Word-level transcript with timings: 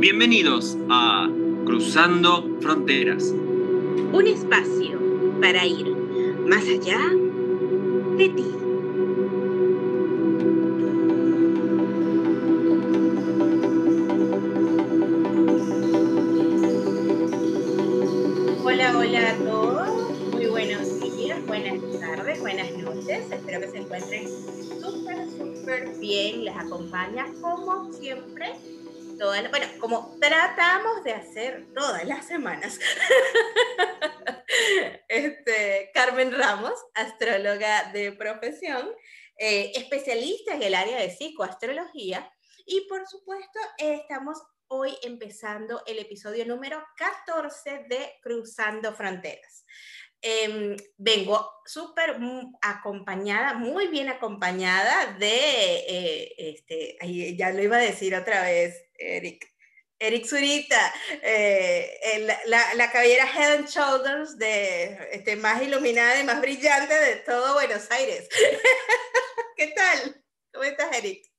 Bienvenidos 0.00 0.78
a 0.88 1.28
Cruzando 1.66 2.58
Fronteras. 2.62 3.34
Un 4.12 4.26
espacio 4.26 4.98
para 5.42 5.66
ir 5.66 5.94
más 6.48 6.62
allá 6.62 6.98
de 8.16 8.28
ti. 8.30 8.46
Hola, 18.64 18.96
hola 18.96 19.30
a 19.30 19.36
todos. 19.36 20.32
Muy 20.32 20.46
buenos 20.46 20.98
días, 21.14 21.46
buenas 21.46 21.78
tardes, 22.00 22.40
buenas 22.40 22.72
noches. 22.78 23.30
Espero 23.30 23.60
que 23.60 23.68
se 23.68 23.76
encuentren 23.76 24.28
súper, 24.80 25.28
súper 25.28 25.98
bien. 26.00 26.46
Les 26.46 26.56
acompaña 26.56 27.26
como 27.42 27.92
siempre 27.92 28.54
bueno, 29.26 29.66
como 29.78 30.16
tratamos 30.18 31.04
de 31.04 31.12
hacer 31.12 31.66
todas 31.74 32.04
las 32.06 32.26
semanas. 32.26 32.78
este, 35.08 35.90
Carmen 35.92 36.32
Ramos, 36.32 36.72
astróloga 36.94 37.92
de 37.92 38.12
profesión, 38.12 38.90
eh, 39.36 39.72
especialista 39.74 40.54
en 40.54 40.62
el 40.62 40.74
área 40.74 40.98
de 40.98 41.10
psicoastrología 41.10 42.32
y 42.64 42.86
por 42.88 43.06
supuesto 43.06 43.58
estamos 43.76 44.38
hoy 44.68 44.96
empezando 45.02 45.82
el 45.86 45.98
episodio 45.98 46.46
número 46.46 46.82
14 46.96 47.86
de 47.88 48.14
Cruzando 48.22 48.94
Fronteras. 48.94 49.66
Em, 50.22 50.76
vengo 50.96 51.50
súper 51.64 52.16
acompañada, 52.62 53.54
muy 53.54 53.88
bien 53.88 54.08
acompañada 54.08 55.14
de, 55.18 55.28
eh, 55.28 56.34
este, 56.36 57.36
ya 57.36 57.50
lo 57.52 57.62
iba 57.62 57.76
a 57.76 57.80
decir 57.80 58.14
otra 58.14 58.42
vez, 58.42 58.89
Eric. 59.00 59.50
Eric 60.02 60.24
Zurita, 60.24 60.94
eh, 61.22 62.26
la, 62.46 62.74
la, 62.74 62.90
cabellera 62.90 63.26
Head 63.26 63.66
Shoulders 63.66 64.38
de, 64.38 64.98
este, 65.12 65.36
más 65.36 65.62
iluminada 65.62 66.18
y 66.18 66.24
más 66.24 66.40
brillante 66.40 66.94
de 66.94 67.16
todo 67.16 67.52
Buenos 67.52 67.90
Aires. 67.90 68.26
¿Qué 69.56 69.74
tal? 69.76 70.24
¿Cómo 70.54 70.64
estás, 70.64 70.96
Eric? 70.96 71.30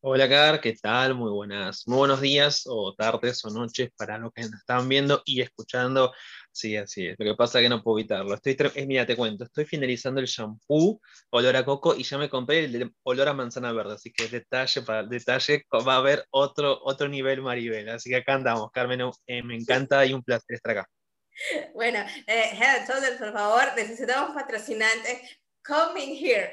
Hola, 0.00 0.28
Car, 0.28 0.60
¿qué 0.60 0.74
tal? 0.74 1.14
Muy 1.14 1.30
buenas, 1.30 1.86
muy 1.86 1.98
buenos 1.98 2.20
días 2.20 2.64
o 2.66 2.94
tardes 2.94 3.44
o 3.44 3.50
noches 3.50 3.90
para 3.96 4.18
los 4.18 4.32
que 4.32 4.42
nos 4.42 4.54
están 4.54 4.88
viendo 4.88 5.22
y 5.24 5.40
escuchando 5.40 6.12
Sí, 6.50 6.76
así 6.76 7.06
es. 7.06 7.16
Lo 7.18 7.24
que 7.24 7.36
pasa 7.36 7.58
es 7.58 7.64
que 7.64 7.68
no 7.68 7.82
puedo 7.82 7.98
evitarlo. 7.98 8.34
Estoy, 8.34 8.56
eh, 8.74 8.86
mira, 8.86 9.06
te 9.06 9.16
cuento, 9.16 9.44
estoy 9.44 9.64
finalizando 9.64 10.20
el 10.20 10.26
shampoo 10.26 11.00
olor 11.30 11.56
a 11.56 11.64
coco 11.64 11.94
y 11.94 12.02
ya 12.02 12.18
me 12.18 12.28
compré 12.28 12.64
el 12.64 12.92
olor 13.04 13.28
a 13.28 13.34
manzana 13.34 13.72
verde, 13.72 13.94
así 13.94 14.12
que 14.12 14.28
detalle 14.28 14.82
para 14.82 15.04
detalle 15.04 15.64
va 15.86 15.94
a 15.94 15.98
haber 15.98 16.24
otro, 16.30 16.78
otro 16.82 17.08
nivel 17.08 17.42
Maribel. 17.42 17.88
Así 17.90 18.10
que 18.10 18.16
acá 18.16 18.34
andamos, 18.34 18.70
Carmen, 18.72 19.00
eh, 19.26 19.42
me 19.42 19.54
encanta 19.56 20.04
y 20.04 20.12
un 20.12 20.22
placer 20.22 20.56
estar 20.56 20.78
acá. 20.78 20.88
Bueno, 21.74 22.00
eh, 22.26 22.50
Head 22.52 22.88
por 23.16 23.32
favor, 23.32 23.62
necesitamos 23.76 24.34
patrocinantes 24.34 25.38
coming 25.68 26.16
here. 26.16 26.50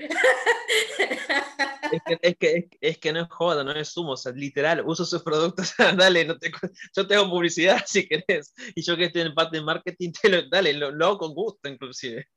Es 1.91 2.01
que, 2.05 2.19
es, 2.21 2.37
que, 2.37 2.69
es, 2.81 2.97
que, 2.97 3.13
no 3.13 3.21
es 3.21 3.29
joda, 3.29 3.63
no 3.63 3.71
es 3.71 3.89
sumo, 3.89 4.11
o 4.11 4.17
sea, 4.17 4.33
literal, 4.33 4.83
uso 4.85 5.05
sus 5.05 5.23
productos, 5.23 5.73
dale, 5.97 6.25
no 6.25 6.37
te, 6.37 6.51
yo 6.95 7.07
tengo 7.07 7.29
publicidad 7.29 7.83
si 7.85 8.07
querés, 8.07 8.53
y 8.75 8.81
yo 8.83 8.97
que 8.97 9.05
estoy 9.05 9.21
en 9.21 9.33
parte 9.33 9.57
de 9.57 9.63
marketing, 9.63 10.11
te 10.11 10.29
lo, 10.29 10.49
dale, 10.49 10.73
lo, 10.73 10.87
hago 11.05 11.17
con 11.17 11.33
gusto 11.33 11.69
inclusive. 11.69 12.27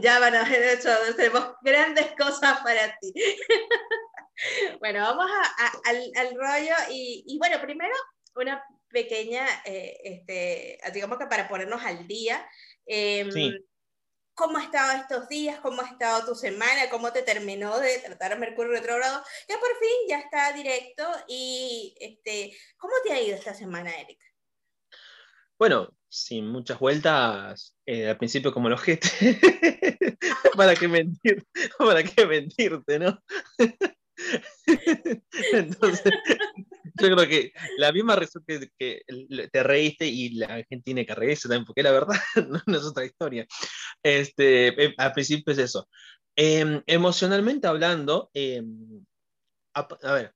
Ya 0.00 0.18
van 0.20 0.34
a 0.34 0.48
ver, 0.48 0.78
tenemos 1.16 1.54
grandes 1.62 2.06
cosas 2.16 2.60
para 2.60 2.96
ti. 3.00 3.12
Bueno, 4.80 5.00
vamos 5.02 5.30
a, 5.30 5.90
al, 5.90 6.10
al, 6.16 6.34
rollo 6.34 6.74
y, 6.90 7.22
y, 7.28 7.38
bueno, 7.38 7.60
primero 7.60 7.94
una 8.34 8.64
pequeña, 8.88 9.46
eh, 9.64 9.96
este, 10.02 10.78
digamos 10.92 11.18
que 11.18 11.26
para 11.26 11.48
ponernos 11.48 11.84
al 11.84 12.08
día. 12.08 12.44
Eh, 12.86 13.28
sí 13.30 13.54
cómo 14.34 14.58
ha 14.58 14.64
estado 14.64 14.92
estos 15.00 15.28
días, 15.28 15.60
cómo 15.60 15.82
ha 15.82 15.86
estado 15.86 16.26
tu 16.26 16.34
semana, 16.34 16.90
cómo 16.90 17.12
te 17.12 17.22
terminó 17.22 17.78
de 17.78 17.98
tratar 17.98 18.32
a 18.32 18.36
Mercurio 18.36 18.72
retrógrado, 18.72 19.22
ya 19.48 19.58
por 19.58 19.70
fin 19.78 20.08
ya 20.08 20.18
está 20.18 20.52
directo 20.52 21.04
y 21.28 21.94
este, 22.00 22.56
¿cómo 22.76 22.94
te 23.04 23.12
ha 23.12 23.20
ido 23.20 23.36
esta 23.36 23.54
semana, 23.54 23.90
Erika? 23.94 24.24
Bueno, 25.58 25.94
sin 26.08 26.48
muchas 26.48 26.78
vueltas, 26.78 27.76
eh, 27.86 28.08
al 28.08 28.18
principio 28.18 28.52
como 28.52 28.68
el 28.68 28.74
ojete, 28.74 29.08
para 30.56 30.74
qué 30.74 30.88
mentir, 30.88 31.46
para 31.78 32.02
qué 32.02 32.26
mentirte, 32.26 32.98
¿no? 32.98 33.22
Entonces, 35.52 36.12
yo 37.00 37.16
creo 37.16 37.28
que 37.28 37.52
la 37.78 37.92
misma 37.92 38.16
razón 38.16 38.44
que, 38.46 39.02
te 39.50 39.62
reíste 39.62 40.06
y 40.06 40.30
la 40.34 40.48
gente 40.68 40.82
tiene 40.84 41.06
que 41.06 41.14
reírse 41.14 41.48
también, 41.48 41.64
porque 41.64 41.82
la 41.82 41.92
verdad 41.92 42.16
no, 42.66 42.76
es 42.76 42.84
otra 42.84 43.04
historia. 43.04 43.46
Este, 44.02 44.84
eh, 44.84 44.94
al 44.98 45.12
principio 45.12 45.52
es 45.52 45.58
eso. 45.58 45.88
Em, 46.36 46.82
emocionalmente 46.86 47.66
hablando, 47.66 48.30
em, 48.34 49.04
a, 49.74 49.86
ver, 50.12 50.34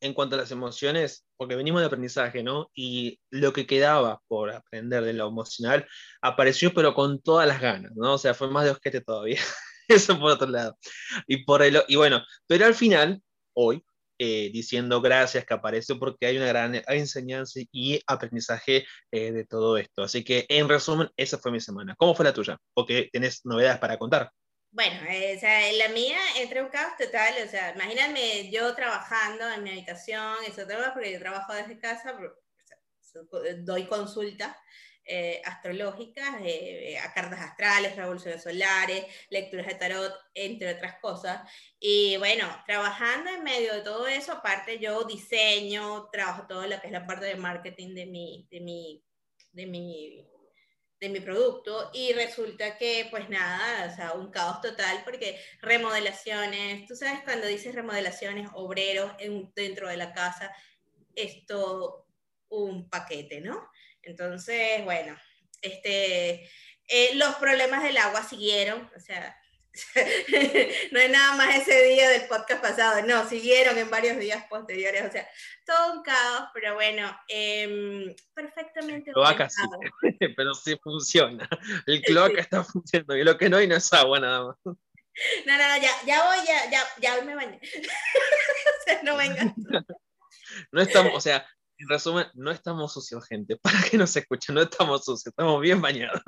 en 0.00 0.14
cuanto 0.14 0.36
a 0.36 0.38
las 0.38 0.50
emociones, 0.50 1.26
porque 1.36 1.56
venimos 1.56 1.80
de 1.80 1.86
aprendizaje, 1.86 2.42
¿no? 2.42 2.70
Y 2.74 3.20
lo 3.30 3.52
que 3.52 3.66
quedaba 3.66 4.20
por 4.28 4.50
aprender 4.50 5.04
de 5.04 5.12
lo 5.14 5.28
emocional 5.28 5.86
apareció, 6.22 6.72
pero 6.74 6.94
con 6.94 7.20
todas 7.20 7.48
las 7.48 7.60
ganas, 7.60 7.92
¿no? 7.96 8.14
O 8.14 8.18
sea, 8.18 8.34
fue 8.34 8.50
más 8.50 8.64
de 8.64 8.70
osquete 8.70 9.00
todavía. 9.00 9.40
Eso 9.88 10.18
por 10.20 10.32
otro 10.32 10.48
lado. 10.48 10.78
Y, 11.26 11.44
por 11.44 11.62
el, 11.62 11.82
y 11.88 11.96
bueno, 11.96 12.22
pero 12.46 12.66
al 12.66 12.74
final, 12.74 13.22
hoy, 13.54 13.82
eh, 14.18 14.50
diciendo 14.52 15.00
gracias 15.00 15.44
que 15.44 15.54
apareció 15.54 15.98
porque 15.98 16.26
hay 16.26 16.36
una 16.36 16.46
gran 16.46 16.82
enseñanza 16.88 17.60
y 17.72 18.00
aprendizaje 18.06 18.84
eh, 19.10 19.32
de 19.32 19.44
todo 19.44 19.76
esto. 19.76 20.02
Así 20.02 20.24
que, 20.24 20.44
en 20.48 20.68
resumen, 20.68 21.08
esa 21.16 21.38
fue 21.38 21.52
mi 21.52 21.60
semana. 21.60 21.94
¿Cómo 21.96 22.14
fue 22.14 22.24
la 22.24 22.32
tuya? 22.32 22.58
Porque 22.74 23.08
tenés 23.12 23.40
novedades 23.44 23.78
para 23.78 23.98
contar. 23.98 24.30
Bueno, 24.70 25.00
eh, 25.08 25.34
o 25.36 25.40
sea, 25.40 25.72
la 25.72 25.88
mía 25.88 26.18
entre 26.36 26.62
un 26.62 26.68
caos 26.68 26.92
total, 26.98 27.34
o 27.44 27.48
sea, 27.48 27.74
imagínate 27.74 28.50
yo 28.50 28.74
trabajando 28.74 29.48
en 29.50 29.62
mi 29.62 29.70
habitación, 29.70 30.36
eso 30.46 30.62
porque 30.92 31.12
yo 31.12 31.18
trabajo 31.18 31.54
desde 31.54 31.78
casa, 31.78 32.18
doy 33.60 33.86
consulta, 33.86 34.56
eh, 35.10 35.40
astrológicas, 35.42 36.36
eh, 36.42 36.98
a 36.98 37.14
cartas 37.14 37.40
astrales, 37.40 37.96
revoluciones 37.96 38.42
solares, 38.42 39.06
lecturas 39.30 39.66
de 39.66 39.74
tarot, 39.74 40.14
entre 40.34 40.74
otras 40.74 40.98
cosas. 41.00 41.50
Y 41.80 42.18
bueno, 42.18 42.44
trabajando 42.66 43.30
en 43.30 43.42
medio 43.42 43.72
de 43.72 43.80
todo 43.80 44.06
eso, 44.06 44.32
aparte 44.32 44.78
yo 44.78 45.04
diseño, 45.04 46.10
trabajo 46.12 46.46
todo 46.46 46.66
lo 46.66 46.78
que 46.78 46.88
es 46.88 46.92
la 46.92 47.06
parte 47.06 47.24
de 47.24 47.36
marketing 47.36 47.94
de 47.94 48.04
mi, 48.04 48.46
de 48.50 48.60
mi, 48.60 49.02
de 49.52 49.66
mi, 49.66 50.28
de 51.00 51.08
mi 51.08 51.20
producto 51.20 51.90
y 51.94 52.12
resulta 52.12 52.76
que 52.76 53.06
pues 53.10 53.30
nada, 53.30 53.90
o 53.90 53.96
sea, 53.96 54.12
un 54.12 54.30
caos 54.30 54.60
total 54.60 55.02
porque 55.04 55.40
remodelaciones, 55.62 56.86
tú 56.86 56.94
sabes 56.94 57.22
cuando 57.24 57.46
dices 57.46 57.74
remodelaciones, 57.74 58.50
obreros 58.52 59.10
en, 59.18 59.50
dentro 59.54 59.88
de 59.88 59.96
la 59.96 60.12
casa, 60.12 60.54
es 61.14 61.46
todo 61.46 62.06
un 62.50 62.88
paquete, 62.90 63.40
¿no? 63.40 63.70
Entonces, 64.02 64.84
bueno, 64.84 65.16
este, 65.62 66.48
eh, 66.88 67.14
los 67.14 67.34
problemas 67.36 67.82
del 67.82 67.96
agua 67.98 68.22
siguieron, 68.22 68.90
o 68.96 69.00
sea, 69.00 69.36
no 70.92 70.98
es 70.98 71.10
nada 71.10 71.36
más 71.36 71.56
ese 71.56 71.84
día 71.84 72.08
del 72.08 72.26
podcast 72.26 72.62
pasado, 72.62 73.02
no, 73.06 73.28
siguieron 73.28 73.76
en 73.78 73.90
varios 73.90 74.18
días 74.18 74.44
posteriores, 74.48 75.04
o 75.06 75.10
sea, 75.10 75.28
todo 75.64 75.92
un 75.92 76.02
caos, 76.02 76.48
pero 76.54 76.74
bueno, 76.74 77.16
eh, 77.28 78.16
perfectamente. 78.34 79.12
Cloaca 79.12 79.48
sí, 79.48 79.62
pero 80.36 80.54
sí 80.54 80.76
funciona. 80.82 81.48
El 81.86 82.02
cloaca 82.02 82.40
está 82.40 82.64
funcionando 82.64 83.16
y 83.16 83.24
lo 83.24 83.36
que 83.36 83.48
no 83.48 83.58
hay 83.58 83.66
no 83.66 83.76
es 83.76 83.92
agua 83.92 84.18
nada 84.20 84.46
más. 84.46 84.56
No, 84.64 85.56
no, 85.56 85.68
no, 85.68 85.82
ya, 85.82 85.90
ya 86.06 86.24
voy, 86.24 86.38
ya, 86.46 86.70
ya, 86.70 86.82
ya 87.00 87.22
me 87.22 87.34
bañé. 87.34 87.60
o 88.80 88.84
sea, 88.84 89.02
no 89.02 89.16
venga. 89.16 89.54
No 90.72 90.80
estamos, 90.80 91.12
o 91.14 91.20
sea, 91.20 91.46
en 91.78 91.88
resumen, 91.88 92.26
no 92.34 92.50
estamos 92.50 92.92
sucios, 92.92 93.26
gente. 93.26 93.56
Para 93.62 93.80
que 93.88 93.96
nos 93.96 94.14
escuchen, 94.16 94.54
no 94.54 94.62
estamos 94.62 95.04
sucios, 95.04 95.28
estamos 95.28 95.60
bien 95.60 95.80
bañados. 95.80 96.20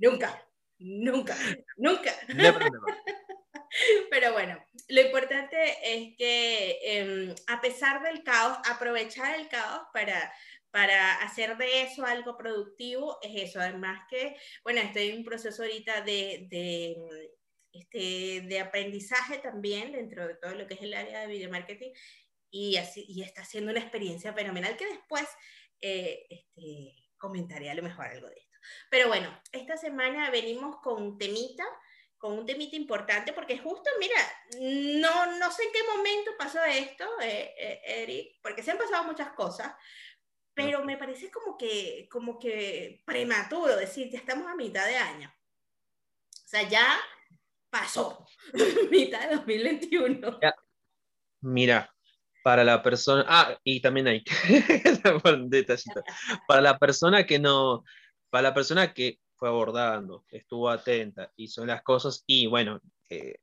Nunca, 0.00 0.42
nunca, 0.78 1.36
nunca. 1.76 2.12
Pero 4.10 4.32
bueno, 4.32 4.58
lo 4.88 5.00
importante 5.02 5.56
es 5.82 6.16
que 6.16 6.78
em, 6.82 7.34
a 7.48 7.60
pesar 7.60 8.02
del 8.02 8.22
caos, 8.22 8.58
aprovechar 8.70 9.38
el 9.38 9.48
caos 9.48 9.82
para, 9.92 10.32
para 10.70 11.16
hacer 11.16 11.58
de 11.58 11.82
eso 11.82 12.06
algo 12.06 12.38
productivo 12.38 13.18
es 13.22 13.50
eso. 13.50 13.60
Además 13.60 14.06
que, 14.08 14.36
bueno, 14.62 14.80
estoy 14.80 15.10
en 15.10 15.18
un 15.18 15.24
proceso 15.24 15.62
ahorita 15.62 16.00
de, 16.02 16.46
de, 16.48 17.30
este, 17.72 18.46
de 18.46 18.60
aprendizaje 18.60 19.38
también 19.38 19.92
dentro 19.92 20.26
de 20.26 20.36
todo 20.36 20.54
lo 20.54 20.66
que 20.66 20.74
es 20.74 20.82
el 20.82 20.94
área 20.94 21.20
de 21.20 21.26
video 21.26 21.50
marketing 21.50 21.90
y, 22.50 22.76
así, 22.76 23.04
y 23.08 23.22
está 23.22 23.44
siendo 23.44 23.70
una 23.70 23.80
experiencia 23.80 24.32
fenomenal 24.32 24.76
que 24.76 24.86
después 24.86 25.26
eh, 25.80 26.26
este, 26.30 26.94
comentaré 27.18 27.70
a 27.70 27.74
lo 27.74 27.82
mejor 27.82 28.06
algo 28.06 28.28
de 28.28 28.36
esto. 28.36 28.58
Pero 28.90 29.08
bueno, 29.08 29.28
esta 29.52 29.76
semana 29.76 30.30
venimos 30.30 30.76
con 30.80 31.02
un 31.02 31.18
temita, 31.18 31.64
con 32.18 32.32
un 32.32 32.46
temita 32.46 32.76
importante, 32.76 33.32
porque 33.32 33.58
justo, 33.58 33.90
mira, 34.00 34.20
no, 35.00 35.38
no 35.38 35.50
sé 35.50 35.64
en 35.64 35.72
qué 35.72 35.82
momento 35.96 36.32
pasó 36.38 36.62
esto, 36.64 37.04
eh, 37.20 37.54
eh, 37.58 37.80
Eric, 37.84 38.40
porque 38.42 38.62
se 38.62 38.72
han 38.72 38.78
pasado 38.78 39.04
muchas 39.04 39.32
cosas, 39.32 39.74
pero 40.54 40.82
me 40.84 40.96
parece 40.96 41.30
como 41.30 41.56
que, 41.56 42.08
como 42.10 42.38
que 42.38 43.02
prematuro 43.04 43.76
decir, 43.76 44.10
ya 44.10 44.18
estamos 44.18 44.46
a 44.46 44.54
mitad 44.54 44.86
de 44.86 44.96
año. 44.96 45.32
O 46.32 46.48
sea, 46.48 46.62
ya 46.62 46.98
pasó, 47.68 48.26
mitad 48.90 49.28
de 49.28 49.36
2021. 49.36 50.38
Mira, 51.42 51.95
para 52.46 52.62
la 52.62 52.80
persona, 52.80 53.24
ah, 53.26 53.58
y 53.64 53.80
también 53.80 54.06
hay, 54.06 54.22
detallito, 55.48 56.04
para 56.46 56.60
la 56.60 56.78
persona 56.78 57.26
que 57.26 57.40
no, 57.40 57.82
para 58.30 58.50
la 58.50 58.54
persona 58.54 58.94
que 58.94 59.18
fue 59.34 59.48
abordando, 59.48 60.24
estuvo 60.28 60.70
atenta, 60.70 61.32
hizo 61.34 61.66
las 61.66 61.82
cosas 61.82 62.22
y 62.24 62.46
bueno, 62.46 62.80
eh, 63.10 63.38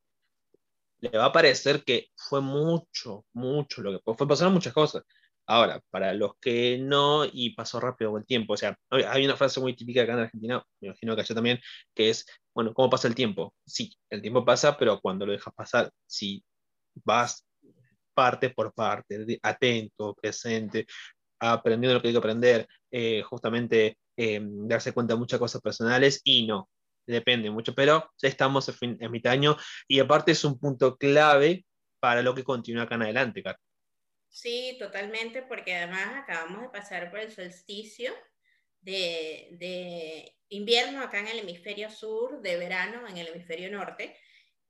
le 1.01 1.09
va 1.09 1.25
a 1.25 1.31
parecer 1.33 1.83
que 1.83 2.11
fue 2.15 2.39
mucho, 2.39 3.25
mucho 3.33 3.81
lo 3.81 3.91
que 3.91 4.15
fue, 4.15 4.25
pasaron 4.25 4.53
muchas 4.53 4.71
cosas. 4.71 5.03
Ahora, 5.47 5.81
para 5.89 6.13
los 6.13 6.37
que 6.39 6.77
no, 6.77 7.25
y 7.25 7.49
pasó 7.55 7.81
rápido 7.81 8.17
el 8.17 8.25
tiempo, 8.25 8.53
o 8.53 8.57
sea, 8.57 8.73
hay 8.89 9.25
una 9.25 9.35
frase 9.35 9.59
muy 9.59 9.75
típica 9.75 10.03
acá 10.03 10.13
en 10.13 10.19
Argentina, 10.19 10.65
me 10.79 10.87
imagino 10.87 11.13
que 11.13 11.21
allá 11.23 11.35
también, 11.35 11.59
que 11.93 12.09
es, 12.09 12.25
bueno, 12.53 12.73
¿cómo 12.73 12.89
pasa 12.89 13.09
el 13.09 13.15
tiempo? 13.15 13.53
Sí, 13.65 13.93
el 14.09 14.21
tiempo 14.21 14.45
pasa, 14.45 14.77
pero 14.77 15.01
cuando 15.01 15.25
lo 15.25 15.33
dejas 15.33 15.53
pasar, 15.53 15.91
si 16.07 16.41
vas 17.03 17.45
parte 18.13 18.49
por 18.49 18.73
parte, 18.73 19.39
atento, 19.41 20.15
presente, 20.15 20.85
aprendiendo 21.39 21.95
lo 21.95 22.01
que 22.01 22.07
hay 22.07 22.13
que 22.13 22.19
aprender, 22.19 22.67
eh, 22.91 23.21
justamente 23.23 23.97
eh, 24.15 24.39
darse 24.41 24.93
cuenta 24.93 25.13
de 25.13 25.19
muchas 25.19 25.39
cosas 25.39 25.61
personales 25.61 26.21
y 26.23 26.45
no, 26.47 26.69
depende 27.05 27.49
mucho, 27.49 27.73
pero 27.73 28.11
ya 28.17 28.29
estamos 28.29 28.69
en, 28.81 28.97
en 28.99 29.11
mitad 29.11 29.31
de 29.31 29.37
año 29.37 29.57
y 29.87 29.99
aparte 29.99 30.31
es 30.31 30.43
un 30.45 30.59
punto 30.59 30.97
clave 30.97 31.65
para 31.99 32.21
lo 32.21 32.35
que 32.35 32.43
continúa 32.43 32.83
acá 32.83 32.95
en 32.95 33.03
adelante, 33.03 33.43
Carlos. 33.43 33.61
Sí, 34.33 34.75
totalmente, 34.79 35.43
porque 35.43 35.75
además 35.75 36.23
acabamos 36.23 36.63
de 36.63 36.69
pasar 36.69 37.11
por 37.11 37.19
el 37.19 37.31
solsticio 37.31 38.11
de, 38.81 39.49
de, 39.59 40.35
invierno 40.49 41.01
acá 41.01 41.19
en 41.19 41.27
el 41.27 41.39
hemisferio 41.39 41.89
sur, 41.89 42.41
de 42.41 42.57
verano 42.57 43.07
en 43.07 43.17
el 43.17 43.27
hemisferio 43.27 43.71
norte. 43.71 44.17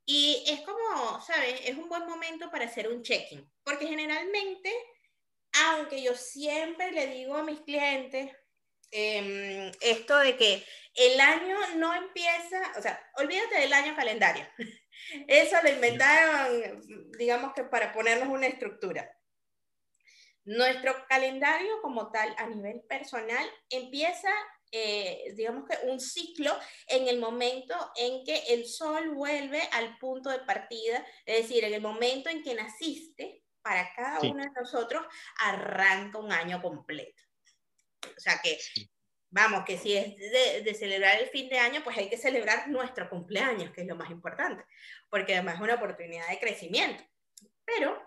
Y 0.06 0.44
es 0.48 0.62
como, 0.62 1.22
¿sabes? 1.22 1.62
Es 1.66 1.78
un 1.78 1.88
buen 1.88 2.06
momento 2.06 2.52
para 2.52 2.66
hacer 2.66 2.90
un 2.90 3.04
check-in, 3.04 3.50
porque 3.64 3.88
generalmente, 3.88 4.72
aunque 5.66 6.02
yo 6.02 6.14
siempre 6.16 6.92
le 6.92 7.08
digo 7.08 7.36
a 7.36 7.44
mis 7.44 7.62
clientes 7.62 8.32
eh, 8.92 9.72
esto 9.82 10.18
de 10.20 10.38
que 10.38 10.64
el 10.96 11.20
año 11.20 11.58
no 11.78 11.96
empieza, 11.96 12.74
o 12.78 12.82
sea, 12.82 13.00
olvídate 13.16 13.60
del 13.60 13.74
año 13.74 13.96
calendario. 13.96 14.46
Eso 15.28 15.58
lo 15.64 15.70
inventaron, 15.70 16.82
digamos 17.18 17.54
que 17.54 17.64
para 17.64 17.92
ponernos 17.92 18.30
una 18.30 18.48
estructura. 18.48 19.10
Nuestro 20.46 20.94
calendario 21.08 21.82
como 21.82 22.12
tal 22.12 22.36
a 22.38 22.48
nivel 22.48 22.82
personal 22.88 23.50
empieza, 23.70 24.30
eh, 24.76 25.34
digamos 25.36 25.66
que 25.70 25.86
un 25.88 26.00
ciclo 26.00 26.52
en 26.88 27.08
el 27.08 27.20
momento 27.20 27.76
en 27.96 28.24
que 28.26 28.38
el 28.50 28.66
sol 28.66 29.14
vuelve 29.14 29.62
al 29.72 30.00
punto 30.00 30.32
de 30.32 30.40
partida, 30.40 31.06
es 31.28 31.44
decir, 31.44 31.64
en 31.64 31.76
el 31.76 31.82
momento 31.82 32.30
en 32.30 32.42
que 32.42 32.56
naciste, 32.56 33.44
para 33.62 33.94
cada 33.94 34.20
uno 34.22 34.44
de 34.44 34.50
nosotros 34.50 35.06
arranca 35.38 36.18
un 36.18 36.32
año 36.32 36.60
completo. 36.60 37.22
O 38.02 38.20
sea 38.20 38.42
que, 38.44 38.58
vamos, 39.30 39.64
que 39.64 39.78
si 39.78 39.96
es 39.96 40.18
de, 40.18 40.64
de, 40.64 40.74
celebrar 40.74 41.22
el 41.22 41.30
fin 41.30 41.50
de 41.50 41.60
año, 41.60 41.84
pues 41.84 41.96
hay 41.96 42.10
que 42.10 42.18
celebrar 42.18 42.68
nuestro 42.68 43.08
cumpleaños, 43.12 43.72
que 43.72 43.82
es 43.82 43.88
lo 43.88 43.96
más 43.96 44.10
importante, 44.10 44.66
porque 45.08 45.36
además 45.36 45.56
es 45.56 45.62
una 45.62 45.76
oportunidad 45.76 46.28
de 46.28 46.40
crecimiento. 46.40 47.04
Pero 47.64 48.02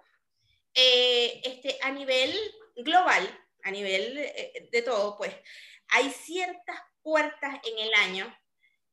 eh, 0.74 1.40
este, 1.44 1.78
a 1.80 1.92
nivel 1.92 2.36
global, 2.74 3.24
a 3.62 3.70
nivel 3.70 4.18
eh, 4.18 4.68
de 4.70 4.82
todo, 4.82 5.16
pues 5.16 5.32
hay 5.88 6.10
ciertas 6.10 6.80
puertas 7.02 7.60
en 7.64 7.78
el 7.78 7.94
año 7.94 8.38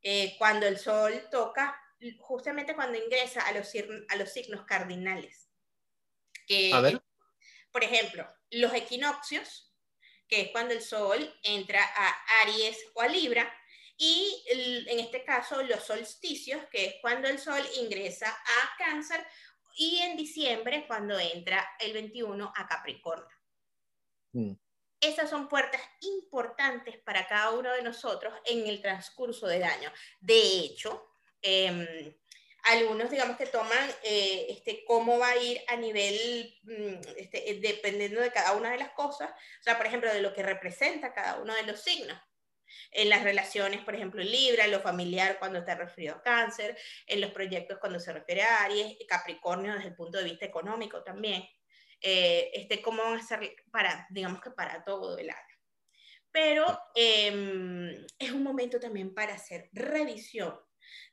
eh, 0.02 0.36
cuando 0.38 0.68
el 0.68 0.78
sol 0.78 1.28
toca, 1.32 1.80
justamente 2.20 2.76
cuando 2.76 2.98
ingresa 2.98 3.42
a 3.42 3.54
los, 3.54 3.72
a 4.10 4.16
los 4.16 4.30
signos 4.30 4.66
cardinales. 4.66 5.50
a 6.74 6.82
ver. 6.82 7.02
Por 7.72 7.84
ejemplo, 7.84 8.28
los 8.52 8.74
equinoccios, 8.74 9.74
que 10.28 10.42
es 10.42 10.50
cuando 10.52 10.74
el 10.74 10.82
sol 10.82 11.34
entra 11.44 11.82
a 11.84 12.42
Aries 12.44 12.78
o 12.94 13.02
a 13.02 13.08
Libra, 13.08 13.52
y 13.98 14.44
en 14.88 15.00
este 15.00 15.24
caso 15.24 15.62
los 15.64 15.84
solsticios, 15.84 16.66
que 16.72 16.86
es 16.86 16.96
cuando 17.02 17.28
el 17.28 17.40
sol 17.40 17.62
ingresa 17.80 18.30
a 18.30 18.78
Cáncer 18.78 19.26
y 19.76 20.00
en 20.00 20.18
diciembre 20.18 20.86
cuando 20.88 21.18
entra 21.20 21.68
el 21.80 21.94
21 21.94 22.52
a 22.56 22.68
Capricornio. 22.68 23.36
Mm. 24.34 24.54
Esas 25.04 25.30
son 25.30 25.48
puertas 25.50 25.82
importantes 26.02 26.98
para 27.00 27.28
cada 27.28 27.52
uno 27.52 27.72
de 27.74 27.82
nosotros 27.82 28.34
en 28.46 28.68
el 28.68 28.82
transcurso 28.82 29.48
del 29.48 29.64
año. 29.64 29.92
De 30.20 30.40
hecho, 30.40 31.10
eh, 31.42 32.16
algunos, 32.64 33.10
digamos, 33.10 33.38
que 33.38 33.46
toman 33.46 33.90
eh, 34.04 34.48
este, 34.50 34.86
cómo 34.86 35.20
va 35.20 35.30
a 35.30 35.38
ir 35.38 35.62
a 35.68 35.76
nivel, 35.76 36.58
mm, 36.64 37.18
este, 37.18 37.60
dependiendo 37.62 38.22
de 38.22 38.32
cada 38.32 38.54
una 38.54 38.72
de 38.72 38.78
las 38.78 38.92
cosas, 38.92 39.30
o 39.32 39.64
sea, 39.64 39.78
por 39.78 39.86
ejemplo, 39.86 40.14
de 40.14 40.22
lo 40.22 40.34
que 40.34 40.44
representa 40.44 41.14
cada 41.14 41.40
uno 41.42 41.54
de 41.54 41.64
los 41.64 41.82
signos 41.82 42.18
en 42.92 43.10
las 43.10 43.24
relaciones, 43.24 43.84
por 43.84 43.96
ejemplo, 43.96 44.22
en 44.22 44.32
Libra, 44.32 44.68
lo 44.68 44.80
familiar 44.80 45.38
cuando 45.40 45.60
está 45.60 45.76
referido 45.76 46.16
a 46.16 46.22
cáncer, 46.22 46.78
en 47.08 47.22
los 47.22 47.32
proyectos 47.32 47.80
cuando 47.80 48.00
se 48.00 48.14
refiere 48.14 48.44
a 48.44 48.64
Aries, 48.64 48.98
Capricornio 49.08 49.74
desde 49.74 49.90
el 49.90 49.96
punto 49.96 50.18
de 50.18 50.24
vista 50.24 50.46
económico 50.46 51.04
también. 51.04 51.44
Eh, 52.06 52.52
este, 52.54 52.82
cómo 52.82 53.02
van 53.02 53.18
a 53.18 53.26
ser 53.26 53.56
para, 53.72 54.06
digamos 54.10 54.42
que 54.42 54.52
para 54.52 54.84
todo 54.84 55.18
el 55.18 55.30
año. 55.30 55.58
Pero 56.32 56.66
eh, 56.96 58.06
es 58.20 58.32
un 58.32 58.44
momento 58.44 58.78
también 58.78 59.14
para 59.14 59.36
hacer 59.36 59.70
revisión 59.72 60.60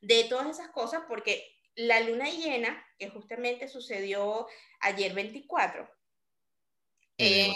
de 0.00 0.24
todas 0.24 0.48
esas 0.48 0.70
cosas 0.70 1.04
porque 1.06 1.60
la 1.76 2.00
luna 2.00 2.28
llena, 2.28 2.84
que 2.98 3.08
justamente 3.08 3.68
sucedió 3.68 4.48
ayer 4.80 5.14
24, 5.14 5.88
eh, 7.18 7.54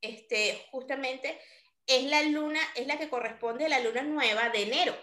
este, 0.00 0.66
justamente 0.72 1.38
es 1.86 2.02
la 2.04 2.22
luna, 2.22 2.60
es 2.74 2.88
la 2.88 2.98
que 2.98 3.08
corresponde 3.08 3.66
a 3.66 3.68
la 3.68 3.78
luna 3.78 4.02
nueva 4.02 4.48
de 4.48 4.62
enero. 4.62 4.96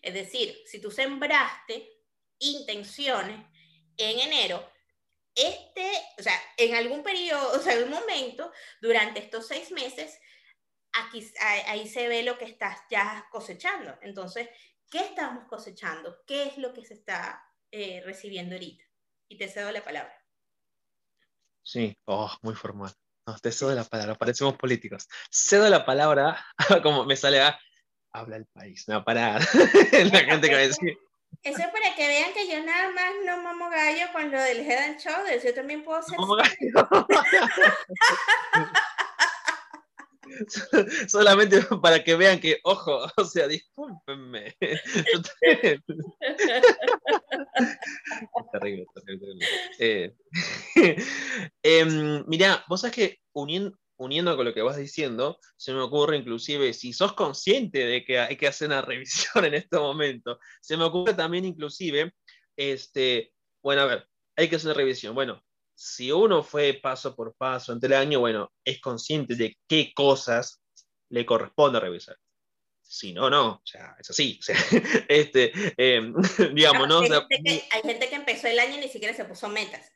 Es 0.00 0.14
decir, 0.14 0.56
si 0.64 0.80
tú 0.80 0.90
sembraste 0.90 1.86
intenciones 2.38 3.44
en 3.98 4.20
enero, 4.20 4.75
este, 5.36 5.92
o 6.18 6.22
sea, 6.22 6.34
en 6.56 6.74
algún 6.74 7.02
periodo, 7.02 7.52
o 7.56 7.60
sea, 7.60 7.74
en 7.74 7.84
un 7.84 7.90
momento, 7.90 8.50
durante 8.80 9.20
estos 9.20 9.46
seis 9.46 9.70
meses, 9.70 10.18
aquí, 10.92 11.30
ahí 11.66 11.86
se 11.88 12.08
ve 12.08 12.22
lo 12.22 12.38
que 12.38 12.46
estás 12.46 12.80
ya 12.90 13.26
cosechando. 13.30 13.96
Entonces, 14.02 14.48
¿qué 14.90 15.00
estamos 15.00 15.44
cosechando? 15.44 16.24
¿Qué 16.26 16.44
es 16.44 16.58
lo 16.58 16.72
que 16.72 16.84
se 16.84 16.94
está 16.94 17.44
eh, 17.70 18.02
recibiendo 18.04 18.54
ahorita? 18.54 18.84
Y 19.28 19.36
te 19.36 19.48
cedo 19.48 19.70
la 19.72 19.84
palabra. 19.84 20.14
Sí, 21.62 21.96
oh, 22.06 22.32
muy 22.42 22.54
formal. 22.54 22.92
No, 23.26 23.36
te 23.38 23.50
cedo 23.50 23.74
la 23.74 23.84
palabra, 23.84 24.14
parecemos 24.14 24.56
políticos. 24.56 25.08
Cedo 25.30 25.68
la 25.68 25.84
palabra, 25.84 26.46
como 26.82 27.04
me 27.04 27.16
sale 27.16 27.40
a, 27.40 27.58
habla 28.12 28.36
el 28.36 28.46
país, 28.46 28.86
no, 28.86 29.04
para 29.04 29.38
la 29.92 30.20
gente 30.20 30.48
que 30.48 30.54
va 30.54 30.60
a 30.60 30.68
decir. 30.68 30.96
Eso 31.42 31.60
es 31.60 31.68
para 31.68 31.94
que 31.94 32.08
vean 32.08 32.32
que 32.32 32.48
yo 32.48 32.64
nada 32.64 32.90
más 32.90 33.12
no 33.24 33.42
mamo 33.42 33.70
gallo 33.70 34.06
con 34.12 34.32
lo 34.32 34.40
del 34.40 34.60
Head 34.60 34.84
and 34.84 34.98
Shoulders, 34.98 35.44
yo 35.44 35.54
también 35.54 35.84
puedo 35.84 36.02
ser... 36.02 36.18
Mamo 36.18 36.36
gallo. 36.36 36.54
Solamente 41.08 41.62
para 41.82 42.02
que 42.02 42.16
vean 42.16 42.40
que, 42.40 42.58
ojo, 42.64 43.06
o 43.16 43.24
sea, 43.24 43.46
discúlpenme. 43.48 44.54
terrible, 48.52 48.86
terrible, 48.94 49.46
eh, 49.78 50.14
em, 51.62 52.24
mira, 52.26 52.64
vos 52.68 52.80
sabés 52.80 52.96
que 52.96 53.20
uniendo, 53.32 53.78
uniendo 53.98 54.36
con 54.36 54.44
lo 54.44 54.54
que 54.54 54.62
vas 54.62 54.76
diciendo, 54.76 55.38
se 55.56 55.72
me 55.72 55.80
ocurre 55.80 56.16
inclusive, 56.16 56.72
si 56.72 56.92
sos 56.92 57.14
consciente 57.14 57.86
de 57.86 58.04
que 58.04 58.18
hay 58.18 58.36
que 58.36 58.46
hacer 58.46 58.68
una 58.68 58.82
revisión 58.82 59.44
en 59.44 59.54
este 59.54 59.78
momento, 59.78 60.38
se 60.60 60.76
me 60.76 60.84
ocurre 60.84 61.14
también 61.14 61.44
inclusive, 61.44 62.12
este, 62.56 63.32
bueno, 63.62 63.82
a 63.82 63.86
ver, 63.86 64.08
hay 64.36 64.48
que 64.48 64.56
hacer 64.56 64.68
una 64.68 64.78
revisión. 64.78 65.14
Bueno, 65.14 65.42
si 65.74 66.10
uno 66.10 66.42
fue 66.42 66.74
paso 66.82 67.14
por 67.14 67.34
paso 67.34 67.72
entre 67.72 67.88
el 67.88 67.94
año, 67.94 68.20
bueno, 68.20 68.52
es 68.64 68.80
consciente 68.80 69.34
de 69.34 69.56
qué 69.68 69.92
cosas 69.94 70.62
le 71.10 71.26
corresponde 71.26 71.80
revisar. 71.80 72.16
Si 72.82 73.12
no, 73.12 73.28
no, 73.28 73.48
o 73.48 73.62
sea, 73.64 73.96
es 73.98 74.10
así. 74.10 74.38
O 74.40 74.42
sea, 74.42 74.56
este, 75.08 75.52
em, 75.76 76.14
digamos, 76.54 76.88
¿no? 76.88 77.00
Hay, 77.00 77.08
gente 77.08 77.28
que, 77.44 77.68
hay, 77.70 77.82
gente 77.82 78.08
que, 78.08 78.14
empezó 78.14 78.46
el 78.46 78.58
año 78.58 78.76
y 78.76 78.80
ni 78.80 78.88
siquiera 78.88 79.14
se 79.14 79.24
puso 79.24 79.48
metas. 79.48 79.90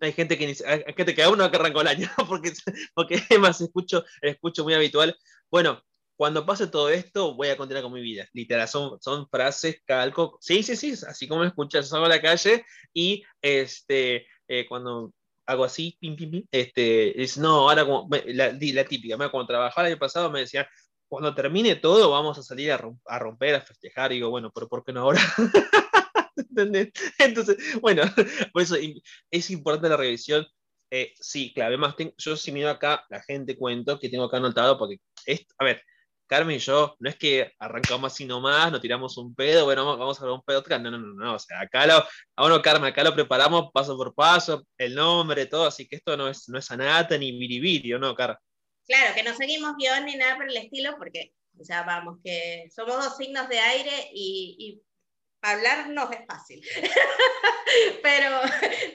Hay 0.00 0.12
gente 0.12 0.38
que, 0.38 0.56
hay 0.66 0.94
gente 0.94 1.14
que 1.14 1.22
aún 1.22 1.38
no 1.38 1.44
arrancó 1.44 1.80
el 1.80 1.88
año, 1.88 2.08
porque, 2.28 2.52
porque 2.94 3.22
es 3.28 3.38
más, 3.38 3.60
escucho, 3.60 4.04
escucho 4.20 4.64
muy 4.64 4.74
habitual. 4.74 5.16
Bueno, 5.50 5.82
cuando 6.16 6.44
pase 6.44 6.66
todo 6.66 6.88
esto, 6.88 7.34
voy 7.34 7.48
a 7.48 7.56
continuar 7.56 7.84
con 7.84 7.92
mi 7.92 8.02
vida. 8.02 8.28
Literal, 8.32 8.68
son, 8.68 9.00
son 9.00 9.28
frases, 9.28 9.80
calco. 9.84 10.36
Sí, 10.40 10.62
sí, 10.62 10.76
sí, 10.76 10.92
así 11.06 11.28
como 11.28 11.44
escuchas, 11.44 11.88
salgo 11.88 12.06
a 12.06 12.08
la 12.08 12.20
calle 12.20 12.64
y 12.92 13.22
este, 13.40 14.26
eh, 14.48 14.66
cuando 14.68 15.12
hago 15.46 15.64
así, 15.64 15.96
pim, 16.00 16.16
pim, 16.16 16.30
pim, 16.30 16.46
este, 16.50 17.22
es, 17.22 17.38
no, 17.38 17.68
ahora 17.68 17.84
como, 17.86 18.08
la, 18.26 18.52
la 18.52 18.84
típica, 18.84 19.16
cuando 19.16 19.46
trabajaba 19.46 19.86
el 19.86 19.92
año 19.92 20.00
pasado 20.00 20.30
me 20.30 20.40
decían, 20.40 20.66
cuando 21.08 21.34
termine 21.34 21.76
todo 21.76 22.10
vamos 22.10 22.36
a 22.36 22.42
salir 22.42 22.70
a, 22.72 22.80
a 23.06 23.18
romper, 23.18 23.54
a 23.54 23.60
festejar, 23.62 24.12
y 24.12 24.16
digo, 24.16 24.28
bueno, 24.30 24.50
pero 24.54 24.68
¿por 24.68 24.84
qué 24.84 24.92
no 24.92 25.02
ahora? 25.02 25.20
¿Entendés? 26.38 26.90
Entonces, 27.18 27.56
bueno, 27.80 28.02
por 28.52 28.62
eso 28.62 28.76
es 29.30 29.50
importante 29.50 29.88
la 29.88 29.96
revisión. 29.96 30.46
Eh, 30.90 31.12
sí, 31.20 31.52
claro, 31.52 31.68
además 31.68 31.94
yo 32.16 32.36
si 32.36 32.50
miro 32.50 32.70
acá, 32.70 33.04
la 33.10 33.20
gente 33.22 33.58
cuento 33.58 33.98
que 33.98 34.08
tengo 34.08 34.24
acá 34.24 34.38
anotado, 34.38 34.78
porque, 34.78 34.98
a 35.58 35.64
ver, 35.64 35.82
Carmen 36.26 36.56
y 36.56 36.60
yo, 36.60 36.96
no 36.98 37.10
es 37.10 37.16
que 37.16 37.52
arrancamos 37.58 38.12
así 38.12 38.24
nomás, 38.24 38.72
nos 38.72 38.80
tiramos 38.80 39.16
un 39.18 39.34
pedo, 39.34 39.64
bueno, 39.64 39.84
vamos, 39.98 40.20
a 40.20 40.24
ver 40.24 40.32
un 40.32 40.42
pedo, 40.42 40.62
no, 40.78 40.90
no, 40.90 40.98
no, 40.98 41.14
no, 41.14 41.34
o 41.34 41.38
sea, 41.38 41.60
acá 41.60 41.86
lo, 41.86 42.04
bueno, 42.36 42.62
Carmen, 42.62 42.90
acá 42.90 43.04
lo 43.04 43.14
preparamos 43.14 43.70
paso 43.72 43.96
por 43.98 44.14
paso, 44.14 44.66
el 44.78 44.94
nombre, 44.94 45.46
todo, 45.46 45.66
así 45.66 45.86
que 45.86 45.96
esto 45.96 46.16
no 46.16 46.28
es, 46.28 46.48
no 46.48 46.58
es 46.58 46.70
anata 46.70 47.18
ni 47.18 47.32
biribirio, 47.32 47.98
¿no, 47.98 48.14
Carmen? 48.14 48.38
Claro, 48.86 49.14
que 49.14 49.22
no 49.22 49.36
seguimos 49.36 49.74
guion 49.76 50.06
ni 50.06 50.16
nada 50.16 50.36
por 50.36 50.48
el 50.48 50.56
estilo, 50.56 50.96
porque, 50.96 51.32
sea, 51.62 51.82
vamos, 51.82 52.18
que 52.24 52.68
somos 52.74 52.96
dos 52.96 53.16
signos 53.18 53.46
de 53.48 53.58
aire 53.58 54.10
y 54.14 54.80
hablar 55.42 55.90
no 55.90 56.10
es 56.10 56.26
fácil, 56.26 56.62
pero, 58.02 58.40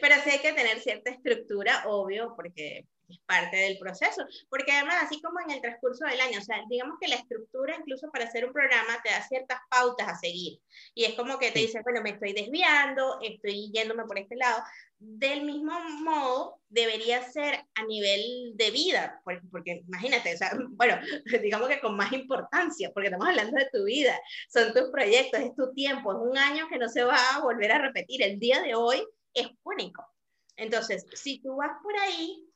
pero 0.02 0.16
sí 0.24 0.30
hay 0.32 0.40
que 0.40 0.54
tener 0.54 0.80
cierta 0.80 1.12
estructura, 1.12 1.84
obvio, 1.88 2.34
porque 2.36 2.86
es 3.10 3.20
parte 3.26 3.58
del 3.58 3.78
proceso, 3.78 4.26
porque 4.50 4.72
además, 4.72 5.04
así 5.04 5.22
como 5.22 5.40
en 5.42 5.52
el 5.52 5.62
transcurso 5.62 6.06
del 6.06 6.20
año, 6.20 6.40
o 6.40 6.44
sea, 6.44 6.64
digamos 6.70 6.98
que 7.00 7.08
la 7.08 7.16
estructura 7.16 7.76
incluso 7.78 8.10
para 8.12 8.26
hacer 8.26 8.46
un 8.46 8.54
programa 8.54 9.02
te 9.04 9.12
da 9.12 9.22
ciertas 9.28 9.60
pautas 9.70 10.08
a 10.08 10.16
seguir, 10.16 10.60
y 10.94 11.06
es 11.06 11.14
como 11.16 11.38
que 11.40 11.52
te 11.52 11.60
dice, 11.60 11.82
bueno, 11.84 12.02
me 12.02 12.12
estoy 12.12 12.34
desviando, 12.34 13.20
estoy 13.22 13.72
yéndome 13.72 14.06
por 14.06 14.18
este 14.18 14.36
lado, 14.36 14.64
del 15.00 15.44
mismo 15.44 15.78
modo 16.02 16.62
debería 16.70 17.22
ser 17.30 17.66
a 17.76 17.84
nivel 17.86 18.54
de 18.56 18.72
vida, 18.72 19.22
porque, 19.26 19.42
porque, 19.52 19.84
imagínate, 19.88 20.34
o 20.34 20.38
sea, 20.38 20.52
bueno, 20.72 20.98
digamos 21.44 21.68
que 21.68 21.82
con 21.82 21.96
más 21.96 22.12
importancia, 22.14 22.92
porque 22.94 23.08
estamos 23.08 23.28
hablando 23.28 23.58
de 23.58 23.70
tu 23.72 23.84
vida, 23.84 24.18
son 24.50 24.74
tus 24.74 24.90
proyectos, 24.92 25.42
es 25.42 25.56
tu 25.56 25.74
tiempo, 25.74 26.14
es 26.14 26.20
un 26.20 26.38
año 26.38 26.68
que 26.70 26.78
no 26.78 26.88
se 26.88 27.04
va 27.04 27.18
a 27.36 27.42
volver 27.42 27.72
a 27.72 27.82
repetir, 27.82 28.24
el 28.24 28.40
día 28.40 28.62
de 28.62 28.76
hoy 28.76 29.04
es 29.34 29.48
único. 29.64 30.08
Entonces, 30.56 31.06
si 31.14 31.40
tú 31.40 31.56
vas 31.56 31.72
por 31.82 31.98
ahí 31.98 32.48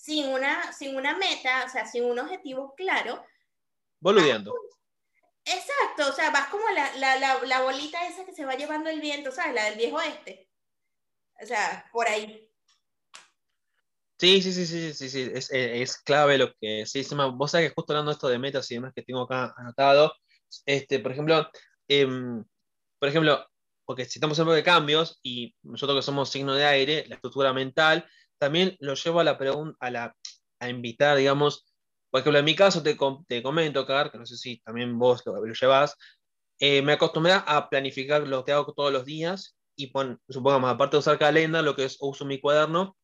sin 0.00 0.28
una, 0.28 0.72
sin 0.72 0.96
una 0.96 1.16
meta, 1.16 1.64
o 1.66 1.68
sea, 1.68 1.86
sin 1.86 2.04
un 2.04 2.18
objetivo 2.18 2.74
claro. 2.74 3.22
Boludeando. 4.00 4.54
Exacto, 5.44 6.08
o 6.10 6.12
sea, 6.12 6.30
vas 6.30 6.48
como 6.48 6.64
la, 6.70 6.96
la, 6.96 7.18
la, 7.18 7.38
la, 7.44 7.60
bolita 7.60 8.06
esa 8.06 8.24
que 8.24 8.32
se 8.32 8.46
va 8.46 8.54
llevando 8.54 8.88
el 8.88 9.00
viento, 9.00 9.30
¿sabes? 9.30 9.54
La 9.54 9.64
del 9.64 9.76
viejo 9.76 10.00
este. 10.00 10.48
O 11.42 11.46
sea, 11.46 11.84
por 11.92 12.08
ahí. 12.08 12.48
Sí, 14.18 14.40
sí, 14.42 14.52
sí, 14.52 14.66
sí, 14.66 14.94
sí, 14.94 15.08
sí, 15.10 15.30
es, 15.34 15.50
es 15.50 15.98
clave 15.98 16.38
lo 16.38 16.54
que 16.54 16.84
sí, 16.86 17.06
vos 17.34 17.50
sabés 17.50 17.68
que 17.68 17.74
justo 17.74 17.92
hablando 17.92 18.10
de 18.10 18.14
esto 18.14 18.28
de 18.28 18.38
metas 18.38 18.70
y 18.70 18.74
demás 18.74 18.92
que 18.94 19.02
tengo 19.02 19.22
acá 19.22 19.54
anotado, 19.56 20.14
este, 20.66 20.98
por 20.98 21.12
ejemplo, 21.12 21.48
em, 21.88 22.44
por 22.98 23.08
ejemplo, 23.08 23.46
porque 23.84 24.04
si 24.04 24.18
estamos 24.18 24.38
hablando 24.38 24.56
de 24.56 24.62
cambios 24.62 25.18
y 25.22 25.54
nosotros 25.62 25.98
que 25.98 26.02
somos 26.02 26.30
signo 26.30 26.54
de 26.54 26.64
aire, 26.64 27.04
la 27.08 27.16
estructura 27.16 27.52
mental 27.52 28.06
también 28.40 28.76
lo 28.80 28.94
llevo 28.94 29.20
a 29.20 29.24
la 29.24 29.38
pregunta, 29.38 29.76
a, 29.80 29.90
la, 29.90 30.16
a 30.58 30.68
invitar, 30.68 31.16
digamos, 31.16 31.66
por 32.10 32.20
ejemplo, 32.20 32.38
en 32.38 32.44
mi 32.44 32.56
caso 32.56 32.82
te, 32.82 32.96
te 33.28 33.42
comento, 33.42 33.86
Car, 33.86 34.10
que 34.10 34.18
no 34.18 34.26
sé 34.26 34.36
si 34.36 34.58
también 34.60 34.98
vos 34.98 35.22
lo, 35.26 35.44
lo 35.44 35.54
llevas, 35.54 35.96
eh, 36.58 36.82
me 36.82 36.94
acostumbré 36.94 37.32
a 37.32 37.68
planificar 37.70 38.26
lo 38.26 38.44
que 38.44 38.52
hago 38.52 38.72
todos 38.74 38.92
los 38.92 39.04
días 39.04 39.56
y 39.76 39.88
pon, 39.88 40.20
supongamos, 40.28 40.70
aparte 40.70 40.96
de 40.96 41.00
usar 41.00 41.18
calenda, 41.18 41.62
lo 41.62 41.76
que 41.76 41.84
es 41.84 41.96
uso 42.00 42.24
mi 42.24 42.40
cuaderno, 42.40 42.96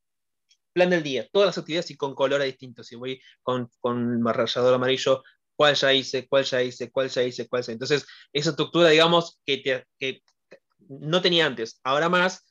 plan 0.72 0.90
del 0.90 1.02
día, 1.02 1.28
todas 1.32 1.46
las 1.46 1.58
actividades 1.58 1.90
y 1.90 1.96
con 1.96 2.14
colores 2.14 2.46
distintos. 2.46 2.86
Si 2.86 2.96
voy 2.96 3.20
con, 3.42 3.70
con 3.80 4.24
rayador 4.26 4.74
amarillo, 4.74 5.22
cuál 5.54 5.74
ya 5.74 5.92
hice, 5.92 6.28
cuál 6.28 6.44
ya 6.44 6.62
hice, 6.62 6.90
cuál 6.90 7.08
ya 7.08 7.22
hice, 7.22 7.48
cuál 7.48 7.62
ya 7.62 7.64
hice. 7.64 7.72
Entonces, 7.72 8.06
esa 8.32 8.50
estructura, 8.50 8.90
digamos, 8.90 9.38
que, 9.46 9.58
te, 9.58 9.86
que 9.98 10.22
no 10.88 11.22
tenía 11.22 11.46
antes, 11.46 11.80
ahora 11.82 12.08
más, 12.08 12.45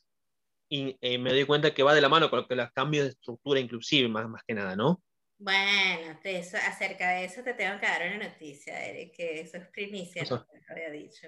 y 0.69 0.97
eh, 1.01 1.17
me 1.17 1.31
doy 1.31 1.45
cuenta 1.45 1.73
que 1.73 1.83
va 1.83 1.93
de 1.93 2.01
la 2.01 2.09
mano 2.09 2.29
con 2.29 2.45
los 2.47 2.71
cambios 2.71 3.05
de 3.05 3.11
estructura 3.11 3.59
inclusive, 3.59 4.07
más, 4.07 4.27
más 4.27 4.43
que 4.45 4.53
nada, 4.53 4.75
¿no? 4.75 5.03
Bueno, 5.37 6.17
eso, 6.23 6.57
acerca 6.57 7.09
de 7.09 7.25
eso 7.25 7.43
te 7.43 7.53
tengo 7.53 7.79
que 7.79 7.85
dar 7.85 8.01
una 8.07 8.29
noticia, 8.29 8.85
Eric, 8.85 9.15
que 9.15 9.41
eso 9.41 9.57
es 9.57 9.67
primicia, 9.67 10.23
eso. 10.23 10.47
no 10.49 10.61
había 10.69 10.89
dicho. 10.89 11.27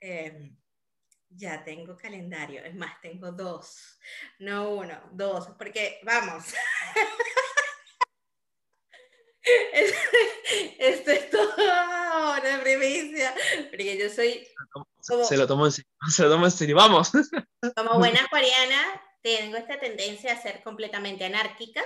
Eh, 0.00 0.52
ya 1.30 1.64
tengo 1.64 1.96
calendario, 1.96 2.62
es 2.62 2.74
más, 2.74 3.00
tengo 3.00 3.32
dos, 3.32 3.98
no 4.38 4.74
uno, 4.74 5.00
dos, 5.12 5.48
porque 5.58 6.00
vamos. 6.04 6.44
Esto 10.78 11.10
es 11.10 11.30
todo 11.30 11.54
una 11.54 12.60
primicia, 12.62 13.34
porque 13.70 13.98
yo 13.98 14.08
soy 14.08 14.46
se 15.02 15.36
lo 15.36 15.46
tomó 15.46 15.66
en 15.66 15.72
serio, 15.72 15.90
se 16.10 16.22
lo 16.22 16.30
tomó 16.30 16.44
en 16.46 16.50
serio, 16.50 16.76
vamos. 16.76 17.10
Como 17.76 17.98
buena 17.98 18.24
acuariana, 18.24 19.02
tengo 19.20 19.56
esta 19.56 19.78
tendencia 19.78 20.32
a 20.32 20.40
ser 20.40 20.62
completamente 20.62 21.24
anárquica. 21.24 21.82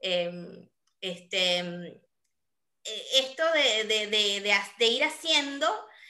Em, 0.00 0.68
este, 1.00 1.58
e, 1.58 3.18
esto 3.20 3.42
de, 3.52 3.84
de, 3.84 4.06
de, 4.06 4.52
de, 4.78 4.86
ir 4.86 5.04
haciendo 5.04 5.66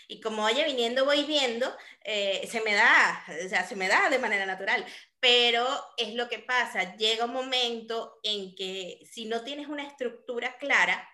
y 0.07 0.21
como 0.21 0.43
vaya 0.43 0.65
viniendo 0.65 1.05
voy 1.05 1.25
viendo, 1.25 1.75
eh, 2.05 2.47
se 2.51 2.61
me 2.61 2.75
da, 2.75 3.25
o 3.45 3.49
sea, 3.49 3.67
se 3.67 3.77
me 3.77 3.89
da 3.89 4.09
de 4.09 4.19
manera 4.19 4.47
natural. 4.47 4.87
Pero 5.21 5.67
es 5.97 6.15
lo 6.15 6.29
que 6.29 6.39
pasa, 6.39 6.97
llega 6.97 7.25
un 7.25 7.33
momento 7.33 8.21
en 8.23 8.55
que 8.55 9.01
si 9.11 9.25
no 9.25 9.43
tienes 9.43 9.69
una 9.69 9.85
estructura 9.87 10.57
clara, 10.59 11.09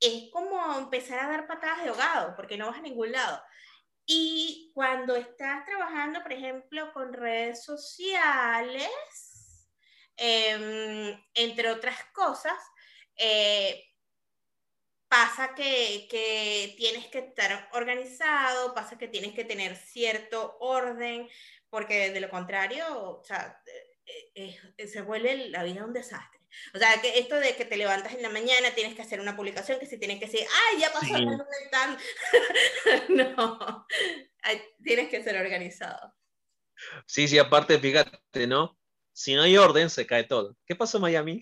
es 0.00 0.30
como 0.30 0.78
empezar 0.78 1.18
a 1.18 1.28
dar 1.28 1.46
patadas 1.46 1.82
de 1.82 1.90
ahogado, 1.90 2.34
porque 2.36 2.56
no 2.56 2.66
vas 2.66 2.78
a 2.78 2.82
ningún 2.82 3.12
lado. 3.12 3.42
Y 4.06 4.70
cuando 4.74 5.16
estás 5.16 5.64
trabajando, 5.64 6.22
por 6.22 6.32
ejemplo, 6.32 6.92
con 6.92 7.12
redes 7.12 7.64
sociales, 7.64 8.90
em, 10.16 11.18
entre 11.34 11.70
otras 11.70 12.04
cosas, 12.12 12.54
eh, 13.16 13.82
pasa 15.08 15.54
que, 15.54 16.06
que, 16.10 16.74
tienes 16.76 17.06
que 17.08 17.20
estar 17.20 17.68
organizado, 17.72 18.74
pasa 18.74 18.98
que 18.98 19.08
tienes 19.08 19.32
que 19.34 19.44
tener 19.44 19.76
cierto 19.76 20.56
orden, 20.60 21.28
porque 21.74 22.12
de 22.12 22.20
lo 22.20 22.30
contrario, 22.30 22.84
o 22.88 23.24
sea, 23.24 23.60
eh, 24.36 24.56
eh, 24.76 24.86
se 24.86 25.02
vuelve 25.02 25.48
la 25.48 25.64
vida 25.64 25.84
un 25.84 25.92
desastre. 25.92 26.38
O 26.72 26.78
sea, 26.78 27.00
que 27.02 27.18
esto 27.18 27.34
de 27.34 27.56
que 27.56 27.64
te 27.64 27.76
levantas 27.76 28.14
en 28.14 28.22
la 28.22 28.30
mañana, 28.30 28.70
tienes 28.76 28.94
que 28.94 29.02
hacer 29.02 29.18
una 29.18 29.34
publicación, 29.34 29.80
que 29.80 29.86
si 29.86 29.98
tienes 29.98 30.20
que 30.20 30.26
decir, 30.26 30.46
¡ay, 30.70 30.78
ya 30.78 30.92
pasó 30.92 31.06
sí. 31.06 31.26
tan! 31.72 31.98
no, 33.08 33.86
tienes 34.84 35.08
que 35.08 35.24
ser 35.24 35.36
organizado. 35.36 36.14
Sí, 37.06 37.26
sí, 37.26 37.40
aparte, 37.40 37.76
fíjate, 37.80 38.46
¿no? 38.46 38.78
Si 39.12 39.34
no 39.34 39.42
hay 39.42 39.56
orden, 39.56 39.90
se 39.90 40.06
cae 40.06 40.22
todo. 40.22 40.56
¿Qué 40.66 40.76
pasó 40.76 40.98
en 40.98 41.02
Miami? 41.02 41.40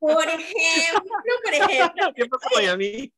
Por 0.00 0.26
ejemplo, 0.26 1.10
por 1.44 1.52
ejemplo. 1.52 2.12
¿Qué 2.16 2.24
pasó 2.24 2.48
en 2.52 2.64
Miami? 2.64 3.12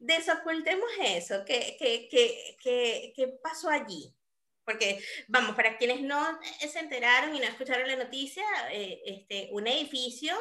Desocultemos 0.00 0.90
eso. 1.02 1.46
¿Qué, 1.46 1.76
qué, 1.78 2.08
qué, 2.10 2.56
qué, 2.62 3.14
qué 3.16 3.28
pasó 3.42 3.70
allí? 3.70 4.14
Porque, 4.70 5.02
vamos, 5.26 5.56
para 5.56 5.76
quienes 5.76 6.00
no 6.00 6.38
se 6.60 6.78
enteraron 6.78 7.34
y 7.34 7.40
no 7.40 7.44
escucharon 7.44 7.88
la 7.88 7.96
noticia, 7.96 8.44
eh, 8.70 9.02
este, 9.04 9.48
un 9.50 9.66
edificio 9.66 10.32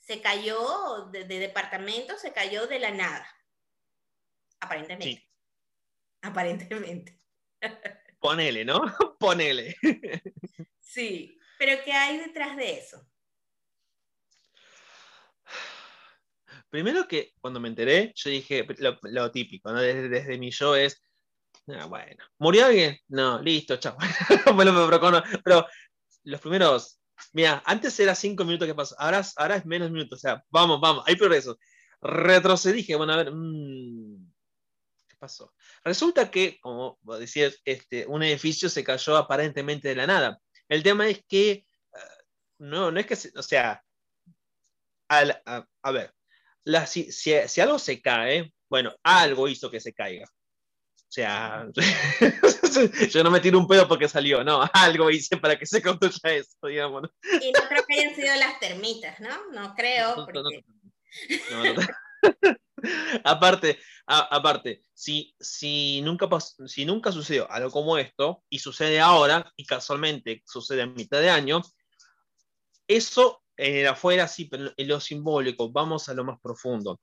se 0.00 0.20
cayó 0.20 1.06
de, 1.12 1.22
de, 1.22 1.38
departamento, 1.38 2.18
se 2.18 2.32
cayó 2.32 2.66
de 2.66 2.80
la 2.80 2.90
nada. 2.90 3.28
Aparentemente. 4.58 5.20
Sí. 5.20 5.30
Aparentemente. 6.22 7.16
Ponele, 8.18 8.64
¿no? 8.64 8.80
Ponele. 9.20 9.76
Sí, 10.80 11.38
pero 11.60 11.84
¿qué 11.84 11.92
hay 11.92 12.18
detrás 12.18 12.56
de 12.56 12.78
eso? 12.78 13.08
Primero 16.70 17.06
que 17.06 17.34
cuando 17.40 17.60
me 17.60 17.68
enteré, 17.68 18.12
yo 18.16 18.30
dije 18.30 18.66
lo, 18.78 18.98
lo 19.02 19.30
típico, 19.30 19.70
¿no? 19.70 19.80
desde, 19.80 20.08
desde 20.08 20.38
mi 20.38 20.50
yo 20.50 20.74
es, 20.74 21.00
Ah, 21.76 21.86
bueno. 21.86 22.24
¿Murió 22.38 22.66
alguien? 22.66 22.98
No, 23.08 23.40
listo, 23.42 23.76
chao. 23.76 23.96
pero, 24.56 25.22
pero, 25.44 25.66
los 26.24 26.40
primeros, 26.40 27.00
mira, 27.32 27.62
antes 27.66 27.98
era 28.00 28.14
cinco 28.14 28.44
minutos 28.44 28.66
que 28.66 28.74
pasó, 28.74 28.94
ahora, 28.98 29.20
es 29.56 29.66
menos 29.66 29.90
minutos, 29.90 30.18
o 30.18 30.20
sea, 30.20 30.44
vamos, 30.50 30.80
vamos, 30.80 31.04
hay 31.06 31.16
progreso. 31.16 31.58
Retrocedí, 32.00 32.86
bueno, 32.94 33.12
a 33.12 33.16
ver, 33.16 33.32
mmm, 33.32 34.30
¿qué 35.08 35.16
pasó? 35.18 35.52
Resulta 35.84 36.30
que, 36.30 36.58
como 36.60 36.98
decías, 37.18 37.60
este, 37.64 38.06
un 38.06 38.22
edificio 38.22 38.68
se 38.68 38.84
cayó 38.84 39.16
aparentemente 39.16 39.88
de 39.88 39.96
la 39.96 40.06
nada. 40.06 40.38
El 40.68 40.82
tema 40.82 41.08
es 41.08 41.24
que, 41.26 41.66
uh, 41.92 42.64
no, 42.64 42.90
no 42.90 43.00
es 43.00 43.06
que, 43.06 43.16
se, 43.16 43.32
o 43.36 43.42
sea, 43.42 43.82
al, 45.08 45.42
a, 45.44 45.66
a 45.82 45.90
ver, 45.90 46.14
la, 46.64 46.86
si, 46.86 47.10
si, 47.12 47.60
algo 47.60 47.78
se 47.78 48.00
cae, 48.00 48.52
bueno, 48.68 48.94
algo 49.02 49.48
hizo 49.48 49.70
que 49.70 49.80
se 49.80 49.94
caiga. 49.94 50.28
O 51.08 51.10
sea, 51.10 51.66
yo 53.10 53.24
no 53.24 53.30
me 53.30 53.40
tiro 53.40 53.58
un 53.58 53.66
pedo 53.66 53.88
porque 53.88 54.08
salió, 54.08 54.44
no, 54.44 54.60
algo 54.74 55.10
hice 55.10 55.38
para 55.38 55.58
que 55.58 55.64
se 55.64 55.80
construya 55.80 56.34
eso, 56.34 56.66
digamos. 56.66 57.08
Y 57.40 57.50
no 57.50 57.60
creo 57.66 57.84
que 57.86 57.98
hayan 57.98 58.14
sido 58.14 58.34
las 58.36 58.60
termitas, 58.60 59.18
¿no? 59.18 59.50
No 59.52 59.74
creo. 59.74 60.26
Porque... 60.26 60.64
aparte, 63.24 63.78
aparte, 64.06 64.82
si, 64.92 65.34
si, 65.40 66.02
nunca 66.02 66.28
si 66.66 66.84
nunca 66.84 67.10
sucedió 67.10 67.50
algo 67.50 67.70
como 67.70 67.96
esto 67.96 68.44
y 68.50 68.58
sucede 68.58 69.00
ahora 69.00 69.50
y 69.56 69.64
casualmente 69.64 70.42
sucede 70.44 70.82
a 70.82 70.86
mitad 70.86 71.22
de 71.22 71.30
año, 71.30 71.62
eso 72.86 73.42
en 73.56 73.86
afuera 73.86 74.28
sí, 74.28 74.44
pero 74.44 74.72
en 74.76 74.88
lo 74.88 75.00
simbólico, 75.00 75.70
vamos 75.72 76.10
a 76.10 76.14
lo 76.14 76.24
más 76.24 76.38
profundo. 76.40 77.00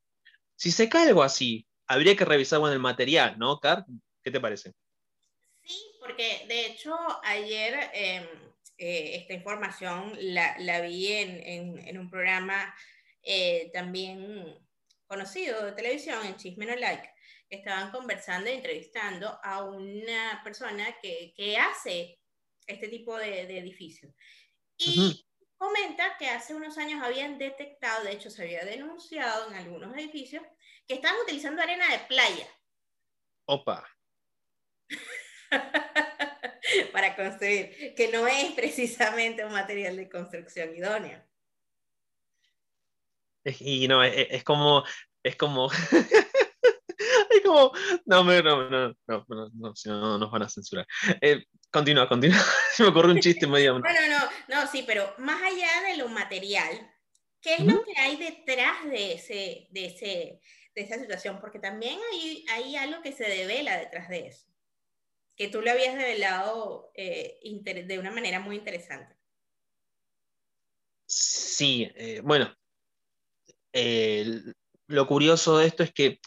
Si 0.56 0.72
se 0.72 0.88
cae 0.88 1.08
algo 1.08 1.24
así, 1.24 1.68
habría 1.88 2.16
que 2.16 2.26
revisar 2.26 2.60
bueno, 2.60 2.74
el 2.74 2.80
material, 2.80 3.38
¿no, 3.38 3.60
Car? 3.60 3.86
¿Qué 4.24 4.32
te 4.32 4.40
parece? 4.40 4.74
Sí, 5.64 5.80
porque 6.00 6.46
de 6.48 6.68
hecho 6.68 6.96
ayer 7.24 7.90
em, 7.94 8.24
eh, 8.78 9.16
esta 9.16 9.34
información 9.34 10.14
la, 10.20 10.56
la 10.60 10.82
vi 10.82 11.08
en, 11.08 11.42
en, 11.44 11.88
en, 11.88 11.98
un 11.98 12.10
programa 12.10 12.76
eh, 13.24 13.72
también 13.74 14.58
conocido 15.08 15.66
de 15.66 15.72
televisión, 15.72 16.26
en 16.26 16.36
Chisme 16.36 16.66
No 16.66 16.76
Like, 16.76 17.10
que 17.50 17.58
estaban 17.58 17.92
conversando 17.92 18.50
e 18.50 18.56
entrevistando 18.56 19.40
a 19.44 19.64
una 19.64 20.42
persona 20.44 20.96
que, 21.02 21.34
que 21.36 21.58
hace 21.58 22.20
este 22.68 22.88
tipo 22.88 23.16
de, 23.18 23.46
de 23.46 23.60
edificios. 23.60 24.12
Y 24.78 25.26
comenta 25.58 26.18
que 26.18 26.28
hace 26.28 26.54
unos 26.54 26.78
años 26.78 27.02
habían 27.02 27.38
detectado, 27.38 28.04
de 28.04 28.14
hecho 28.14 28.30
se 28.30 28.44
había 28.44 28.66
denunciado 28.66 29.50
en 29.50 29.56
algunos 29.56 29.96
edificios, 29.96 30.44
que 30.88 30.96
estaban 30.96 31.22
utilizando 31.22 31.62
arena 31.62 31.92
de 31.92 32.00
playa. 32.00 32.48
Opa. 33.46 33.88
para 36.92 37.16
construir, 37.16 37.94
que 37.96 38.12
no 38.12 38.28
es 38.28 38.52
precisamente 38.54 39.46
un 39.46 39.52
material 39.52 39.96
de 39.96 40.10
construcción 40.10 40.76
idóneo. 40.76 41.24
Y 43.60 43.88
no, 43.88 44.04
es, 44.04 44.44
como, 44.44 44.84
es 45.22 45.36
como, 45.36 45.70
es 47.30 47.42
como, 47.44 47.72
no, 48.06 48.24
no, 48.24 48.42
no, 48.42 48.70
no, 48.70 48.96
no, 49.08 49.50
no, 49.54 49.76
si 49.76 49.90
no 49.90 50.18
nos 50.18 50.32
van 50.32 50.44
a 50.44 50.50
censurar. 50.50 50.88
Eh, 51.22 51.46
continúa, 51.70 52.10
continúa. 52.10 52.40
Se 52.74 52.82
me 52.82 52.90
ocurrió 52.90 53.12
un 53.12 53.20
chiste 53.20 53.46
medio. 53.46 53.80
Bueno, 53.80 54.00
no, 54.10 54.56
no, 54.56 54.72
sí, 54.72 54.84
pero 54.88 55.14
más 55.20 55.42
allá 55.44 55.90
de 55.90 55.98
lo 55.98 56.10
material, 56.10 56.92
¿qué 57.40 57.56
es 57.56 57.66
lo 57.66 57.84
que 57.84 57.94
hay 58.00 58.18
detrás 58.18 58.84
de, 58.86 59.14
ese, 59.14 59.68
de, 59.70 59.86
ese, 59.86 60.42
de 60.76 60.82
esa 60.82 61.00
situación? 61.00 61.40
Porque 61.40 61.60
también 61.60 62.00
hay, 62.12 62.46
hay 62.50 62.76
algo 62.76 63.02
que 63.02 63.14
se 63.14 63.24
devela 63.24 63.78
detrás 63.78 64.10
de 64.10 64.28
eso, 64.28 64.48
que 65.36 65.48
tú 65.48 65.62
lo 65.62 65.72
habías 65.72 65.96
develado 65.96 66.92
eh, 66.94 67.40
de 67.42 68.00
una 68.00 68.12
manera 68.12 68.40
muy 68.40 68.58
interesante. 68.58 69.16
Sí, 71.08 71.90
eh, 71.96 72.22
bueno, 72.24 72.54
lo 74.88 75.08
curioso 75.08 75.58
de 75.58 75.68
esto 75.68 75.84
es 75.84 75.94
que, 75.94 76.20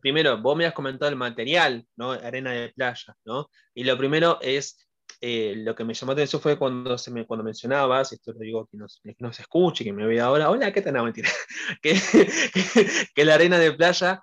primero, 0.00 0.40
vos 0.40 0.56
me 0.56 0.66
has 0.66 0.74
comentado 0.74 1.08
el 1.08 1.16
material, 1.16 1.86
¿no? 1.96 2.12
Arena 2.12 2.52
de 2.52 2.68
playa, 2.70 3.16
¿no? 3.24 3.50
Y 3.74 3.84
lo 3.84 3.96
primero 3.96 4.38
es, 4.40 4.85
eh, 5.20 5.54
lo 5.56 5.74
que 5.74 5.84
me 5.84 5.94
llamó 5.94 6.12
la 6.12 6.14
atención 6.14 6.42
fue 6.42 6.58
cuando, 6.58 6.98
se 6.98 7.10
me, 7.10 7.26
cuando 7.26 7.44
mencionabas, 7.44 8.12
esto 8.12 8.32
lo 8.32 8.38
digo 8.38 8.66
que 8.66 8.76
no, 8.76 8.86
que 8.86 9.32
se 9.32 9.42
escuche, 9.42 9.84
que 9.84 9.92
me 9.92 10.06
vea 10.06 10.26
ahora, 10.26 10.50
hola, 10.50 10.72
¿qué 10.72 10.82
tal? 10.82 10.94
No, 10.94 11.04
mentira. 11.04 11.28
que, 11.82 11.94
que, 13.14 13.24
la 13.24 13.34
arena 13.34 13.58
de 13.58 13.72
playa 13.72 14.22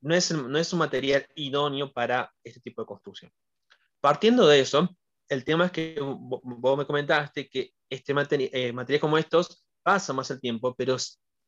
no 0.00 0.14
es, 0.14 0.32
no 0.32 0.58
es 0.58 0.72
un 0.72 0.78
material 0.78 1.26
idóneo 1.34 1.92
para 1.92 2.32
este 2.42 2.60
tipo 2.60 2.82
de 2.82 2.86
construcción. 2.86 3.32
Partiendo 4.00 4.46
de 4.46 4.60
eso, 4.60 4.88
el 5.28 5.44
tema 5.44 5.66
es 5.66 5.72
que 5.72 5.98
vos 6.00 6.78
me 6.78 6.86
comentaste 6.86 7.48
que 7.48 7.72
este 7.90 8.14
material, 8.14 8.50
eh, 8.52 8.72
materiales 8.72 9.00
como 9.00 9.18
estos 9.18 9.64
pasa 9.82 10.12
más 10.12 10.30
el 10.30 10.40
tiempo, 10.40 10.74
pero 10.74 10.96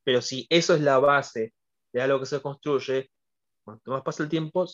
pero 0.09 0.23
si 0.23 0.47
eso 0.49 0.75
es 0.75 0.81
la 0.81 0.99
base 0.99 1.53
de 1.93 2.01
algo 2.01 2.19
que 2.19 2.25
se 2.25 2.41
construye, 2.41 3.11
cuanto 3.63 3.91
más 3.91 4.03
pasa 4.03 4.23
el 4.23 4.31
tiempo, 4.31 4.67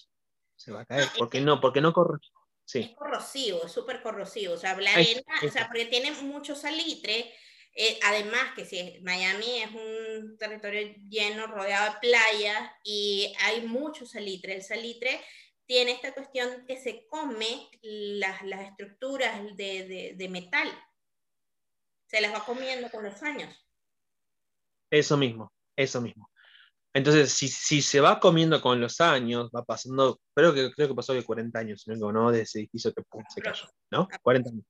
se 0.54 0.70
va 0.70 0.82
a 0.82 0.86
caer. 0.86 1.08
¿Por 1.18 1.28
qué 1.28 1.40
no? 1.40 1.60
Porque 1.60 1.80
no 1.80 1.92
corre. 1.92 2.20
Sí. 2.64 2.80
Es 2.80 2.96
corrosivo, 2.96 3.64
es 3.64 3.72
súper 3.72 4.02
corrosivo. 4.02 4.54
O 4.54 4.56
sea, 4.56 4.78
la 4.80 4.92
arena, 4.92 5.22
o 5.46 5.50
sea, 5.50 5.66
porque 5.66 5.86
tiene 5.86 6.12
mucho 6.12 6.54
salitre. 6.54 7.32
Eh, 7.76 7.98
además 8.04 8.54
que 8.54 8.64
si 8.64 9.00
Miami 9.02 9.62
es 9.62 9.70
un 9.72 10.36
territorio 10.38 10.94
lleno, 11.08 11.46
rodeado 11.48 11.92
de 11.92 11.98
playas 12.00 12.70
y 12.84 13.34
hay 13.40 13.62
mucho 13.66 14.06
salitre. 14.06 14.54
El 14.54 14.62
salitre 14.62 15.20
tiene 15.66 15.92
esta 15.92 16.14
cuestión 16.14 16.64
que 16.66 16.76
se 16.78 17.06
come 17.08 17.68
las, 17.82 18.42
las 18.42 18.68
estructuras 18.68 19.40
de, 19.56 19.86
de, 19.88 20.14
de 20.16 20.28
metal. 20.28 20.68
Se 22.06 22.20
las 22.20 22.32
va 22.32 22.44
comiendo 22.44 22.90
con 22.90 23.02
los 23.02 23.22
años. 23.22 23.52
Eso 24.90 25.16
mismo, 25.16 25.52
eso 25.74 26.00
mismo. 26.00 26.30
Entonces, 26.94 27.32
si, 27.32 27.48
si, 27.48 27.82
se 27.82 28.00
va 28.00 28.20
comiendo 28.20 28.60
con 28.60 28.80
los 28.80 29.00
años, 29.00 29.50
va 29.54 29.64
pasando, 29.64 30.20
creo 30.32 30.54
que, 30.54 30.70
creo 30.70 30.88
que 30.88 30.94
pasó 30.94 31.12
de 31.12 31.24
40 31.24 31.58
años, 31.58 31.84
¿no? 31.86 32.30
De 32.30 32.42
ese 32.42 32.60
edificio 32.60 32.92
que 32.94 33.02
se 33.28 33.42
cayó, 33.42 33.66
¿no? 33.90 34.08
40 34.22 34.50
años. 34.50 34.64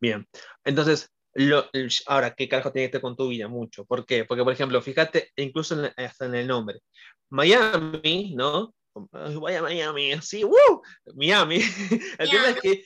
Bien, 0.00 0.26
entonces, 0.64 1.10
lo, 1.34 1.68
ahora, 2.06 2.34
¿qué 2.34 2.48
carajo 2.48 2.72
tiene 2.72 2.86
que 2.86 2.96
estar 2.96 3.00
con 3.02 3.16
tu 3.16 3.28
vida? 3.28 3.48
Mucho. 3.48 3.84
¿Por 3.84 4.06
qué? 4.06 4.24
Porque, 4.24 4.44
por 4.44 4.52
ejemplo, 4.52 4.80
fíjate, 4.80 5.30
incluso 5.36 5.76
hasta 5.96 6.24
en 6.24 6.34
el 6.36 6.46
nombre. 6.46 6.80
Miami, 7.28 8.34
¿no? 8.34 8.74
Vaya 9.12 9.60
Miami, 9.60 10.12
sí, 10.22 10.44
¡uh! 10.44 10.82
Miami. 11.14 11.60
El 12.18 12.30
tema 12.30 12.50
es 12.50 12.60
que. 12.60 12.84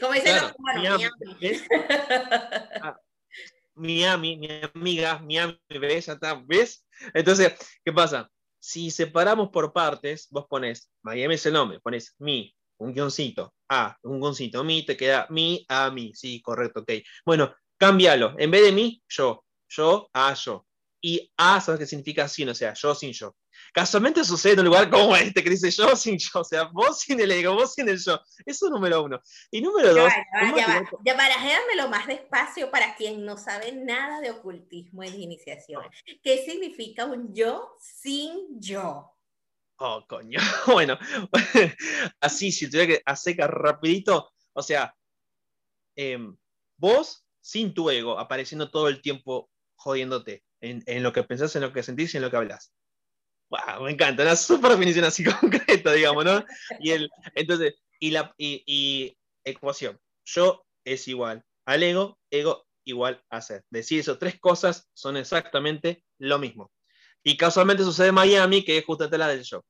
Como 0.00 0.12
dice 0.12 0.30
claro, 0.30 0.54
Miami. 0.58 1.04
Miami. 1.40 1.60
Miami, 3.78 4.36
mi 4.36 4.48
amiga, 4.74 5.18
Miami, 5.20 5.58
¿ves? 5.80 6.10
¿ves? 6.46 6.86
Entonces, 7.14 7.54
¿qué 7.84 7.92
pasa? 7.92 8.30
Si 8.58 8.90
separamos 8.90 9.50
por 9.50 9.72
partes, 9.72 10.26
vos 10.30 10.46
pones, 10.48 10.90
Miami 11.02 11.34
es 11.34 11.46
el 11.46 11.52
nombre, 11.52 11.80
pones 11.80 12.14
mi, 12.18 12.54
un 12.78 12.92
guioncito, 12.92 13.54
a, 13.68 13.96
un 14.02 14.20
guioncito, 14.20 14.64
mi, 14.64 14.84
te 14.84 14.96
queda 14.96 15.26
mi, 15.30 15.64
a, 15.68 15.90
mi, 15.90 16.12
sí, 16.14 16.42
correcto, 16.42 16.80
ok. 16.80 16.92
Bueno, 17.24 17.54
cámbialo, 17.76 18.34
en 18.38 18.50
vez 18.50 18.62
de 18.62 18.72
mi, 18.72 19.02
yo, 19.08 19.44
yo, 19.68 20.10
a, 20.12 20.34
yo. 20.34 20.66
Y 21.00 21.30
a, 21.36 21.60
¿sabes 21.60 21.78
qué 21.78 21.86
significa 21.86 22.26
sin? 22.26 22.48
O 22.48 22.54
sea, 22.54 22.74
yo 22.74 22.94
sin 22.94 23.12
yo. 23.12 23.36
Casualmente 23.72 24.24
sucede 24.24 24.54
en 24.54 24.60
un 24.60 24.64
lugar 24.66 24.90
como 24.90 25.14
este, 25.16 25.42
que 25.42 25.50
dice 25.50 25.70
yo 25.70 25.94
sin 25.96 26.18
yo, 26.18 26.40
o 26.40 26.44
sea, 26.44 26.64
vos 26.64 27.00
sin 27.00 27.20
el 27.20 27.30
ego, 27.30 27.54
vos 27.54 27.74
sin 27.74 27.88
el 27.88 27.98
yo. 27.98 28.20
Eso 28.44 28.66
es 28.66 28.72
número 28.72 29.02
uno. 29.02 29.20
Y 29.50 29.60
número 29.60 29.94
dos. 29.94 30.12
Ya, 31.04 31.14
va, 31.14 31.88
más 31.88 32.06
despacio 32.06 32.70
para 32.70 32.94
quien 32.96 33.24
no 33.24 33.36
sabe 33.36 33.72
nada 33.72 34.20
de 34.20 34.30
ocultismo 34.30 35.02
y 35.04 35.10
de 35.10 35.18
iniciación. 35.18 35.82
¿Qué 36.22 36.44
significa 36.44 37.06
un 37.06 37.34
yo 37.34 37.76
sin 37.80 38.60
yo? 38.60 39.14
Oh, 39.78 40.04
coño. 40.08 40.38
Bueno, 40.66 40.98
así, 42.20 42.52
si 42.52 42.68
tuviera 42.68 42.94
que 42.94 43.02
hacer 43.04 43.36
rapidito, 43.36 44.30
o 44.52 44.62
sea, 44.62 44.94
em, 45.96 46.36
vos 46.76 47.24
sin 47.40 47.72
tu 47.72 47.90
ego, 47.90 48.18
apareciendo 48.18 48.70
todo 48.70 48.88
el 48.88 49.00
tiempo 49.00 49.50
jodiéndote 49.76 50.44
en, 50.60 50.82
en, 50.86 51.02
lo 51.02 51.12
que 51.12 51.22
pensás, 51.22 51.54
en 51.56 51.62
lo 51.62 51.72
que 51.72 51.82
sentís 51.82 52.12
y 52.12 52.16
en 52.18 52.24
lo 52.24 52.30
que 52.30 52.36
hablas. 52.36 52.74
Wow, 53.50 53.84
me 53.84 53.92
encanta, 53.92 54.22
una 54.22 54.36
super 54.36 54.72
definición 54.72 55.04
así 55.04 55.24
concreta, 55.40 55.92
digamos, 55.92 56.24
¿no? 56.24 56.44
Y 56.80 56.90
el, 56.90 57.10
entonces, 57.34 57.74
y 57.98 58.10
la 58.10 58.34
y, 58.36 59.16
ecuación, 59.44 59.98
yo 60.24 60.64
es 60.84 61.08
igual 61.08 61.44
al 61.64 61.82
ego, 61.82 62.18
ego 62.30 62.66
igual 62.84 63.22
a 63.28 63.42
ser. 63.42 63.62
Decir 63.68 64.00
esas 64.00 64.18
tres 64.18 64.40
cosas 64.40 64.88
son 64.94 65.18
exactamente 65.18 66.02
lo 66.18 66.38
mismo. 66.38 66.72
Y 67.22 67.36
casualmente 67.36 67.84
sucede 67.84 68.08
en 68.08 68.14
Miami, 68.14 68.64
que 68.64 68.78
es 68.78 68.84
justamente 68.86 69.18
la 69.18 69.28
del 69.28 69.42
yo. 69.42 69.62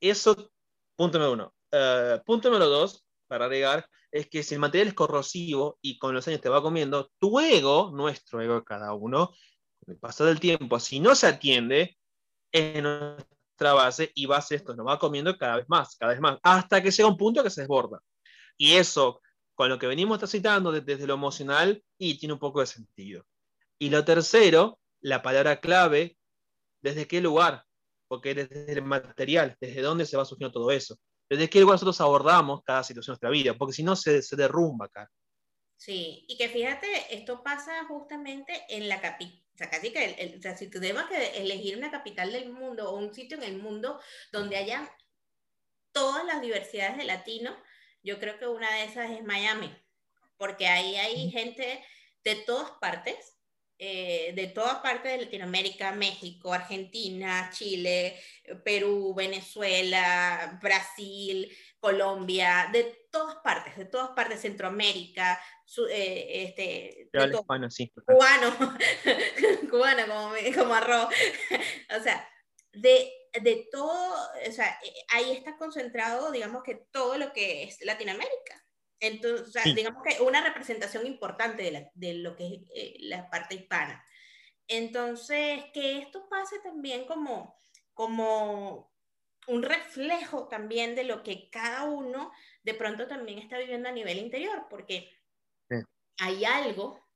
Eso, 0.00 0.52
punto 0.94 1.18
número 1.18 1.32
uno. 1.32 1.54
Uh, 1.72 2.22
punto 2.24 2.48
número 2.48 2.68
dos, 2.68 3.04
para 3.26 3.46
agregar, 3.46 3.88
es 4.12 4.28
que 4.28 4.44
si 4.44 4.54
el 4.54 4.60
material 4.60 4.88
es 4.88 4.94
corrosivo 4.94 5.78
y 5.82 5.98
con 5.98 6.14
los 6.14 6.26
años 6.28 6.40
te 6.40 6.48
va 6.48 6.62
comiendo, 6.62 7.10
tu 7.18 7.40
ego, 7.40 7.90
nuestro 7.92 8.40
ego 8.40 8.62
cada 8.62 8.94
uno, 8.94 9.34
con 9.80 9.94
el 9.94 9.98
paso 9.98 10.24
del 10.24 10.38
tiempo, 10.38 10.78
si 10.78 11.00
no 11.00 11.16
se 11.16 11.26
atiende, 11.26 11.97
en 12.52 12.82
nuestra 12.82 13.74
base 13.74 14.10
y 14.14 14.26
base 14.26 14.56
esto 14.56 14.74
nos 14.74 14.86
va 14.86 14.98
comiendo 14.98 15.36
cada 15.36 15.56
vez 15.56 15.68
más, 15.68 15.96
cada 15.96 16.12
vez 16.12 16.20
más, 16.20 16.38
hasta 16.42 16.82
que 16.82 16.90
llega 16.90 17.08
un 17.08 17.16
punto 17.16 17.42
que 17.42 17.50
se 17.50 17.62
desborda. 17.62 18.00
Y 18.56 18.74
eso, 18.74 19.20
con 19.54 19.68
lo 19.68 19.78
que 19.78 19.86
venimos 19.86 20.18
citando 20.30 20.72
desde 20.72 21.06
lo 21.06 21.14
emocional, 21.14 21.82
y 21.98 22.18
tiene 22.18 22.34
un 22.34 22.38
poco 22.38 22.60
de 22.60 22.66
sentido. 22.66 23.24
Y 23.78 23.90
lo 23.90 24.04
tercero, 24.04 24.78
la 25.00 25.22
palabra 25.22 25.60
clave, 25.60 26.16
¿desde 26.80 27.06
qué 27.06 27.20
lugar? 27.20 27.64
Porque 28.08 28.34
desde 28.34 28.72
el 28.72 28.82
material, 28.82 29.56
desde 29.60 29.82
dónde 29.82 30.06
se 30.06 30.16
va 30.16 30.24
surgiendo 30.24 30.52
todo 30.52 30.70
eso. 30.70 30.96
Desde 31.28 31.50
qué 31.50 31.60
lugar 31.60 31.74
nosotros 31.74 32.00
abordamos 32.00 32.62
cada 32.64 32.82
situación 32.82 33.12
de 33.12 33.14
nuestra 33.14 33.30
vida, 33.30 33.54
porque 33.54 33.74
si 33.74 33.82
no 33.82 33.94
se, 33.94 34.22
se 34.22 34.34
derrumba 34.34 34.86
acá. 34.86 35.10
Sí, 35.76 36.24
y 36.26 36.36
que 36.36 36.48
fíjate, 36.48 37.14
esto 37.14 37.42
pasa 37.44 37.84
justamente 37.86 38.64
en 38.68 38.88
la 38.88 39.00
capital 39.00 39.47
sea, 39.58 39.70
casi 39.70 39.92
que, 39.92 40.04
el, 40.04 40.38
o 40.38 40.42
sea, 40.42 40.56
si 40.56 40.70
tenemos 40.70 41.04
que 41.06 41.38
elegir 41.38 41.76
una 41.76 41.90
capital 41.90 42.32
del 42.32 42.50
mundo 42.50 42.90
o 42.90 42.96
un 42.96 43.12
sitio 43.12 43.36
en 43.36 43.42
el 43.42 43.58
mundo 43.58 44.00
donde 44.32 44.56
haya 44.56 44.90
todas 45.92 46.24
las 46.24 46.40
diversidades 46.40 46.96
de 46.96 47.04
latinos, 47.04 47.56
yo 48.02 48.20
creo 48.20 48.38
que 48.38 48.46
una 48.46 48.72
de 48.76 48.84
esas 48.84 49.10
es 49.10 49.24
Miami, 49.24 49.74
porque 50.36 50.68
ahí 50.68 50.96
hay 50.96 51.30
gente 51.30 51.84
de 52.24 52.34
todas 52.36 52.70
partes, 52.80 53.37
eh, 53.78 54.32
de 54.34 54.48
todas 54.48 54.78
partes 54.78 55.12
de 55.12 55.24
Latinoamérica, 55.24 55.92
México, 55.92 56.52
Argentina, 56.52 57.48
Chile, 57.52 58.18
Perú, 58.64 59.14
Venezuela, 59.14 60.58
Brasil, 60.60 61.48
Colombia, 61.78 62.68
de 62.72 63.06
todas 63.10 63.36
partes, 63.36 63.76
de 63.76 63.84
todas 63.84 64.10
partes, 64.10 64.40
Centroamérica, 64.40 65.40
eh, 65.90 66.44
este, 66.48 67.08
cubano, 67.36 67.70
sí. 67.70 67.92
Cubano, 68.04 68.56
cubano 69.70 70.06
como, 70.06 70.32
como 70.56 70.74
arroz. 70.74 71.08
o 71.98 72.02
sea, 72.02 72.28
de, 72.72 73.12
de 73.40 73.68
todo, 73.70 74.14
o 74.48 74.52
sea, 74.52 74.78
ahí 75.10 75.32
está 75.32 75.56
concentrado, 75.56 76.32
digamos 76.32 76.64
que 76.64 76.86
todo 76.90 77.16
lo 77.16 77.32
que 77.32 77.64
es 77.64 77.78
Latinoamérica. 77.82 78.64
Entonces, 79.00 79.74
digamos 79.74 80.02
que 80.02 80.22
una 80.22 80.42
representación 80.42 81.06
importante 81.06 81.62
de, 81.62 81.90
de 81.94 82.14
lo 82.14 82.34
que 82.36 82.46
es 82.46 82.60
eh, 82.74 82.96
la 83.00 83.30
parte 83.30 83.54
hispana. 83.54 84.04
Entonces, 84.66 85.64
que 85.72 85.98
esto 85.98 86.28
pase 86.28 86.58
también 86.60 87.06
como, 87.06 87.56
como 87.94 88.92
un 89.46 89.62
reflejo 89.62 90.48
también 90.48 90.94
de 90.94 91.04
lo 91.04 91.22
que 91.22 91.48
cada 91.50 91.84
uno 91.84 92.32
de 92.62 92.74
pronto 92.74 93.06
también 93.06 93.38
está 93.38 93.58
viviendo 93.58 93.88
a 93.88 93.92
nivel 93.92 94.18
interior, 94.18 94.66
porque 94.68 95.10
hay 96.18 96.44
algo 96.44 97.08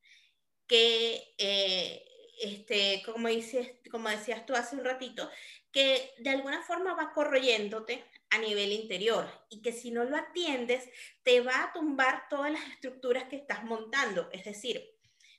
que, 0.66 1.34
eh, 1.36 2.04
este, 2.40 3.02
como, 3.04 3.28
dices, 3.28 3.72
como 3.90 4.08
decías 4.08 4.46
tú 4.46 4.54
hace 4.54 4.76
un 4.76 4.84
ratito, 4.84 5.28
que 5.70 6.14
de 6.18 6.30
alguna 6.30 6.62
forma 6.62 6.94
va 6.94 7.12
corroyéndote 7.12 8.04
a 8.32 8.38
nivel 8.38 8.72
interior 8.72 9.28
y 9.50 9.60
que 9.60 9.72
si 9.72 9.90
no 9.90 10.04
lo 10.04 10.16
atiendes, 10.16 10.88
te 11.22 11.40
va 11.40 11.64
a 11.64 11.72
tumbar 11.72 12.28
todas 12.30 12.50
las 12.50 12.66
estructuras 12.68 13.24
que 13.24 13.36
estás 13.36 13.62
montando. 13.62 14.30
Es 14.32 14.44
decir, 14.44 14.82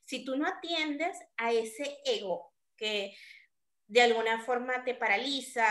si 0.05 0.23
tú 0.23 0.37
no 0.37 0.47
atiendes 0.47 1.17
a 1.37 1.51
ese 1.51 1.97
ego 2.05 2.53
que 2.77 3.17
de 3.87 4.01
alguna 4.01 4.41
forma 4.41 4.83
te 4.83 4.93
paraliza 4.93 5.65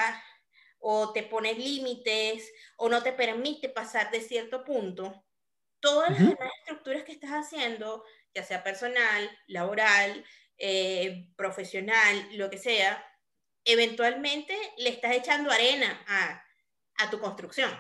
o 0.81 1.13
te 1.13 1.23
pones 1.23 1.59
límites 1.59 2.53
o 2.77 2.89
no 2.89 3.05
te 3.05 3.13
permite 3.13 3.69
pasar 3.69 4.11
de 4.11 4.21
cierto 4.21 4.65
punto, 4.65 5.25
todas 5.79 6.11
las 6.11 6.19
demás 6.19 6.51
estructuras 6.59 7.05
que 7.05 7.13
estás 7.13 7.31
haciendo, 7.31 8.05
ya 8.35 8.43
sea 8.43 8.65
personal, 8.65 9.31
laboral, 9.47 10.25
eh, 10.59 11.29
profesional, 11.37 12.29
lo 12.33 12.51
que 12.51 12.59
sea, 12.59 13.07
eventualmente 13.65 14.57
le 14.79 14.91
estás 14.91 15.13
echando 15.15 15.53
arena 15.53 16.05
a, 16.09 16.45
a 17.03 17.11
tu 17.11 17.21
construcción. 17.21 17.71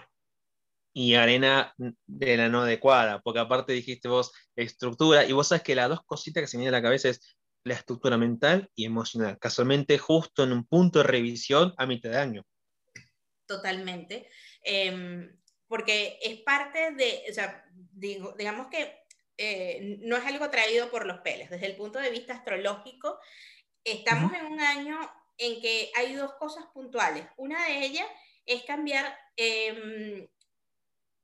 Y 0.94 1.14
arena 1.14 1.74
de 2.06 2.36
la 2.36 2.48
no 2.48 2.62
adecuada, 2.62 3.20
porque 3.22 3.40
aparte 3.40 3.72
dijiste 3.72 4.08
vos 4.08 4.32
estructura, 4.54 5.24
y 5.24 5.32
vos 5.32 5.48
sabes 5.48 5.62
que 5.62 5.74
las 5.74 5.88
dos 5.88 6.02
cositas 6.04 6.42
que 6.42 6.46
se 6.46 6.56
me 6.56 6.62
vienen 6.62 6.74
a 6.74 6.78
la 6.78 6.82
cabeza 6.82 7.08
es 7.08 7.36
la 7.64 7.74
estructura 7.74 8.18
mental 8.18 8.70
y 8.74 8.84
emocional, 8.84 9.38
casualmente 9.38 9.96
justo 9.96 10.44
en 10.44 10.52
un 10.52 10.66
punto 10.66 10.98
de 10.98 11.04
revisión 11.04 11.72
a 11.78 11.86
mitad 11.86 12.10
de 12.10 12.18
año. 12.18 12.46
Totalmente, 13.46 14.28
em, 14.62 15.40
porque 15.66 16.18
es 16.20 16.40
parte 16.40 16.92
de, 16.92 17.24
o 17.30 17.32
sea, 17.32 17.64
digo, 17.72 18.34
digamos 18.36 18.66
que 18.66 19.02
eh, 19.38 19.98
no 20.02 20.16
es 20.16 20.24
algo 20.26 20.50
traído 20.50 20.90
por 20.90 21.06
los 21.06 21.20
pelos, 21.20 21.48
desde 21.48 21.66
el 21.66 21.76
punto 21.76 21.98
de 21.98 22.10
vista 22.10 22.34
astrológico, 22.34 23.18
estamos 23.84 24.32
en 24.34 24.46
un 24.46 24.60
año 24.60 24.98
en 25.38 25.60
que 25.60 25.90
hay 25.94 26.14
dos 26.14 26.34
cosas 26.34 26.66
puntuales. 26.72 27.26
Una 27.36 27.64
de 27.66 27.84
ellas 27.84 28.06
es 28.46 28.64
cambiar 28.64 29.16
em, 29.36 30.28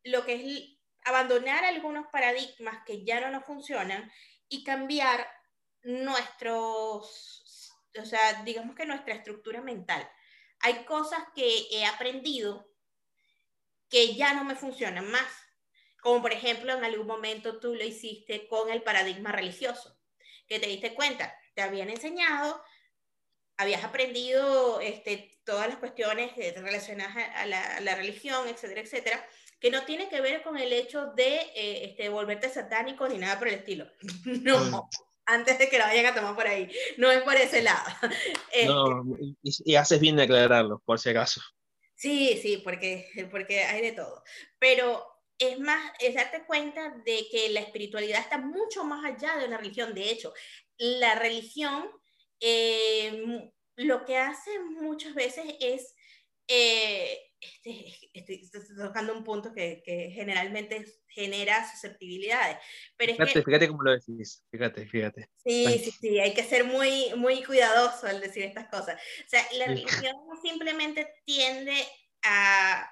lo 0.05 0.25
que 0.25 0.35
es 0.35 0.79
abandonar 1.03 1.65
algunos 1.65 2.07
paradigmas 2.13 2.85
que 2.85 3.05
ya 3.05 3.21
no 3.21 3.31
nos 3.31 3.45
funcionan 3.45 4.11
y 4.49 4.65
cambiar 4.65 5.27
nuestros, 5.83 7.73
o 7.99 8.05
sea, 8.05 8.43
digamos 8.45 8.75
que 8.75 8.87
nuestra 8.87 9.15
estructura 9.15 9.63
mental. 9.63 10.09
Hay 10.61 10.85
cosas 10.85 11.23
que 11.35 11.69
he 11.71 11.87
aprendido 11.87 12.69
que 13.89 14.15
ya 14.15 14.35
no 14.35 14.45
me 14.45 14.57
funcionan 14.57 15.11
más, 15.11 15.31
como 16.01 16.21
por 16.21 16.33
ejemplo 16.33 16.73
en 16.73 16.85
algún 16.85 17.07
momento 17.07 17.59
tú 17.59 17.75
lo 17.75 17.85
hiciste 17.85 18.47
con 18.49 18.71
el 18.71 18.83
paradigma 18.83 19.33
religioso, 19.33 19.99
que 20.47 20.59
te 20.59 20.67
diste 20.67 20.95
cuenta, 20.95 21.35
te 21.55 21.63
habían 21.63 21.91
enseñado 21.91 22.63
habías 23.59 23.85
aprendido 23.85 24.81
este, 24.81 25.31
todas 25.45 25.69
las 25.69 25.77
cuestiones 25.79 26.33
relacionadas 26.37 27.17
a 27.35 27.45
la, 27.47 27.95
religión, 27.97 28.49
etcétera, 28.49 28.81
etcétera, 28.81 29.29
que 29.61 29.71
no 29.71 29.85
tiene 29.85 30.09
que 30.09 30.21
ver 30.21 30.43
con 30.43 30.57
el 30.57 30.73
hecho 30.73 31.07
de 31.17 31.37
eh, 31.55 31.85
este, 31.85 32.09
volverte 32.09 32.49
satánico 32.49 33.09
ni 33.09 33.19
nada 33.19 33.39
por 33.39 33.49
el 33.49 33.55
estilo. 33.55 33.87
no, 34.25 34.59
mm. 34.61 34.81
antes 35.27 35.59
de 35.59 35.69
que 35.69 35.79
lo 35.79 35.85
vayan 35.85 36.07
a 36.07 36.15
tomar 36.15 36.37
por 36.37 36.47
ahí, 36.47 36.71
no 36.97 37.11
es 37.11 37.23
por 37.23 37.35
ese 37.35 37.63
lado. 37.63 37.85
no, 38.67 39.17
este 39.43 39.63
y, 39.65 39.75
haces 39.75 40.01
bien 40.01 40.17
de 40.17 40.23
aclararlo, 40.23 40.81
por 40.85 41.01
si 41.01 41.11
acaso. 41.11 41.43
Sí, 41.97 42.39
sí, 42.41 42.59
porque, 42.59 43.11
porque 43.29 43.65
hay 43.65 43.83
de 43.83 43.93
todo. 43.93 44.23
Pero 44.61 45.05
es 45.37 45.59
más, 45.59 45.93
es 45.99 46.15
darte 46.15 46.45
cuenta 46.47 46.91
de 47.05 47.27
que 47.29 47.49
la 47.51 47.61
espiritualidad 47.61 48.21
está 48.21 48.39
mucho 48.39 48.85
más 48.85 49.05
allá 49.05 49.37
de 49.37 49.47
una 49.47 49.59
religión. 49.59 49.95
De 49.95 50.09
hecho, 50.09 50.33
la 50.77 51.17
religión 51.17 51.91
eh, 52.41 53.51
lo 53.77 54.05
que 54.05 54.17
hace 54.17 54.51
muchas 54.81 55.15
veces 55.15 55.45
es, 55.61 55.95
eh, 56.49 57.19
este, 57.41 57.95
estoy, 58.13 58.49
tocando 58.77 59.13
un 59.13 59.23
punto 59.23 59.53
que, 59.53 59.83
que, 59.85 60.11
generalmente 60.11 60.85
genera 61.09 61.69
susceptibilidades. 61.71 62.59
Pero 62.97 63.13
fíjate, 63.13 63.43
fíjate 63.43 63.69
cómo 63.69 63.83
lo 63.83 63.93
decís, 63.93 64.45
fíjate, 64.51 64.87
fíjate. 64.87 65.29
Sí, 65.45 65.67
sí, 65.85 65.91
sí, 65.91 66.19
hay 66.21 66.35
que 66.35 66.45
ser 66.45 66.65
muy, 66.65 67.13
muy 67.17 67.43
cuidadoso 67.45 68.07
al 68.07 68.21
decir 68.21 68.45
estas 68.45 68.69
cosas. 68.69 69.01
O 69.25 69.29
sea, 69.29 69.47
la 69.59 69.67
religión 69.67 70.15
simplemente 70.43 71.07
tiende 71.25 71.75
a 72.23 72.91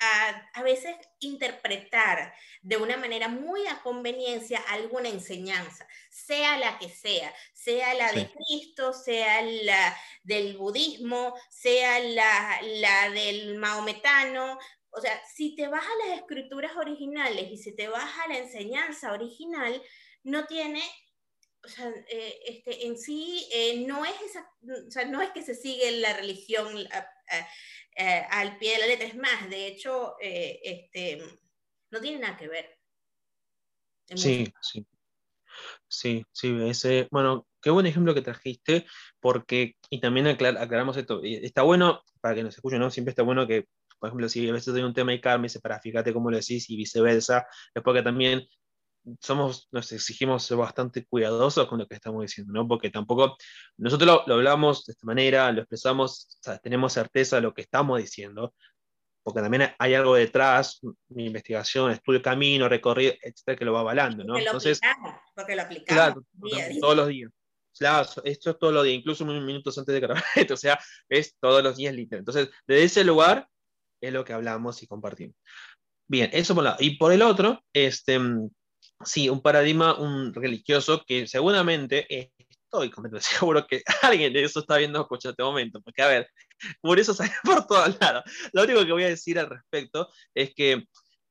a, 0.00 0.50
a, 0.54 0.62
veces 0.62 0.94
interpretar 1.20 2.32
de 2.62 2.76
una 2.76 2.96
manera 2.96 3.28
muy 3.28 3.66
a 3.66 3.80
conveniencia 3.82 4.60
alguna 4.68 5.08
enseñanza, 5.08 5.86
sea 6.10 6.56
la 6.58 6.78
que 6.78 6.88
sea, 6.88 7.34
sea 7.52 7.94
la 7.94 8.12
de 8.12 8.30
Cristo, 8.30 8.92
sea 8.92 9.42
la 9.42 9.96
del 10.22 10.56
budismo, 10.56 11.34
sea 11.50 12.00
la, 12.00 12.60
la 12.62 13.10
del 13.10 13.56
maometano. 13.56 14.58
O 14.90 15.00
sea, 15.00 15.20
si 15.26 15.54
te 15.54 15.68
vas 15.68 15.84
a 15.84 16.06
las 16.08 16.18
escrituras 16.18 16.76
originales 16.76 17.50
y 17.50 17.58
si 17.58 17.74
te 17.74 17.88
vas 17.88 18.10
a 18.24 18.28
la 18.28 18.38
enseñanza 18.38 19.12
original, 19.12 19.82
no 20.22 20.46
tiene 20.46 20.82
o 21.64 21.68
sea, 21.68 21.92
eh, 22.08 22.40
este, 22.46 22.86
en 22.86 22.96
sí 22.98 23.46
eh, 23.52 23.84
no, 23.86 24.04
es 24.04 24.14
esa, 24.22 24.48
o 24.86 24.90
sea, 24.90 25.04
no 25.04 25.20
es 25.20 25.30
que 25.30 25.42
se 25.42 25.54
sigue 25.54 25.90
la 25.92 26.14
religión 26.14 26.88
eh, 27.98 28.24
al 28.30 28.56
pie 28.58 28.72
de 28.74 28.78
la 28.78 28.86
letra, 28.86 29.06
es 29.06 29.16
más, 29.16 29.50
de 29.50 29.66
hecho, 29.66 30.16
este, 30.20 31.22
no 31.90 32.00
tiene 32.00 32.20
nada 32.20 32.36
que 32.36 32.48
ver. 32.48 32.78
Sí, 34.14 34.52
sí. 34.62 34.86
Sí, 35.88 36.24
sí, 36.32 36.56
ese, 36.66 37.08
bueno, 37.10 37.46
qué 37.60 37.70
buen 37.70 37.86
ejemplo 37.86 38.14
que 38.14 38.22
trajiste, 38.22 38.86
porque, 39.20 39.76
y 39.90 40.00
también 40.00 40.26
aclaramos 40.26 40.96
esto, 40.96 41.20
está 41.22 41.62
bueno, 41.62 42.02
para 42.20 42.34
que 42.34 42.42
nos 42.42 42.54
escuchen, 42.54 42.78
¿no? 42.78 42.90
Siempre 42.90 43.10
está 43.10 43.22
bueno 43.22 43.46
que, 43.46 43.66
por 43.98 44.08
ejemplo, 44.08 44.28
si 44.28 44.48
a 44.48 44.52
veces 44.52 44.74
hay 44.74 44.82
un 44.82 44.94
tema 44.94 45.12
y 45.12 45.20
Carmen 45.20 45.44
dice, 45.44 45.60
para 45.60 45.80
fíjate 45.80 46.12
cómo 46.12 46.30
lo 46.30 46.36
decís 46.36 46.68
y 46.70 46.76
viceversa, 46.76 47.46
es 47.74 47.82
porque 47.82 48.02
también 48.02 48.46
somos, 49.20 49.68
nos 49.70 49.90
exigimos 49.92 50.44
ser 50.44 50.56
bastante 50.56 51.04
cuidadosos 51.06 51.66
con 51.66 51.78
lo 51.78 51.86
que 51.86 51.94
estamos 51.94 52.22
diciendo, 52.22 52.52
¿no? 52.52 52.66
Porque 52.66 52.90
tampoco, 52.90 53.36
nosotros 53.76 54.22
lo, 54.26 54.34
hablamos 54.34 54.84
de 54.84 54.92
esta 54.92 55.06
manera, 55.06 55.50
lo 55.52 55.60
expresamos, 55.60 56.38
tenemos 56.62 56.92
certeza 56.92 57.36
de 57.36 57.42
lo 57.42 57.54
que 57.54 57.62
estamos 57.62 57.98
diciendo, 57.98 58.54
porque 59.22 59.40
también 59.40 59.74
hay 59.78 59.94
algo 59.94 60.14
detrás, 60.14 60.80
mi 61.08 61.26
investigación, 61.26 61.90
estudio 61.90 62.22
camino, 62.22 62.68
recorrido, 62.68 63.14
etcétera, 63.22 63.58
que 63.58 63.64
lo 63.64 63.72
va 63.72 63.80
avalando, 63.80 64.24
¿no? 64.24 64.38
Entonces, 64.38 64.80
porque 65.34 65.54
lo 65.54 65.62
aplicamos 65.62 66.24
todos 66.80 66.96
los 66.96 67.08
días. 67.08 67.30
Claro, 67.78 68.08
esto 68.24 68.50
es 68.50 68.58
todos 68.58 68.74
los 68.74 68.84
días, 68.84 68.96
incluso 68.96 69.24
minutos 69.24 69.78
antes 69.78 69.92
de 69.94 70.00
grabar 70.00 70.24
esto, 70.34 70.54
o 70.54 70.56
sea, 70.56 70.78
es 71.08 71.36
todos 71.38 71.62
los 71.62 71.76
días 71.76 71.94
literal. 71.94 72.20
Entonces, 72.20 72.50
desde 72.66 72.84
ese 72.84 73.04
lugar 73.04 73.48
es 74.00 74.12
lo 74.12 74.24
que 74.24 74.32
hablamos 74.32 74.82
y 74.82 74.86
compartimos. 74.86 75.36
Bien, 76.08 76.30
eso 76.32 76.54
por 76.54 76.62
un 76.62 76.64
lado. 76.66 76.78
Y 76.80 76.96
por 76.96 77.12
el 77.12 77.22
otro, 77.22 77.62
este, 77.72 78.18
sí, 79.04 79.28
un 79.28 79.40
paradigma 79.40 79.94
un 79.98 80.34
religioso 80.34 81.02
que 81.06 81.26
seguramente 81.26 82.06
estoy 82.68 82.90
completamente 82.90 83.20
seguro 83.38 83.66
que 83.66 83.82
alguien 84.02 84.32
de 84.32 84.44
eso 84.44 84.60
está 84.60 84.76
viendo 84.76 85.00
escucha 85.00 85.30
este 85.30 85.42
momento, 85.42 85.80
porque 85.82 86.02
a 86.02 86.08
ver, 86.08 86.30
por 86.80 86.98
eso 86.98 87.14
sale 87.14 87.32
por 87.44 87.66
todos 87.66 87.98
lados. 88.00 88.24
Lo 88.52 88.62
único 88.62 88.84
que 88.84 88.92
voy 88.92 89.04
a 89.04 89.08
decir 89.08 89.38
al 89.38 89.48
respecto 89.48 90.08
es 90.34 90.54
que, 90.54 90.84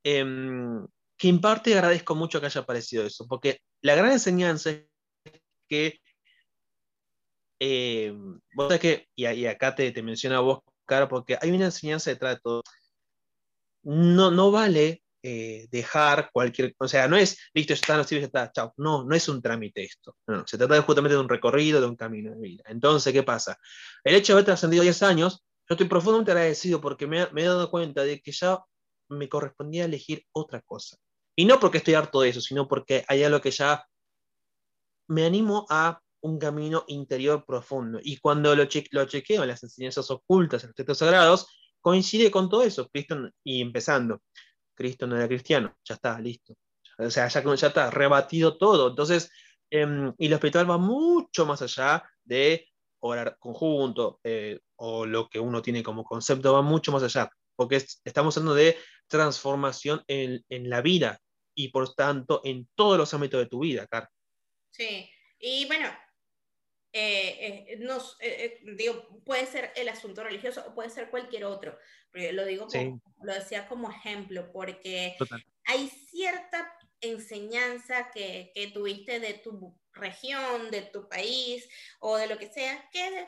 em, 0.04 0.86
que 1.18 1.30
en 1.30 1.42
parte 1.42 1.74
agradezco 1.74 2.16
mucho 2.16 2.40
que 2.40 2.48
haya 2.48 2.62
aparecido 2.62 3.06
eso, 3.06 3.28
porque 3.28 3.60
la 3.82 3.96
gran 3.96 4.12
enseñanza 4.12 4.72
es 4.72 4.84
que 5.68 6.00
eh, 7.60 8.14
vos 8.56 8.68
sabés 8.68 8.80
que, 8.80 9.08
y, 9.16 9.46
acá 9.46 9.76
te, 9.76 9.92
te 9.92 10.04
menciona 10.04 10.40
vos, 10.40 10.60
cara, 10.86 11.08
porque 11.08 11.38
hay 11.42 11.52
una 11.52 11.66
enseñanza 11.66 12.12
detrás 12.12 12.36
de 12.36 12.42
todo. 12.42 12.64
No, 13.84 14.32
no 14.32 14.52
vale 14.52 15.02
eh, 15.30 15.68
dejar 15.70 16.30
cualquier, 16.32 16.74
o 16.78 16.88
sea, 16.88 17.06
no 17.10 17.18
es, 17.18 17.38
listo, 17.54 17.74
ya 17.74 18.00
está, 18.00 18.64
no. 18.78 19.04
No, 19.04 19.14
es 19.14 19.28
un 19.28 19.42
trámite 19.42 19.84
esto. 19.84 20.16
No, 20.26 20.48
se 20.48 20.58
trata 20.58 20.82
justamente 20.84 21.16
de 21.16 21.20
un 21.20 21.28
recorrido, 21.28 21.82
de 21.82 21.88
un 21.88 21.98
camino 21.98 22.34
de 22.34 22.40
vida. 22.40 22.64
Entonces, 22.68 23.12
¿qué 23.12 23.24
pasa? 23.24 23.58
El 24.06 24.16
hecho 24.16 24.32
de 24.32 24.36
haber 24.36 24.46
trascendido 24.46 24.84
10 24.84 25.04
años, 25.04 25.44
yo 25.68 25.74
estoy 25.74 25.90
profundamente 25.90 26.32
agradecido 26.32 26.80
porque 26.80 27.08
me, 27.08 27.28
me 27.34 27.42
he 27.42 27.46
dado 27.46 27.70
cuenta 27.70 28.06
de 28.06 28.22
que 28.22 28.32
ya 28.32 28.60
me 29.10 29.28
correspondía 29.28 29.84
elegir 29.84 30.26
otra 30.32 30.62
cosa. 30.62 30.96
Y 31.36 31.44
no 31.44 31.60
porque 31.60 31.80
estoy 31.80 31.96
harto 31.96 32.22
de 32.22 32.30
eso, 32.30 32.40
sino 32.40 32.66
porque 32.70 33.04
hay 33.10 33.24
algo 33.24 33.42
que 33.42 33.52
ya 33.52 33.86
me 35.10 35.26
animo 35.26 35.66
a 35.70 36.00
un 36.22 36.40
camino 36.40 36.86
interior 36.88 37.44
profundo. 37.46 38.00
Y 38.02 38.16
cuando 38.16 38.56
lo, 38.56 38.64
che 38.70 38.86
lo 38.92 39.04
chequeo 39.04 39.42
en 39.42 39.50
las 39.50 39.62
enseñanzas 39.62 40.10
ocultas, 40.10 40.64
en 40.64 40.70
los 40.70 40.76
textos 40.76 41.00
sagrados, 41.00 41.48
coincide 41.82 42.32
con 42.32 42.50
todo 42.50 42.64
eso. 42.64 42.88
Cristo, 42.88 43.30
y 43.44 43.60
empezando, 43.62 44.22
Cristo 44.78 45.08
no 45.08 45.18
era 45.18 45.28
cristiano, 45.28 45.76
ya 45.84 45.96
está, 45.96 46.20
listo. 46.20 46.56
O 47.00 47.10
sea, 47.10 47.28
ya, 47.28 47.44
ya 47.56 47.68
está, 47.68 47.90
rebatido 47.92 48.58
todo. 48.58 48.90
Entonces, 48.90 49.32
eh, 49.72 50.14
y 50.18 50.28
lo 50.28 50.36
espiritual 50.36 50.70
va 50.70 50.78
mucho 50.78 51.46
más 51.46 51.62
allá 51.62 52.04
de 52.24 52.70
orar 53.00 53.38
conjunto 53.40 54.20
eh, 54.24 54.60
o 54.78 55.06
lo 55.06 55.30
que 55.30 55.40
uno 55.40 55.62
tiene 55.62 55.84
como 55.84 56.04
concepto, 56.04 56.54
va 56.54 56.62
mucho 56.62 56.92
más 56.92 57.04
allá, 57.04 57.30
porque 57.56 57.78
es, 57.78 58.02
estamos 58.06 58.38
hablando 58.38 58.56
de 58.56 58.78
transformación 59.08 60.04
en, 60.08 60.44
en, 60.50 60.70
la 60.70 60.82
vida 60.82 61.20
y 61.56 61.70
por 61.70 61.94
tanto 61.94 62.42
en 62.44 62.68
todos 62.76 62.98
los 62.98 63.14
ámbitos 63.14 63.40
de 63.40 63.48
tu 63.48 63.60
vida, 63.60 63.88
Car. 63.88 64.10
Sí, 64.72 65.10
y 65.40 65.66
bueno, 65.66 65.90
eh, 66.94 67.66
eh, 67.68 67.78
nos, 67.80 68.18
eh, 68.22 68.60
digo, 68.76 69.22
puede 69.24 69.46
ser 69.46 69.72
el 69.76 69.90
asunto 69.90 70.24
religioso 70.24 70.64
o 70.68 70.74
puede 70.74 70.90
ser 70.90 71.10
cualquier 71.10 71.46
otro, 71.46 71.78
pero 72.18 72.34
lo 72.34 72.46
digo, 72.46 72.66
como, 72.68 72.72
sí. 72.72 73.02
lo 73.22 73.34
decía 73.34 73.68
como 73.68 73.92
ejemplo, 73.92 74.52
porque 74.52 75.16
Total. 75.20 75.46
hay 75.66 75.88
cierta 75.88 76.74
enseñanza 77.00 78.10
que, 78.12 78.52
que, 78.56 78.68
tuviste 78.68 79.20
de 79.20 79.36
tu 79.36 79.78
región, 79.94 80.72
de 80.72 80.82
tu 80.82 81.08
país 81.08 81.70
o 82.00 82.18
de 82.18 82.26
lo 82.26 82.40
que 82.40 82.52
sea, 82.52 82.90
que 82.92 83.28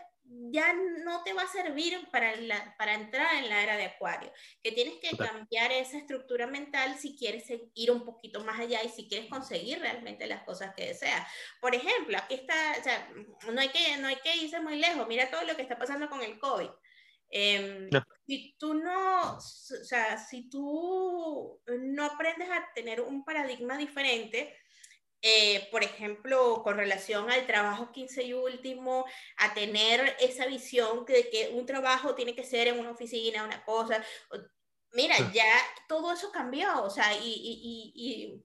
ya 0.51 0.73
no 0.73 1.23
te 1.23 1.33
va 1.33 1.43
a 1.43 1.47
servir 1.47 1.99
para, 2.11 2.35
la, 2.35 2.75
para 2.77 2.95
entrar 2.95 3.35
en 3.35 3.49
la 3.49 3.61
era 3.61 3.77
de 3.77 3.85
Acuario, 3.85 4.31
que 4.63 4.71
tienes 4.71 4.95
que 4.99 5.11
Total. 5.11 5.29
cambiar 5.29 5.71
esa 5.71 5.99
estructura 5.99 6.47
mental 6.47 6.97
si 6.97 7.15
quieres 7.15 7.45
ir 7.75 7.91
un 7.91 8.03
poquito 8.03 8.43
más 8.43 8.59
allá 8.59 8.81
y 8.83 8.89
si 8.89 9.07
quieres 9.07 9.29
conseguir 9.29 9.79
realmente 9.79 10.25
las 10.25 10.43
cosas 10.43 10.73
que 10.75 10.87
deseas. 10.87 11.27
Por 11.61 11.75
ejemplo, 11.75 12.17
aquí 12.17 12.33
está, 12.33 12.75
o 12.79 12.83
sea, 12.83 13.07
no 13.51 13.61
hay 13.61 13.69
que, 13.69 13.97
no 13.97 14.07
hay 14.07 14.17
que 14.17 14.35
irse 14.35 14.59
muy 14.59 14.77
lejos, 14.77 15.07
mira 15.07 15.29
todo 15.29 15.43
lo 15.43 15.55
que 15.55 15.61
está 15.61 15.77
pasando 15.77 16.09
con 16.09 16.23
el 16.23 16.39
COVID. 16.39 16.69
Eh, 17.29 17.87
no. 17.91 18.03
Si 18.27 18.55
tú 18.57 18.73
no, 18.73 19.37
o 19.37 19.41
sea, 19.41 20.17
si 20.17 20.49
tú 20.49 21.61
no 21.67 22.05
aprendes 22.05 22.49
a 22.49 22.67
tener 22.73 23.01
un 23.01 23.23
paradigma 23.23 23.77
diferente, 23.77 24.55
eh, 25.21 25.67
por 25.71 25.83
ejemplo, 25.83 26.61
con 26.63 26.77
relación 26.77 27.29
al 27.29 27.45
trabajo 27.45 27.91
15 27.91 28.23
y 28.23 28.33
último, 28.33 29.05
a 29.37 29.53
tener 29.53 30.15
esa 30.19 30.45
visión 30.45 31.05
de 31.05 31.29
que 31.29 31.49
un 31.53 31.65
trabajo 31.65 32.15
tiene 32.15 32.35
que 32.35 32.43
ser 32.43 32.67
en 32.67 32.79
una 32.79 32.91
oficina, 32.91 33.43
una 33.43 33.63
cosa. 33.65 34.03
Mira, 34.93 35.15
ya 35.33 35.45
todo 35.87 36.13
eso 36.13 36.31
cambió, 36.31 36.83
o 36.83 36.89
sea, 36.89 37.13
y, 37.17 37.27
y, 37.27 37.91
y, 37.95 38.43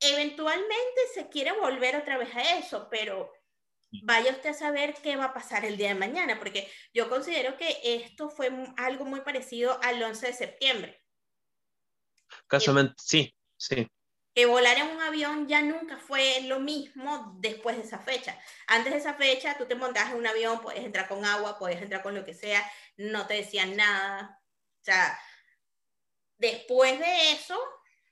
eventualmente 0.00 1.00
se 1.14 1.28
quiere 1.28 1.52
volver 1.52 1.96
otra 1.96 2.18
vez 2.18 2.34
a 2.34 2.58
eso, 2.58 2.88
pero 2.90 3.30
vaya 4.02 4.32
usted 4.32 4.50
a 4.50 4.54
saber 4.54 4.94
qué 5.02 5.16
va 5.16 5.26
a 5.26 5.34
pasar 5.34 5.64
el 5.64 5.76
día 5.76 5.88
de 5.88 5.94
mañana, 5.94 6.38
porque 6.38 6.70
yo 6.92 7.08
considero 7.08 7.56
que 7.56 7.80
esto 7.82 8.28
fue 8.28 8.50
algo 8.76 9.04
muy 9.04 9.20
parecido 9.20 9.78
al 9.82 10.02
11 10.02 10.26
de 10.26 10.32
septiembre. 10.32 11.02
Casualmente, 12.48 12.94
sí, 12.98 13.34
sí 13.56 13.90
que 14.36 14.44
volar 14.44 14.76
en 14.76 14.88
un 14.88 15.00
avión 15.00 15.48
ya 15.48 15.62
nunca 15.62 15.96
fue 15.96 16.42
lo 16.42 16.60
mismo 16.60 17.38
después 17.38 17.78
de 17.78 17.84
esa 17.84 17.98
fecha. 17.98 18.38
Antes 18.66 18.92
de 18.92 18.98
esa 18.98 19.14
fecha, 19.14 19.56
tú 19.56 19.64
te 19.64 19.74
montabas 19.74 20.10
en 20.10 20.18
un 20.18 20.26
avión, 20.26 20.60
puedes 20.60 20.84
entrar 20.84 21.08
con 21.08 21.24
agua, 21.24 21.58
puedes 21.58 21.80
entrar 21.80 22.02
con 22.02 22.14
lo 22.14 22.22
que 22.22 22.34
sea, 22.34 22.62
no 22.98 23.26
te 23.26 23.32
decían 23.32 23.76
nada. 23.76 24.38
O 24.82 24.84
sea, 24.84 25.18
después 26.36 26.98
de 26.98 27.32
eso, 27.32 27.58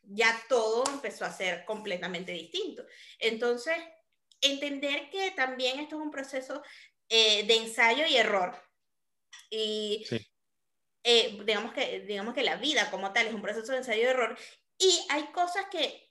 ya 0.00 0.34
todo 0.48 0.84
empezó 0.90 1.26
a 1.26 1.30
ser 1.30 1.66
completamente 1.66 2.32
distinto. 2.32 2.87
Entonces, 3.18 3.76
entender 4.40 5.11
que 5.11 5.31
también 5.33 5.81
esto 5.81 5.97
es 5.97 6.03
un 6.03 6.11
proceso 6.11 6.62
eh, 7.09 7.47
de 7.47 7.57
ensayo 7.57 8.07
y 8.07 8.16
error. 8.16 8.61
Y 9.51 10.05
sí. 10.09 10.27
eh, 11.03 11.38
digamos, 11.44 11.73
que, 11.73 12.01
digamos 12.01 12.35
que 12.35 12.42
la 12.42 12.57
vida 12.57 12.90
como 12.90 13.12
tal 13.12 13.27
es 13.27 13.35
un 13.35 13.42
proceso 13.42 13.73
de 13.73 13.79
ensayo 13.79 14.03
y 14.03 14.07
error. 14.07 14.38
Y 14.79 15.07
hay 15.11 15.25
cosas 15.33 15.66
que 15.70 16.05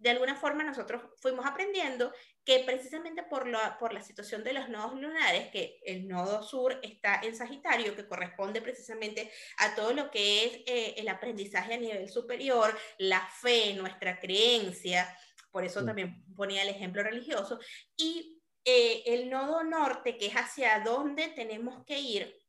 de 0.00 0.10
alguna 0.10 0.34
forma 0.34 0.64
nosotros 0.64 1.02
fuimos 1.20 1.44
aprendiendo 1.44 2.12
que 2.42 2.60
precisamente 2.60 3.22
por 3.22 3.46
la, 3.46 3.78
por 3.78 3.92
la 3.92 4.02
situación 4.02 4.42
de 4.42 4.54
los 4.54 4.70
nodos 4.70 4.98
lunares, 4.98 5.50
que 5.50 5.78
el 5.84 6.08
nodo 6.08 6.42
sur 6.42 6.80
está 6.82 7.20
en 7.22 7.36
Sagitario, 7.36 7.94
que 7.94 8.08
corresponde 8.08 8.62
precisamente 8.62 9.30
a 9.58 9.74
todo 9.74 9.92
lo 9.92 10.10
que 10.10 10.44
es 10.46 10.52
eh, 10.66 10.94
el 10.96 11.08
aprendizaje 11.08 11.74
a 11.74 11.76
nivel 11.76 12.08
superior, 12.08 12.76
la 12.96 13.20
fe, 13.42 13.74
nuestra 13.74 14.18
creencia, 14.18 15.14
por 15.50 15.64
eso 15.64 15.80
sí. 15.80 15.86
también 15.86 16.24
ponía 16.34 16.62
el 16.62 16.68
ejemplo 16.68 17.02
religioso, 17.02 17.58
y 17.96 18.40
eh, 18.64 19.02
el 19.06 19.30
nodo 19.30 19.64
norte, 19.64 20.16
que 20.16 20.26
es 20.26 20.34
hacia 20.34 20.80
dónde 20.80 21.28
tenemos 21.28 21.84
que 21.84 21.98
ir, 21.98 22.40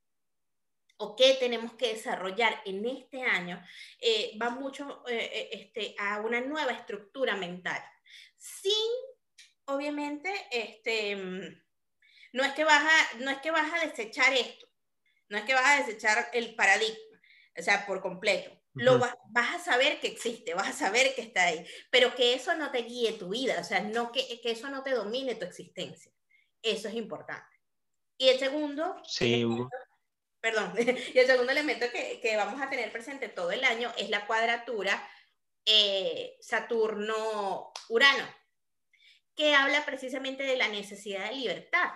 o 0.97 1.15
qué 1.15 1.35
tenemos 1.39 1.73
que 1.73 1.93
desarrollar 1.93 2.61
en 2.63 2.85
este 2.85 3.23
año, 3.23 3.63
eh, 3.99 4.37
va 4.39 4.51
mucho 4.51 5.03
eh, 5.07 5.49
este, 5.51 5.95
a 5.97 6.21
una 6.21 6.41
nueva 6.41 6.73
estructura 6.73 7.35
mental. 7.35 7.83
Sin, 8.37 8.71
obviamente, 9.65 10.31
este, 10.51 11.15
no, 12.33 12.43
es 12.43 12.53
que 12.53 12.63
vas 12.63 12.83
a, 12.83 13.17
no 13.17 13.31
es 13.31 13.39
que 13.39 13.49
vas 13.49 13.73
a 13.73 13.85
desechar 13.85 14.31
esto, 14.33 14.67
no 15.29 15.39
es 15.39 15.43
que 15.43 15.55
vas 15.55 15.65
a 15.65 15.83
desechar 15.83 16.29
el 16.33 16.53
paradigma, 16.53 17.19
o 17.57 17.61
sea, 17.63 17.85
por 17.87 17.99
completo. 17.99 18.60
Lo 18.73 18.99
vas, 18.99 19.15
vas, 19.29 19.55
a 19.55 19.59
saber 19.59 19.99
que 19.99 20.07
existe, 20.07 20.53
vas 20.53 20.69
a 20.69 20.73
saber 20.73 21.13
que 21.13 21.21
está 21.21 21.45
ahí, 21.45 21.65
pero 21.89 22.15
que 22.15 22.33
eso 22.33 22.55
no 22.55 22.71
te 22.71 22.83
guíe 22.83 23.13
tu 23.13 23.29
vida, 23.29 23.59
o 23.59 23.63
sea, 23.63 23.81
no 23.81 24.11
que, 24.11 24.39
que 24.41 24.51
eso 24.51 24.69
no 24.69 24.81
te 24.81 24.91
domine 24.91 25.35
tu 25.35 25.45
existencia. 25.45 26.11
Eso 26.61 26.87
es 26.87 26.93
importante. 26.93 27.57
Y 28.17 28.29
el 28.29 28.39
segundo, 28.39 28.95
sí. 29.03 29.41
el 29.41 29.67
perdón, 30.39 30.73
y 31.13 31.17
el 31.17 31.27
segundo 31.27 31.51
elemento 31.51 31.85
que, 31.91 32.19
que, 32.21 32.37
vamos 32.37 32.61
a 32.61 32.69
tener 32.69 32.91
presente 32.91 33.29
todo 33.29 33.51
el 33.51 33.63
año 33.63 33.91
es 33.97 34.09
la 34.09 34.25
cuadratura 34.25 35.07
eh, 35.65 36.37
Saturno-Urano, 36.39 38.25
que 39.35 39.53
habla 39.53 39.85
precisamente 39.85 40.43
de 40.43 40.57
la 40.57 40.67
necesidad 40.67 41.29
de 41.29 41.35
libertad. 41.35 41.91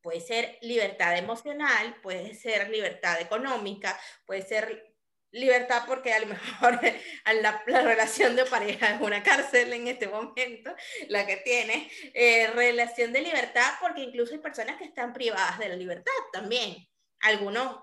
Puede 0.00 0.20
ser 0.20 0.58
libertad 0.62 1.18
emocional, 1.18 2.00
puede 2.02 2.34
ser 2.34 2.70
libertad 2.70 3.20
económica, 3.20 4.00
puede 4.24 4.42
ser 4.42 4.89
libertad 5.32 5.84
porque 5.86 6.12
a 6.12 6.20
lo 6.20 6.26
mejor 6.26 6.80
la, 7.42 7.62
la, 7.66 7.82
relación 7.82 8.36
de 8.36 8.44
pareja 8.44 8.94
es 8.94 9.00
una 9.00 9.22
cárcel 9.22 9.72
en 9.72 9.88
este 9.88 10.08
momento, 10.08 10.74
la 11.08 11.26
que 11.26 11.36
tiene, 11.38 11.90
eh, 12.14 12.48
relación 12.48 13.12
de 13.12 13.20
libertad 13.20 13.74
porque 13.80 14.02
incluso 14.02 14.32
hay 14.34 14.40
personas 14.40 14.76
que 14.76 14.84
están 14.84 15.12
privadas 15.12 15.58
de 15.58 15.68
la 15.68 15.76
libertad 15.76 16.12
también 16.32 16.76
algunos 17.20 17.82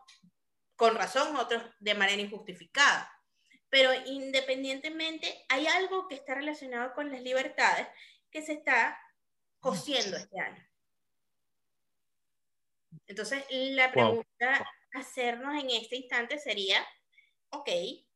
con 0.76 0.96
razón, 0.96 1.36
otros 1.36 1.64
de 1.80 1.96
manera 1.96 2.22
injustificada. 2.22 3.12
Pero 3.70 3.92
independientemente, 4.06 5.46
hay 5.50 5.68
algo 5.68 6.08
que 6.08 6.16
está 6.16 6.36
relacionado 6.36 6.94
con 6.94 7.12
las 7.12 7.22
libertades 7.22 7.88
que 8.32 8.42
se 8.42 8.54
está 8.54 8.98
cosiendo 9.60 10.18
este 10.18 10.40
año. 10.40 10.64
Entonces, 13.08 13.44
la 13.50 13.92
pregunta 13.92 14.66
a 14.94 15.00
hacernos 15.00 15.56
en 15.62 15.70
este 15.72 15.98
instante 15.98 16.40
sería, 16.40 16.86
ok, 17.50 17.70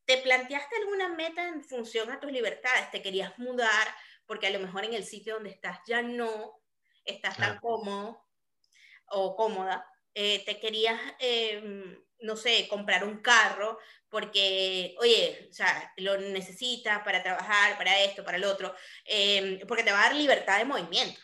¿te 0.06 0.18
planteaste 0.18 0.76
alguna 0.78 1.10
meta 1.10 1.48
en 1.48 1.64
función 1.64 2.12
a 2.12 2.20
tus 2.20 2.32
libertades? 2.32 2.92
¿Te 2.92 3.02
querías 3.02 3.38
mudar 3.40 3.88
porque 4.26 4.48
a 4.48 4.52
lo 4.52 4.60
mejor 4.60 4.86
en 4.86 4.94
el 4.94 5.04
sitio 5.04 5.36
donde 5.36 5.50
estás 5.50 5.80
ya 5.86 6.02
no 6.02 6.62
estás 7.04 7.38
tan 7.38 7.60
cómodo 7.60 8.26
o 9.08 9.36
cómoda? 9.36 9.92
eh, 10.14 10.44
te 10.46 10.60
querías, 10.60 11.00
eh, 11.20 11.98
no 12.20 12.36
sé, 12.36 12.68
comprar 12.68 13.04
un 13.04 13.22
carro 13.22 13.80
porque, 14.10 14.96
oye, 15.00 15.48
o 15.50 15.54
sea, 15.54 15.94
lo 15.98 16.18
necesitas 16.18 17.02
para 17.04 17.24
trabajar, 17.24 17.78
para 17.78 18.00
esto, 18.02 18.24
para 18.24 18.38
el 18.38 18.44
otro, 18.44 18.76
eh, 19.06 19.64
porque 19.68 19.84
te 19.84 19.92
va 19.92 20.02
a 20.02 20.04
dar 20.08 20.16
libertad 20.16 20.58
de 20.58 20.66
movimiento. 20.66 21.20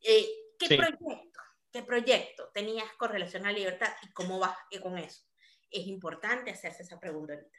Eh, 0.00 0.28
¿Qué 0.58 0.68
sí. 0.68 0.76
proyecto, 0.76 1.40
qué 1.72 1.82
proyecto 1.82 2.50
tenías 2.54 2.90
con 2.96 3.10
relación 3.10 3.44
a 3.44 3.52
la 3.52 3.58
libertad 3.58 3.92
y 4.02 4.12
cómo 4.12 4.38
vas 4.38 4.56
con 4.80 4.96
eso? 4.96 5.22
Es 5.70 5.86
importante 5.86 6.50
hacerse 6.50 6.82
esa 6.82 6.98
pregunta 6.98 7.34
ahorita. 7.34 7.58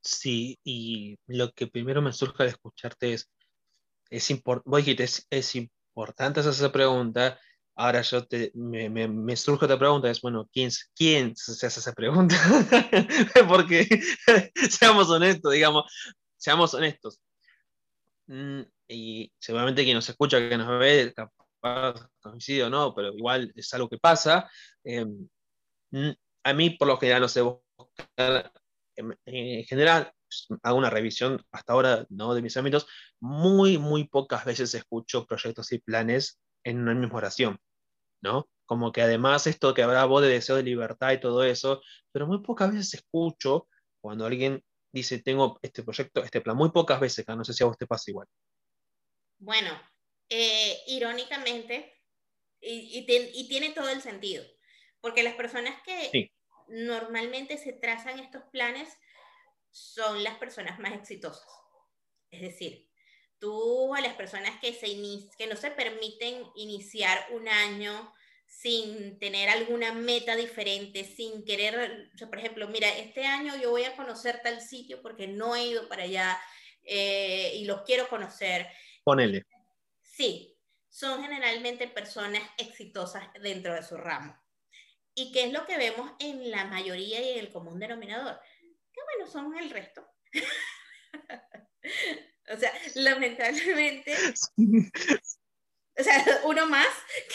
Sí, 0.00 0.58
y 0.64 1.18
lo 1.26 1.52
que 1.52 1.66
primero 1.66 2.00
me 2.00 2.12
surge 2.12 2.42
al 2.42 2.48
escucharte 2.48 3.12
es, 3.12 3.30
es, 4.10 4.30
import, 4.30 4.64
es, 4.76 5.26
es 5.28 5.54
importante 5.54 6.40
hacer 6.40 6.52
esa 6.52 6.72
pregunta 6.72 7.38
Ahora 7.80 8.02
yo 8.02 8.26
te, 8.26 8.50
me, 8.54 8.90
me, 8.90 9.06
me, 9.06 9.36
surge 9.36 9.66
otra 9.66 9.78
pregunta, 9.78 10.10
es, 10.10 10.20
bueno, 10.20 10.50
¿quién, 10.52 10.68
quién 10.96 11.36
se 11.36 11.64
hace 11.64 11.78
esa 11.78 11.92
pregunta? 11.92 12.34
Porque, 13.48 13.86
seamos 14.68 15.08
honestos, 15.10 15.52
digamos, 15.52 15.84
seamos 16.36 16.74
honestos. 16.74 17.20
Mm, 18.26 18.62
y 18.88 19.32
seguramente 19.38 19.84
quien 19.84 19.94
nos 19.94 20.08
escucha, 20.08 20.40
que 20.40 20.58
nos 20.58 20.76
ve, 20.80 21.14
capaz 21.14 22.10
coincide 22.20 22.64
o 22.64 22.70
no, 22.70 22.92
pero 22.96 23.14
igual 23.14 23.52
es 23.54 23.72
algo 23.72 23.88
que 23.88 23.98
pasa. 23.98 24.50
Eh, 24.82 25.06
a 26.42 26.52
mí, 26.52 26.70
por 26.70 26.88
lo 26.88 26.98
general, 26.98 27.22
no 27.22 27.28
sé, 27.28 27.42
en 28.96 29.64
general, 29.64 30.12
hago 30.62 30.78
una 30.78 30.90
revisión 30.90 31.44
hasta 31.52 31.72
ahora 31.72 32.06
¿no? 32.10 32.34
de 32.34 32.42
mis 32.42 32.56
ámbitos, 32.56 32.86
muy, 33.20 33.78
muy 33.78 34.08
pocas 34.08 34.44
veces 34.44 34.74
escucho 34.74 35.26
proyectos 35.26 35.72
y 35.72 35.78
planes 35.78 36.38
en 36.64 36.80
una 36.80 36.94
misma 36.94 37.18
oración, 37.18 37.58
¿no? 38.20 38.48
Como 38.66 38.92
que 38.92 39.02
además 39.02 39.46
esto 39.46 39.72
que 39.72 39.82
habrá 39.82 40.04
voz 40.04 40.22
de 40.22 40.28
deseo 40.28 40.56
de 40.56 40.62
libertad 40.62 41.12
y 41.12 41.20
todo 41.20 41.42
eso, 41.44 41.80
pero 42.12 42.26
muy 42.26 42.42
pocas 42.42 42.72
veces 42.72 42.94
escucho 42.94 43.68
cuando 44.00 44.26
alguien 44.26 44.62
dice, 44.92 45.22
tengo 45.22 45.58
este 45.62 45.82
proyecto, 45.82 46.22
este 46.22 46.40
plan, 46.40 46.56
muy 46.56 46.70
pocas 46.70 47.00
veces, 47.00 47.26
no 47.28 47.44
sé 47.44 47.52
si 47.52 47.62
a 47.62 47.66
vos 47.66 47.78
te 47.78 47.86
pasa 47.86 48.10
igual. 48.10 48.26
Bueno, 49.38 49.70
eh, 50.28 50.78
irónicamente, 50.88 51.94
y, 52.60 53.06
tiene 53.48 53.70
todo 53.70 53.88
el 53.88 54.02
sentido, 54.02 54.44
porque 55.00 55.22
las 55.22 55.34
personas 55.34 55.80
que 55.82 56.30
normalmente 56.68 57.56
se 57.58 57.72
trazan 57.72 58.18
estos 58.18 58.42
planes 58.52 58.88
son 59.70 60.22
las 60.24 60.36
personas 60.38 60.78
más 60.78 60.92
exitosas. 60.92 61.46
Es 62.30 62.42
decir, 62.42 62.88
tú 63.38 63.94
a 63.94 64.00
las 64.00 64.14
personas 64.14 64.58
que, 64.60 64.72
se 64.72 64.88
que 65.36 65.46
no 65.46 65.56
se 65.56 65.70
permiten 65.70 66.44
iniciar 66.56 67.26
un 67.32 67.48
año 67.48 68.12
sin 68.46 69.18
tener 69.18 69.48
alguna 69.50 69.92
meta 69.92 70.34
diferente, 70.34 71.04
sin 71.04 71.44
querer, 71.44 72.10
por 72.18 72.38
ejemplo, 72.38 72.66
mira, 72.68 72.88
este 72.88 73.26
año 73.26 73.54
yo 73.60 73.70
voy 73.70 73.84
a 73.84 73.94
conocer 73.94 74.40
tal 74.42 74.60
sitio 74.62 75.02
porque 75.02 75.26
no 75.26 75.54
he 75.54 75.66
ido 75.66 75.88
para 75.88 76.04
allá 76.04 76.40
eh, 76.82 77.52
y 77.56 77.64
los 77.64 77.82
quiero 77.82 78.08
conocer. 78.08 78.66
Ponele. 79.04 79.44
Sí, 80.02 80.58
son 80.88 81.22
generalmente 81.22 81.86
personas 81.88 82.42
exitosas 82.56 83.28
dentro 83.40 83.74
de 83.74 83.82
su 83.82 83.96
ramo. 83.96 84.36
¿Y 85.18 85.32
qué 85.32 85.44
es 85.44 85.52
lo 85.52 85.66
que 85.66 85.76
vemos 85.76 86.12
en 86.20 86.48
la 86.48 86.64
mayoría 86.66 87.20
y 87.20 87.30
en 87.30 87.38
el 87.40 87.50
común 87.50 87.80
denominador? 87.80 88.40
Que 88.92 89.00
bueno, 89.02 89.28
son 89.28 89.58
el 89.58 89.68
resto. 89.68 90.08
o 92.52 92.56
sea, 92.56 92.72
lamentablemente, 92.94 94.14
o 95.98 96.02
sea, 96.04 96.24
uno 96.44 96.66
más 96.66 96.86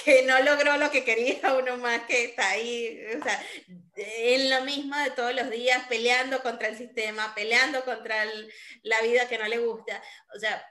que 0.06 0.24
no 0.24 0.40
logró 0.44 0.78
lo 0.78 0.90
que 0.92 1.04
quería, 1.04 1.56
uno 1.56 1.76
más 1.76 2.04
que 2.04 2.24
está 2.24 2.52
ahí, 2.52 3.06
o 3.20 3.22
sea, 3.22 3.46
en 3.98 4.50
lo 4.50 4.64
mismo 4.64 4.96
de 5.00 5.12
todos 5.12 5.36
los 5.36 5.50
días, 5.50 5.86
peleando 5.90 6.42
contra 6.42 6.70
el 6.70 6.78
sistema, 6.78 7.36
peleando 7.36 7.84
contra 7.84 8.24
la 8.84 9.02
vida 9.02 9.28
que 9.28 9.38
no 9.38 9.50
le 9.50 9.58
gusta. 9.58 10.02
O 10.34 10.40
sea, 10.40 10.66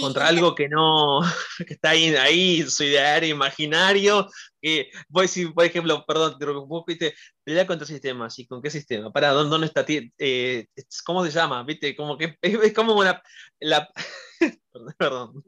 contra 0.00 0.28
algo 0.28 0.54
que 0.54 0.68
no, 0.68 1.20
que 1.66 1.74
está 1.74 1.90
ahí, 1.90 2.14
ahí 2.16 2.62
su 2.62 2.84
ideario 2.84 3.34
imaginario, 3.34 4.28
que 4.60 4.90
voy 5.08 5.22
a 5.22 5.28
decir, 5.28 5.52
por 5.52 5.64
ejemplo, 5.64 6.04
perdón, 6.06 6.38
te 6.38 6.46
vos 6.46 6.84
viste, 6.86 7.14
pelea 7.42 7.66
contra 7.66 7.86
sistemas, 7.86 8.38
¿y 8.38 8.46
con 8.46 8.62
qué 8.62 8.70
sistema? 8.70 9.12
Para, 9.12 9.30
¿dónde, 9.30 9.50
dónde 9.50 9.66
está? 9.66 9.84
Eh, 9.86 10.66
¿Cómo 11.04 11.24
se 11.24 11.30
llama? 11.30 11.62
¿Viste? 11.64 11.94
Como 11.94 12.16
que 12.16 12.36
es, 12.42 12.72
como 12.72 12.94
una, 12.94 13.22
la, 13.60 13.88
perdón. 14.98 15.44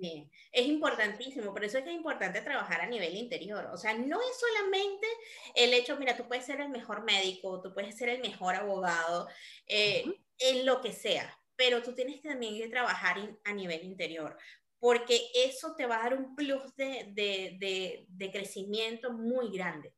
Es 0.53 0.66
importantísimo, 0.66 1.53
por 1.53 1.64
eso 1.64 1.79
es 1.79 1.85
que 1.85 1.90
es 1.90 1.96
importante 1.96 2.40
trabajar 2.40 2.81
a 2.81 2.87
nivel 2.87 3.14
interior. 3.16 3.68
O 3.72 3.77
sea, 3.77 3.94
no 3.94 4.20
es 4.20 4.38
solamente 4.38 5.07
el 5.55 5.75
hecho, 5.75 5.96
mira, 5.96 6.16
tú 6.16 6.27
puedes 6.29 6.46
ser 6.46 6.61
el 6.61 6.68
mejor 6.68 7.05
médico, 7.05 7.61
tú 7.62 7.72
puedes 7.75 7.96
ser 7.96 8.09
el 8.09 8.20
mejor 8.20 8.55
abogado, 8.55 9.29
eh, 9.66 10.05
en 10.38 10.66
lo 10.66 10.81
que 10.81 10.92
sea, 10.92 11.36
pero 11.57 11.83
tú 11.83 11.95
tienes 11.95 12.21
que 12.21 12.29
también 12.29 12.57
que 12.57 12.69
trabajar 12.69 13.16
a 13.45 13.53
nivel 13.53 13.83
interior, 13.85 14.37
porque 14.79 15.21
eso 15.35 15.75
te 15.77 15.87
va 15.87 15.97
a 15.97 16.11
dar 16.11 16.19
un 16.19 16.37
plus 16.37 16.75
de, 16.77 17.11
de, 17.12 18.07
de, 18.09 18.31
crecimiento 18.31 19.12
muy 19.12 19.51
grande 19.51 19.95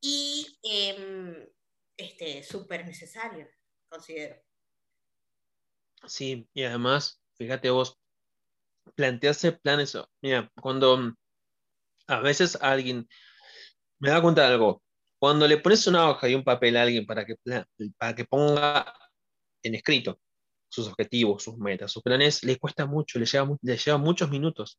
y 0.00 0.58
eh, 0.62 1.48
este, 1.96 2.42
súper 2.42 2.84
necesario, 2.84 3.48
considero. 3.88 4.36
Sí, 6.06 6.48
y 6.52 6.64
además, 6.64 7.20
fíjate 7.36 7.70
vos, 7.70 7.98
plantearse 8.94 9.52
planes, 9.52 9.96
mira, 10.20 10.50
cuando 10.60 11.14
a 12.08 12.20
veces 12.20 12.58
alguien 12.60 13.08
me 13.98 14.10
da 14.10 14.20
cuenta 14.20 14.42
de 14.42 14.54
algo, 14.54 14.82
cuando 15.18 15.48
le 15.48 15.58
pones 15.58 15.86
una 15.86 16.10
hoja 16.10 16.28
y 16.28 16.34
un 16.34 16.44
papel 16.44 16.76
a 16.76 16.82
alguien 16.82 17.06
para 17.06 17.24
que, 17.24 17.36
para 17.96 18.14
que 18.14 18.24
ponga 18.24 18.94
en 19.62 19.74
escrito 19.74 20.20
sus 20.68 20.88
objetivos, 20.88 21.42
sus 21.42 21.58
metas, 21.58 21.92
sus 21.92 22.02
planes, 22.02 22.42
le 22.44 22.58
cuesta 22.58 22.86
mucho, 22.86 23.18
le 23.18 23.26
lleva, 23.26 23.56
le 23.62 23.76
lleva 23.76 23.98
muchos 23.98 24.30
minutos. 24.30 24.78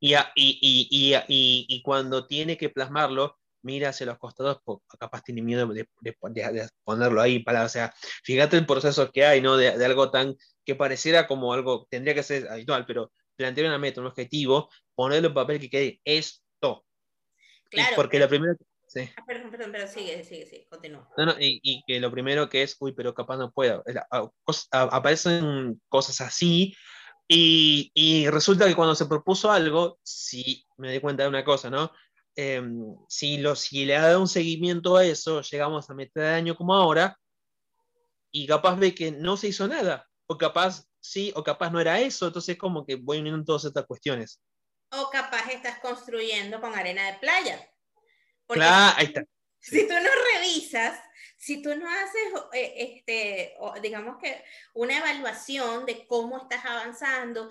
Y, 0.00 0.14
y, 0.14 0.88
y, 0.90 1.66
y, 1.68 1.82
cuando 1.82 2.26
tiene 2.26 2.56
que 2.56 2.70
plasmarlo, 2.70 3.38
mira 3.62 3.90
hacia 3.90 4.06
los 4.06 4.18
costados, 4.18 4.58
capaz 4.98 5.22
tiene 5.22 5.42
miedo 5.42 5.66
de, 5.68 5.86
de, 6.00 6.68
ponerlo 6.82 7.20
ahí, 7.20 7.38
para, 7.38 7.64
o 7.64 7.68
sea, 7.68 7.94
fíjate 8.24 8.56
el 8.56 8.66
proceso 8.66 9.12
que 9.12 9.24
hay, 9.24 9.40
¿no? 9.40 9.56
De, 9.56 9.68
algo 9.68 10.10
tan 10.10 10.36
que 10.64 10.74
pareciera 10.74 11.28
como 11.28 11.52
algo, 11.52 11.86
tendría 11.88 12.14
que 12.14 12.24
ser 12.24 12.48
habitual, 12.48 12.84
pero 12.84 13.12
plantear 13.36 13.68
una 13.68 13.78
meta, 13.78 14.00
un 14.00 14.08
objetivo, 14.08 14.68
ponerlo 14.96 15.28
en 15.28 15.34
papel 15.34 15.60
que 15.60 15.70
quede 15.70 16.00
esto. 16.04 16.84
Claro. 17.70 17.96
porque 17.96 18.18
la 18.18 18.28
primera, 18.28 18.54
Ah, 19.16 19.24
perdón, 19.26 19.50
perdón, 19.50 19.72
pero 19.72 19.86
sigue, 19.86 20.22
sigue, 20.24 20.46
sigue, 20.46 20.66
continúa. 20.68 21.08
y, 21.38 21.82
que 21.86 22.00
lo 22.00 22.10
primero 22.10 22.48
que 22.48 22.62
es, 22.62 22.76
uy, 22.80 22.92
pero 22.92 23.14
capaz 23.14 23.36
no 23.36 23.50
puedo. 23.50 23.82
Aparecen 24.70 25.80
cosas 25.88 26.20
así 26.20 26.74
y, 27.28 27.90
y, 27.94 28.28
resulta 28.28 28.66
que 28.66 28.74
cuando 28.74 28.94
se 28.94 29.06
propuso 29.06 29.50
algo, 29.50 29.98
si 30.02 30.66
me 30.76 30.92
di 30.92 31.00
cuenta 31.00 31.22
de 31.22 31.28
una 31.28 31.44
cosa, 31.44 31.70
¿no? 31.70 31.92
Em, 32.34 32.96
si, 33.08 33.38
lo, 33.38 33.54
si 33.54 33.84
le 33.84 33.96
ha 33.96 34.02
dado 34.02 34.20
un 34.20 34.28
seguimiento 34.28 34.96
a 34.96 35.04
eso, 35.04 35.42
llegamos 35.42 35.88
a 35.88 35.94
mitad 35.94 36.22
de 36.22 36.28
año 36.28 36.56
como 36.56 36.74
ahora 36.74 37.18
y 38.30 38.46
capaz 38.46 38.76
ve 38.76 38.94
que 38.94 39.12
no 39.12 39.36
se 39.36 39.48
hizo 39.48 39.68
nada, 39.68 40.08
o 40.26 40.38
capaz 40.38 40.84
sí, 41.00 41.32
o 41.36 41.42
capaz 41.42 41.70
no 41.70 41.80
era 41.80 42.00
eso, 42.00 42.26
entonces 42.26 42.56
como 42.56 42.86
que 42.86 42.96
voy 42.96 43.18
uniendo 43.18 43.44
todas 43.44 43.64
estas 43.64 43.86
cuestiones. 43.86 44.40
O 44.90 45.10
capaz 45.10 45.50
estás 45.50 45.78
construyendo 45.80 46.60
con 46.60 46.74
arena 46.74 47.06
de 47.06 47.18
playa 47.18 47.71
claro, 48.46 48.94
ahí 48.98 49.06
está. 49.06 49.24
Si 49.60 49.86
tú 49.86 49.94
no 49.94 50.10
revisas, 50.34 50.98
si 51.36 51.62
tú 51.62 51.74
no 51.76 51.88
haces, 51.88 52.42
eh, 52.52 52.74
este, 52.76 53.54
digamos 53.80 54.16
que 54.20 54.44
una 54.74 54.98
evaluación 54.98 55.86
de 55.86 56.06
cómo 56.06 56.38
estás 56.38 56.64
avanzando, 56.64 57.50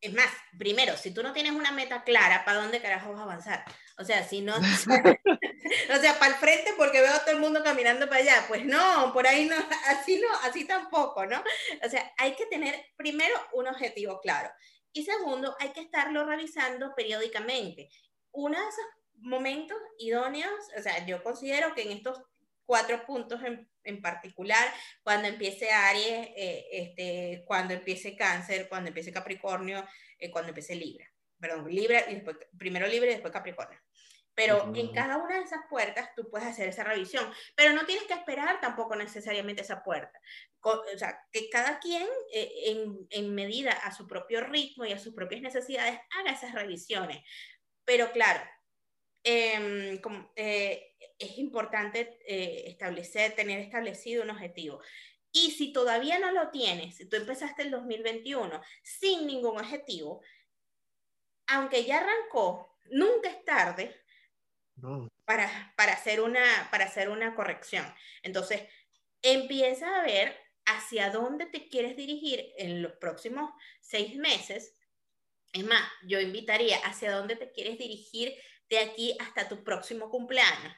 es 0.00 0.12
más, 0.12 0.28
primero, 0.58 0.96
si 0.96 1.12
tú 1.12 1.22
no 1.22 1.32
tienes 1.32 1.52
una 1.52 1.70
meta 1.70 2.02
clara, 2.02 2.44
¿para 2.44 2.60
dónde 2.60 2.82
carajo 2.82 3.12
vas 3.12 3.20
a 3.20 3.22
avanzar? 3.22 3.64
O 3.98 4.04
sea, 4.04 4.26
si 4.26 4.40
no, 4.40 4.54
o 5.96 6.00
sea, 6.00 6.18
para 6.18 6.32
el 6.32 6.40
frente 6.40 6.72
porque 6.76 7.00
veo 7.00 7.14
a 7.14 7.20
todo 7.20 7.34
el 7.34 7.40
mundo 7.40 7.62
caminando 7.62 8.08
para 8.08 8.20
allá, 8.20 8.44
pues 8.48 8.64
no, 8.64 9.12
por 9.12 9.26
ahí 9.26 9.46
no, 9.46 9.56
así 9.86 10.20
no, 10.20 10.28
así 10.42 10.64
tampoco, 10.64 11.24
¿no? 11.26 11.42
O 11.84 11.88
sea, 11.88 12.12
hay 12.18 12.34
que 12.34 12.46
tener 12.46 12.74
primero 12.96 13.34
un 13.52 13.68
objetivo 13.68 14.20
claro 14.20 14.50
y 14.92 15.04
segundo, 15.04 15.56
hay 15.58 15.70
que 15.70 15.80
estarlo 15.80 16.26
revisando 16.26 16.94
periódicamente. 16.94 17.88
Una 18.32 18.60
de 18.60 18.68
esas 18.68 18.84
momentos 19.16 19.78
idóneos, 19.98 20.54
o 20.76 20.82
sea, 20.82 21.04
yo 21.06 21.22
considero 21.22 21.74
que 21.74 21.82
en 21.82 21.92
estos 21.92 22.22
cuatro 22.64 23.04
puntos 23.04 23.42
en, 23.42 23.68
en 23.84 24.00
particular, 24.00 24.72
cuando 25.02 25.28
empiece 25.28 25.70
Aries, 25.70 26.28
eh, 26.36 26.66
este, 26.72 27.44
cuando 27.46 27.74
empiece 27.74 28.16
Cáncer, 28.16 28.68
cuando 28.68 28.88
empiece 28.88 29.12
Capricornio, 29.12 29.86
eh, 30.18 30.30
cuando 30.30 30.50
empiece 30.50 30.74
Libra, 30.74 31.06
perdón, 31.38 31.68
Libra 31.70 32.04
y 32.08 32.14
después, 32.14 32.36
primero 32.58 32.86
Libra 32.86 33.10
y 33.10 33.14
después 33.14 33.32
Capricornio. 33.32 33.78
Pero 34.34 34.72
en 34.74 34.92
cada 34.94 35.18
una 35.18 35.36
de 35.36 35.44
esas 35.44 35.60
puertas 35.68 36.08
tú 36.16 36.30
puedes 36.30 36.48
hacer 36.48 36.66
esa 36.66 36.84
revisión, 36.84 37.30
pero 37.54 37.74
no 37.74 37.84
tienes 37.84 38.04
que 38.04 38.14
esperar 38.14 38.60
tampoco 38.62 38.96
necesariamente 38.96 39.60
esa 39.60 39.82
puerta. 39.82 40.18
O 40.62 40.82
sea, 40.96 41.18
que 41.30 41.50
cada 41.50 41.78
quien 41.78 42.08
eh, 42.32 42.50
en, 42.64 43.06
en 43.10 43.34
medida 43.34 43.72
a 43.72 43.92
su 43.92 44.06
propio 44.06 44.40
ritmo 44.40 44.86
y 44.86 44.92
a 44.92 44.98
sus 44.98 45.12
propias 45.14 45.42
necesidades 45.42 46.00
haga 46.18 46.32
esas 46.32 46.54
revisiones. 46.54 47.22
Pero 47.84 48.10
claro, 48.12 48.40
Em, 49.24 50.00
eh, 50.36 50.96
es 51.18 51.38
importante 51.38 52.18
eh, 52.26 52.64
establecer, 52.66 53.34
tener 53.34 53.60
establecido 53.60 54.24
un 54.24 54.30
objetivo. 54.30 54.80
Y 55.30 55.52
si 55.52 55.72
todavía 55.72 56.18
no 56.18 56.32
lo 56.32 56.50
tienes, 56.50 56.96
si 56.96 57.08
tú 57.08 57.16
empezaste 57.16 57.62
el 57.62 57.70
2021 57.70 58.60
sin 58.82 59.26
ningún 59.26 59.58
objetivo, 59.58 60.22
aunque 61.46 61.84
ya 61.84 62.00
arrancó, 62.00 62.78
nunca 62.90 63.30
es 63.30 63.44
tarde 63.44 64.02
para, 65.24 65.72
para, 65.76 65.92
hacer 65.92 66.20
una, 66.20 66.68
para 66.70 66.86
hacer 66.86 67.08
una 67.08 67.34
corrección. 67.34 67.86
Entonces, 68.22 68.62
empieza 69.22 70.00
a 70.00 70.02
ver 70.02 70.36
hacia 70.64 71.10
dónde 71.10 71.46
te 71.46 71.68
quieres 71.68 71.96
dirigir 71.96 72.52
en 72.58 72.82
los 72.82 72.92
próximos 72.92 73.50
seis 73.80 74.16
meses. 74.16 74.74
Es 75.52 75.64
más, 75.64 75.82
yo 76.04 76.20
invitaría 76.20 76.78
hacia 76.78 77.12
dónde 77.12 77.36
te 77.36 77.52
quieres 77.52 77.78
dirigir 77.78 78.34
de 78.72 78.78
aquí 78.78 79.14
hasta 79.20 79.48
tu 79.48 79.62
próximo 79.62 80.10
cumpleaños. 80.10 80.74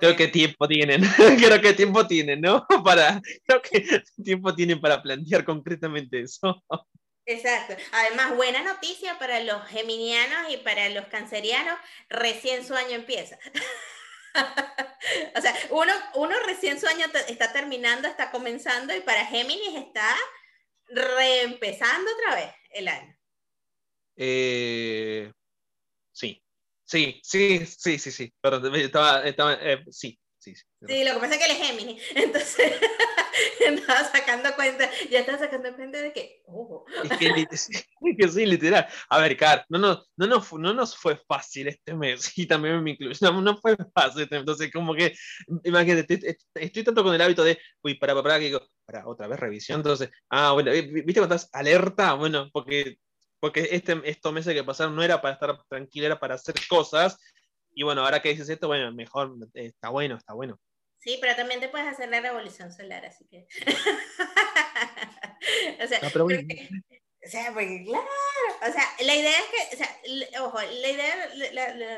Creo 0.00 0.14
que 0.16 0.28
tiempo 0.28 0.68
tienen, 0.68 1.00
creo 1.38 1.60
que 1.62 1.72
tiempo 1.72 2.06
tienen, 2.06 2.42
¿no? 2.42 2.66
Para, 2.84 3.22
creo 3.46 3.62
que 3.62 4.02
tiempo 4.22 4.54
tienen 4.54 4.82
para 4.82 5.02
plantear 5.02 5.46
concretamente 5.46 6.20
eso. 6.20 6.62
Exacto. 7.24 7.74
Además, 7.92 8.36
buena 8.36 8.62
noticia 8.62 9.18
para 9.18 9.40
los 9.40 9.66
geminianos 9.68 10.52
y 10.52 10.58
para 10.58 10.88
los 10.90 11.06
cancerianos, 11.06 11.78
recién 12.08 12.66
su 12.66 12.74
año 12.74 12.92
empieza. 12.92 13.38
o 15.36 15.40
sea, 15.40 15.54
uno, 15.70 15.92
uno 16.14 16.34
recién 16.46 16.78
su 16.78 16.86
año 16.86 17.06
está 17.28 17.52
terminando, 17.52 18.08
está 18.08 18.30
comenzando 18.30 18.94
y 18.94 19.00
para 19.00 19.26
Géminis 19.26 19.74
está 19.74 20.14
reempezando 20.88 22.10
otra 22.12 22.34
vez 22.34 22.54
el 22.70 22.88
año. 22.88 23.18
Eh, 24.16 25.32
sí, 26.18 26.42
sí, 26.84 27.20
sí, 27.22 27.66
sí, 27.66 27.98
sí, 27.98 28.10
sí, 28.10 28.34
perdón, 28.40 28.74
estaba, 28.74 29.22
estaba 29.24 29.54
eh, 29.54 29.84
sí, 29.90 30.18
sí, 30.38 30.54
sí. 30.54 30.64
Sí, 30.86 31.04
lo 31.04 31.14
que 31.14 31.20
pasa 31.20 31.34
es 31.34 31.38
que 31.38 31.44
él 31.44 31.50
es 31.52 31.66
Géminis, 31.66 32.02
entonces 32.14 32.72
estaba 33.60 34.04
sacando 34.04 34.48
cuenta, 34.56 34.90
ya 35.10 35.20
estaba 35.20 35.38
sacando 35.38 35.74
cuenta 35.76 36.00
de 36.00 36.12
que, 36.12 36.42
oh. 36.46 36.84
Es 37.04 37.18
que, 37.18 38.28
sí, 38.28 38.46
literal. 38.46 38.88
A 39.08 39.20
ver, 39.20 39.36
Car, 39.36 39.64
no, 39.68 39.78
no, 39.78 40.04
no, 40.16 40.26
nos, 40.26 40.52
no 40.54 40.74
nos 40.74 40.96
fue 40.96 41.16
fácil 41.28 41.68
este 41.68 41.94
mes, 41.94 42.32
y 42.36 42.46
también 42.46 42.82
me 42.82 42.92
incluyo, 42.92 43.14
no, 43.20 43.40
no 43.40 43.56
fue 43.58 43.76
fácil, 43.94 44.22
este 44.22 44.36
entonces 44.36 44.72
como 44.72 44.94
que, 44.94 45.14
imagínate, 45.64 46.36
estoy, 46.54 46.84
tanto 46.84 47.04
con 47.04 47.14
el 47.14 47.22
hábito 47.22 47.44
de, 47.44 47.58
uy, 47.82 47.94
para, 47.94 48.12
para, 48.12 48.24
para, 48.24 48.38
que 48.40 48.46
digo, 48.46 48.66
para, 48.84 49.06
otra 49.06 49.28
vez 49.28 49.38
revisión, 49.38 49.78
entonces, 49.78 50.10
ah, 50.30 50.50
bueno, 50.52 50.72
¿viste 50.72 51.20
cuando 51.20 51.36
estás 51.36 51.48
alerta? 51.52 52.14
Bueno, 52.14 52.48
porque 52.52 52.98
porque 53.40 53.68
este, 53.70 54.00
estos 54.04 54.32
meses 54.32 54.54
que 54.54 54.64
pasaron 54.64 54.96
no 54.96 55.02
era 55.02 55.20
para 55.20 55.34
estar 55.34 55.62
tranquila, 55.68 56.06
era 56.06 56.20
para 56.20 56.34
hacer 56.34 56.54
cosas. 56.68 57.18
Y 57.72 57.82
bueno, 57.82 58.04
ahora 58.04 58.20
que 58.20 58.30
dices 58.30 58.48
esto, 58.48 58.66
bueno, 58.66 58.92
mejor, 58.92 59.36
está 59.54 59.90
bueno, 59.90 60.16
está 60.16 60.34
bueno. 60.34 60.60
Sí, 60.98 61.18
pero 61.20 61.36
también 61.36 61.60
te 61.60 61.68
puedes 61.68 61.86
hacer 61.86 62.08
la 62.08 62.20
revolución 62.20 62.72
solar, 62.72 63.04
así 63.04 63.24
que... 63.28 63.46
o 65.84 65.86
sea, 65.86 66.00
o 67.24 67.30
sea, 67.30 67.52
porque 67.52 67.84
claro, 67.84 68.06
o 68.62 68.72
sea, 68.72 68.84
la 69.04 69.14
idea 69.14 69.38
es 69.38 69.44
que, 69.50 69.58
o 69.74 69.78
sea, 69.78 70.00
ojo, 70.44 70.58
la 70.60 70.88
idea 70.88 71.28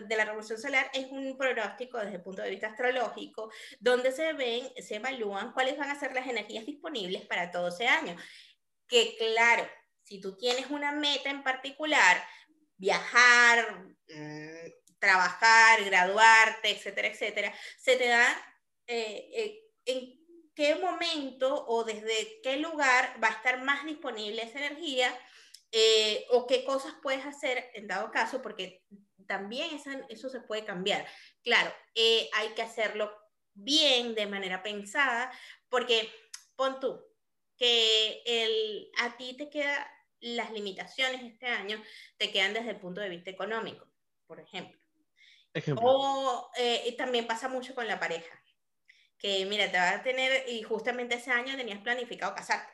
de 0.00 0.16
la 0.16 0.24
revolución 0.24 0.58
solar 0.58 0.90
es 0.94 1.06
un 1.10 1.36
pronóstico 1.36 1.98
desde 1.98 2.16
el 2.16 2.22
punto 2.22 2.40
de 2.42 2.48
vista 2.50 2.68
astrológico, 2.68 3.52
donde 3.78 4.12
se 4.12 4.32
ven, 4.32 4.72
se 4.82 4.96
evalúan 4.96 5.52
cuáles 5.52 5.76
van 5.76 5.90
a 5.90 6.00
ser 6.00 6.14
las 6.14 6.26
energías 6.26 6.64
disponibles 6.64 7.26
para 7.26 7.50
todo 7.50 7.68
ese 7.68 7.86
año. 7.86 8.16
Que 8.88 9.14
claro, 9.18 9.68
si 10.10 10.20
tú 10.20 10.36
tienes 10.36 10.68
una 10.70 10.90
meta 10.90 11.30
en 11.30 11.44
particular, 11.44 12.20
viajar, 12.76 13.94
mm, 14.08 14.98
trabajar, 14.98 15.84
graduarte, 15.84 16.70
etcétera, 16.70 17.06
etcétera, 17.06 17.54
se 17.78 17.96
te 17.96 18.08
da 18.08 18.26
eh, 18.88 19.30
eh, 19.32 19.60
en 19.84 20.18
qué 20.56 20.74
momento 20.74 21.64
o 21.68 21.84
desde 21.84 22.40
qué 22.42 22.56
lugar 22.56 23.20
va 23.22 23.28
a 23.28 23.34
estar 23.34 23.62
más 23.62 23.86
disponible 23.86 24.42
esa 24.42 24.58
energía 24.58 25.16
eh, 25.70 26.26
o 26.30 26.48
qué 26.48 26.64
cosas 26.64 26.92
puedes 27.00 27.24
hacer 27.24 27.70
en 27.74 27.86
dado 27.86 28.10
caso, 28.10 28.42
porque 28.42 28.84
también 29.28 29.76
eso, 29.76 29.90
eso 30.08 30.28
se 30.28 30.40
puede 30.40 30.64
cambiar. 30.64 31.06
Claro, 31.44 31.72
hay 31.94 32.48
que 32.56 32.62
hacerlo 32.62 33.16
bien, 33.54 34.16
de 34.16 34.26
manera 34.26 34.60
pensada, 34.64 35.30
porque 35.68 36.12
pon 36.56 36.80
tú 36.80 37.00
que 37.56 38.22
el, 38.24 38.90
a 38.98 39.16
ti 39.16 39.36
te 39.36 39.48
queda 39.50 39.88
las 40.20 40.52
limitaciones 40.52 41.22
este 41.22 41.46
año 41.46 41.82
te 42.16 42.30
quedan 42.30 42.54
desde 42.54 42.70
el 42.70 42.80
punto 42.80 43.00
de 43.00 43.08
vista 43.08 43.30
económico, 43.30 43.86
por 44.26 44.40
ejemplo. 44.40 44.80
O 45.76 46.50
eh, 46.56 46.94
también 46.96 47.26
pasa 47.26 47.48
mucho 47.48 47.74
con 47.74 47.86
la 47.86 47.98
pareja, 47.98 48.40
que 49.18 49.44
mira, 49.46 49.70
te 49.70 49.78
va 49.78 49.90
a 49.90 50.02
tener, 50.02 50.48
y 50.48 50.62
justamente 50.62 51.16
ese 51.16 51.30
año 51.30 51.56
tenías 51.56 51.80
planificado 51.80 52.34
casarte. 52.34 52.72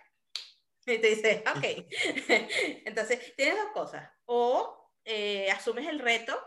Y 0.87 0.99
te 0.99 1.09
dice, 1.09 1.43
ok. 1.47 1.89
Entonces, 2.85 3.35
tienes 3.35 3.57
dos 3.57 3.73
cosas. 3.73 4.09
O 4.27 4.93
eh, 5.05 5.51
asumes 5.51 5.89
el 5.89 5.99
reto 5.99 6.39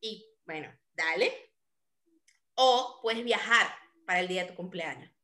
y, 0.00 0.28
bueno, 0.44 0.76
dale. 0.94 1.54
O 2.54 2.98
puedes 3.00 3.22
viajar 3.22 3.72
para 4.06 4.20
el 4.20 4.28
día 4.28 4.42
de 4.42 4.48
tu 4.48 4.56
cumpleaños 4.56 5.17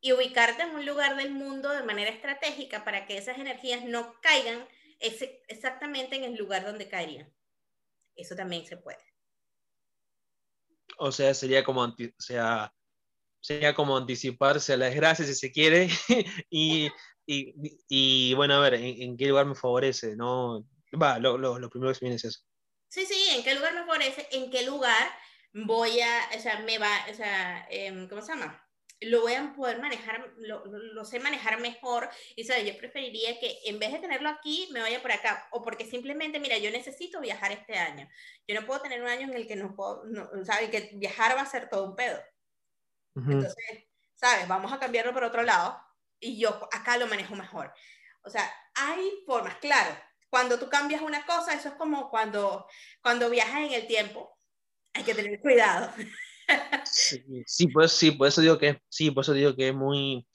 y 0.00 0.12
ubicarte 0.12 0.62
en 0.62 0.70
un 0.70 0.86
lugar 0.86 1.16
del 1.16 1.30
mundo 1.30 1.70
de 1.70 1.82
manera 1.82 2.10
estratégica 2.10 2.84
para 2.84 3.06
que 3.06 3.18
esas 3.18 3.38
energías 3.38 3.84
no 3.84 4.18
caigan 4.20 4.66
exactamente 4.98 6.16
en 6.16 6.24
el 6.24 6.36
lugar 6.36 6.64
donde 6.64 6.88
caerían. 6.88 7.32
Eso 8.16 8.34
también 8.34 8.66
se 8.66 8.76
puede. 8.76 8.98
O 10.98 11.12
sea, 11.12 11.32
sería 11.34 11.64
como, 11.64 11.82
o 11.82 11.96
sea, 12.18 12.74
sería 13.40 13.74
como 13.74 13.96
anticiparse 13.96 14.74
a 14.74 14.76
las 14.76 14.94
gracias 14.94 15.28
si 15.28 15.34
se 15.34 15.52
quiere 15.52 15.88
y, 16.50 16.90
y, 17.26 17.54
y, 17.88 18.34
bueno, 18.34 18.54
a 18.54 18.60
ver, 18.60 18.74
¿en, 18.74 19.16
qué 19.16 19.26
lugar 19.26 19.46
me 19.46 19.54
favorece? 19.54 20.16
¿no? 20.16 20.66
Va, 21.00 21.18
lo, 21.18 21.38
lo, 21.38 21.58
lo 21.58 21.70
primero 21.70 21.92
que 21.92 21.98
se 21.98 22.04
viene 22.04 22.16
es 22.16 22.24
eso. 22.24 22.40
Sí, 22.88 23.06
sí, 23.06 23.28
¿en 23.36 23.44
qué 23.44 23.54
lugar 23.54 23.72
me 23.72 23.80
favorece? 23.80 24.28
¿En 24.32 24.50
qué 24.50 24.64
lugar 24.64 25.08
voy 25.52 26.00
a, 26.00 26.28
o 26.36 26.40
sea, 26.40 26.60
me 26.60 26.78
va, 26.78 27.06
o 27.10 27.14
sea, 27.14 27.66
eh, 27.70 28.06
¿cómo 28.08 28.20
se 28.20 28.32
llama? 28.32 28.69
Lo 29.00 29.22
voy 29.22 29.32
a 29.32 29.52
poder 29.54 29.80
manejar, 29.80 30.32
lo, 30.38 30.64
lo, 30.66 31.04
sé 31.04 31.20
manejar 31.20 31.58
mejor. 31.60 32.08
Y 32.36 32.44
sabes, 32.44 32.66
yo 32.66 32.76
preferiría 32.76 33.38
que 33.40 33.58
en 33.64 33.78
vez 33.78 33.92
de 33.92 33.98
tenerlo 33.98 34.28
aquí, 34.28 34.68
me 34.72 34.80
vaya 34.80 35.00
por 35.00 35.12
acá. 35.12 35.48
O 35.52 35.62
porque 35.62 35.86
simplemente, 35.86 36.38
mira, 36.38 36.58
yo 36.58 36.70
necesito 36.70 37.20
viajar 37.20 37.52
este 37.52 37.78
año. 37.78 38.08
Yo 38.46 38.60
no 38.60 38.66
puedo 38.66 38.82
tener 38.82 39.00
un 39.00 39.08
año 39.08 39.22
en 39.28 39.34
el 39.34 39.46
que 39.46 39.56
no 39.56 39.74
puedo, 39.74 40.04
no, 40.04 40.28
¿sabes? 40.44 40.70
Que 40.70 40.90
viajar 40.94 41.36
va 41.36 41.42
a 41.42 41.46
ser 41.46 41.68
todo 41.68 41.84
un 41.84 41.96
pedo. 41.96 42.20
Entonces, 43.16 43.84
¿sabes? 44.14 44.46
Vamos 44.46 44.72
a 44.72 44.78
cambiarlo 44.78 45.12
por 45.12 45.24
otro 45.24 45.42
lado. 45.42 45.80
Y 46.18 46.38
yo 46.38 46.68
acá 46.70 46.98
lo 46.98 47.06
manejo 47.06 47.34
mejor. 47.34 47.72
O 48.22 48.30
sea, 48.30 48.52
hay 48.74 49.10
formas, 49.26 49.56
claro. 49.56 49.96
Cuando 50.28 50.58
tú 50.58 50.68
cambias 50.68 51.00
una 51.00 51.24
cosa, 51.24 51.54
eso 51.54 51.68
es 51.68 51.74
como 51.74 52.10
cuando, 52.10 52.66
cuando 53.02 53.30
viajas 53.30 53.62
en 53.62 53.72
el 53.72 53.86
tiempo. 53.86 54.36
Hay 54.92 55.04
que 55.04 55.14
tener 55.14 55.40
cuidado. 55.40 55.92
Sí, 57.46 57.68
pues 57.68 57.92
sí, 57.92 58.12
por 58.12 58.28
eso 58.28 58.40
digo 58.40 58.58
que 58.58 58.80
sí, 58.88 59.10
por 59.10 59.22
eso 59.22 59.32
digo 59.32 59.54
que 59.54 59.68
es 59.68 59.74
muy, 59.74 60.26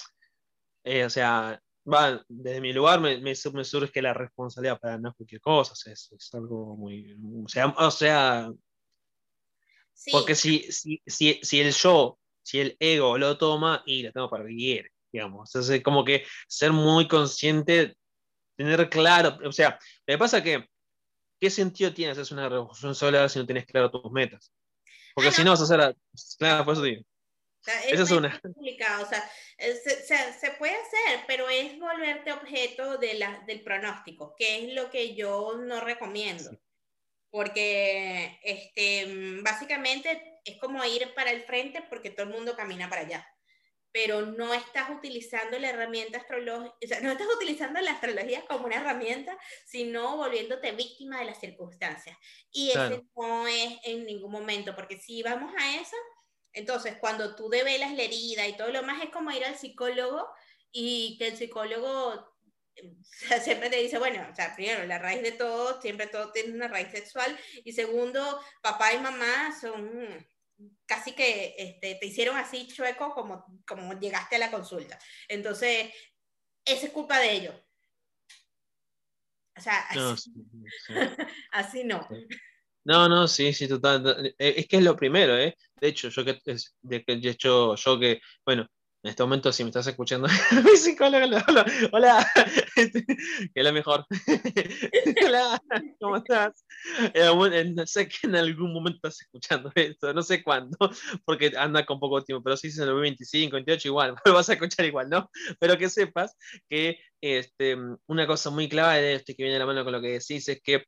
eh, 0.84 1.06
o 1.06 1.10
sea, 1.10 1.62
va, 1.92 2.24
desde 2.28 2.62
mi 2.62 2.74
lugar 2.74 3.00
me, 3.00 3.18
me, 3.20 3.36
surge 3.36 4.02
la 4.02 4.14
responsabilidad 4.14 4.80
para 4.80 4.98
no 4.98 5.14
cualquier 5.14 5.42
cosa, 5.42 5.74
es, 5.92 6.12
es 6.12 6.34
algo 6.34 6.76
muy, 6.76 7.16
o 7.44 7.48
sea, 7.48 7.68
o 7.68 7.92
sea 7.92 8.52
porque 10.12 10.36
si, 10.36 10.72
si, 10.72 11.02
si, 11.06 11.40
si, 11.42 11.62
el 11.62 11.72
yo, 11.74 12.20
si 12.42 12.60
el 12.60 12.78
ego 12.80 13.18
lo 13.18 13.38
toma 13.38 13.82
y 13.86 14.04
lo 14.04 14.12
tengo 14.12 14.30
para 14.30 14.44
vivir, 14.44 14.92
digamos, 15.12 15.50
entonces 15.54 15.82
como 15.82 16.04
que 16.04 16.26
ser 16.48 16.72
muy 16.72 17.08
consciente, 17.08 17.96
tener 18.56 18.90
claro, 18.90 19.38
o 19.46 19.52
sea, 19.52 19.80
me 20.06 20.18
pasa 20.18 20.44
que, 20.44 20.68
¿qué 21.40 21.50
sentido 21.50 21.94
tienes 21.94 22.18
hacer 22.18 22.38
una 22.38 22.50
revolución 22.50 22.94
solar 22.94 23.30
si 23.30 23.40
no 23.40 23.46
tienes 23.46 23.66
claro 23.66 23.90
tus 23.92 24.12
metas? 24.12 24.52
Porque 25.16 25.32
si 25.32 25.44
no 25.44 25.52
vas 25.52 25.62
a 25.62 25.64
hacer. 25.64 25.98
Claro, 26.38 26.66
por 26.66 26.74
eso 26.74 26.84
digo. 26.84 27.04
Esa 27.88 28.04
es, 28.04 28.12
una. 28.12 28.40
complicado, 28.42 29.04
o 29.04 29.10
sea, 29.10 29.28
se, 29.58 30.34
se, 30.34 30.52
puede 30.60 30.76
hacer, 30.76 31.22
pero 31.26 31.50
es 31.50 31.80
volverte 31.80 32.32
objeto 32.32 33.00
de 33.00 33.16
la, 33.16 33.44
del 33.48 33.64
pronóstico, 33.64 34.36
que 34.38 34.60
es 34.60 34.74
lo 34.76 34.92
que 34.92 35.16
yo 35.16 35.58
no 35.58 35.82
recomiendo. 35.82 36.52
Porque 37.32 38.40
este, 38.44 39.40
básicamente 39.42 40.42
es 40.44 40.60
como 40.60 40.86
ir 40.86 41.12
para 41.16 41.32
el 41.32 41.42
frente 41.42 41.84
porque 41.90 42.12
todo 42.12 42.28
el 42.28 42.34
mundo 42.34 42.56
camina 42.56 42.88
para 42.88 43.02
allá 43.02 43.35
pero 43.96 44.26
no 44.26 44.54
estás 44.54 44.90
utilizando 44.90 45.58
la 45.58 45.70
herramienta 45.70 46.18
astrológica, 46.18 46.76
o 46.84 46.86
sea, 46.86 47.00
no 47.00 47.14
estás 47.14 47.28
utilizando 47.34 47.80
la 47.80 47.94
astrología 47.94 48.46
como 48.46 48.66
una 48.66 48.76
herramienta, 48.76 49.38
sino 49.66 50.18
volviéndote 50.18 50.74
víctima 50.74 51.20
de 51.20 51.26
las 51.28 51.40
circunstancias. 51.40 52.18
Y 52.52 52.72
ese 52.72 53.06
no 53.16 53.48
es 53.48 53.80
en 53.86 54.06
ningún 54.06 54.34
momento, 54.34 54.76
porque 54.76 55.00
si 55.00 55.24
vamos 55.24 55.54
a 55.58 55.78
eso, 55.78 55.96
entonces 56.52 56.98
cuando 57.00 57.38
tú 57.38 57.48
develas 57.48 57.94
la 57.94 58.04
herida 58.04 58.46
y 58.46 58.58
todo 58.58 58.68
lo 58.68 58.84
más 58.84 59.02
es 59.02 59.12
como 59.12 59.32
ir 59.32 59.46
al 59.46 59.58
psicólogo 59.58 60.28
y 60.74 61.16
que 61.18 61.28
el 61.28 61.38
psicólogo 61.38 62.36
siempre 63.42 63.70
te 63.70 63.78
dice, 63.78 63.98
bueno, 63.98 64.28
o 64.30 64.36
sea, 64.36 64.54
primero, 64.58 64.86
la 64.86 65.00
raíz 65.00 65.24
de 65.24 65.32
todo, 65.32 65.80
siempre 65.80 66.08
todo 66.08 66.34
tiene 66.34 66.54
una 66.54 66.68
raíz 66.68 66.92
sexual, 66.92 67.40
y 67.64 67.72
segundo, 67.72 68.42
papá 68.62 68.92
y 68.92 69.00
mamá 69.00 69.58
son 69.58 70.28
casi 70.86 71.14
que 71.14 71.56
este, 71.58 71.96
te 71.96 72.06
hicieron 72.06 72.38
así 72.38 72.68
chueco 72.68 73.14
como, 73.14 73.46
como 73.68 74.00
llegaste 74.00 74.36
a 74.36 74.40
la 74.40 74.52
consulta. 74.52 74.98
Entonces, 75.28 75.92
esa 76.64 76.86
es 76.86 76.92
culpa 76.92 77.20
de 77.20 77.32
ellos. 77.34 77.56
O 79.58 79.62
sea, 79.62 79.88
así 81.52 81.84
no. 81.84 82.08
No, 82.84 83.10
no, 83.10 83.28
sí, 83.28 83.52
sí, 83.54 83.68
total. 83.68 84.34
Eh, 84.38 84.54
es 84.58 84.68
que 84.68 84.78
es 84.78 84.84
lo 84.84 84.96
primero, 84.96 85.38
¿eh? 85.38 85.58
De 85.82 85.88
hecho, 85.88 86.10
yo 86.10 86.24
que, 86.24 86.40
de, 86.82 87.04
de 87.08 87.30
hecho, 87.30 87.76
yo 87.76 88.00
que, 88.00 88.22
bueno, 88.46 88.68
En 89.06 89.10
este 89.10 89.22
momento, 89.22 89.54
si 89.54 89.64
me 89.64 89.70
estás 89.70 89.86
escuchando, 89.86 90.28
hola, 91.00 91.66
hola, 91.92 92.28
este, 92.76 93.06
que 93.06 93.52
es 93.54 93.64
la 93.64 93.72
mejor. 93.72 94.04
hola, 95.28 95.62
¿cómo 96.00 96.16
estás? 96.18 96.66
Eh, 97.14 97.76
sé 97.86 98.08
que 98.08 98.16
en 98.24 98.36
algún 98.36 98.74
momento 98.74 98.96
estás 98.96 99.22
escuchando 99.22 99.72
esto, 99.76 100.12
no 100.12 100.24
sé 100.24 100.44
cuándo, 100.44 100.76
porque 101.24 101.54
anda 101.56 101.86
con 101.86 102.00
poco 102.00 102.24
tiempo, 102.24 102.44
pero 102.44 102.58
si 102.58 102.70
es 102.70 102.80
en 102.80 102.88
el 102.90 102.96
25, 102.96 103.54
28, 103.54 103.90
igual, 103.90 104.16
lo 104.26 104.34
vas 104.34 104.50
a 104.50 104.54
escuchar 104.54 104.88
igual, 104.88 105.08
¿no? 105.08 105.30
Pero 105.60 105.78
que 105.78 105.88
sepas 105.88 106.36
que 106.68 106.98
este, 107.22 107.78
una 108.08 108.26
cosa 108.26 108.50
muy 108.50 108.68
clave 108.68 109.04
de 109.04 109.14
esto 109.18 109.34
que 109.38 109.44
viene 109.44 109.54
de 109.54 109.60
la 109.60 109.68
mano 109.68 109.84
con 109.84 109.94
lo 109.94 110.02
que 110.02 110.14
decís 110.14 110.48
es 110.50 110.60
que 110.64 110.84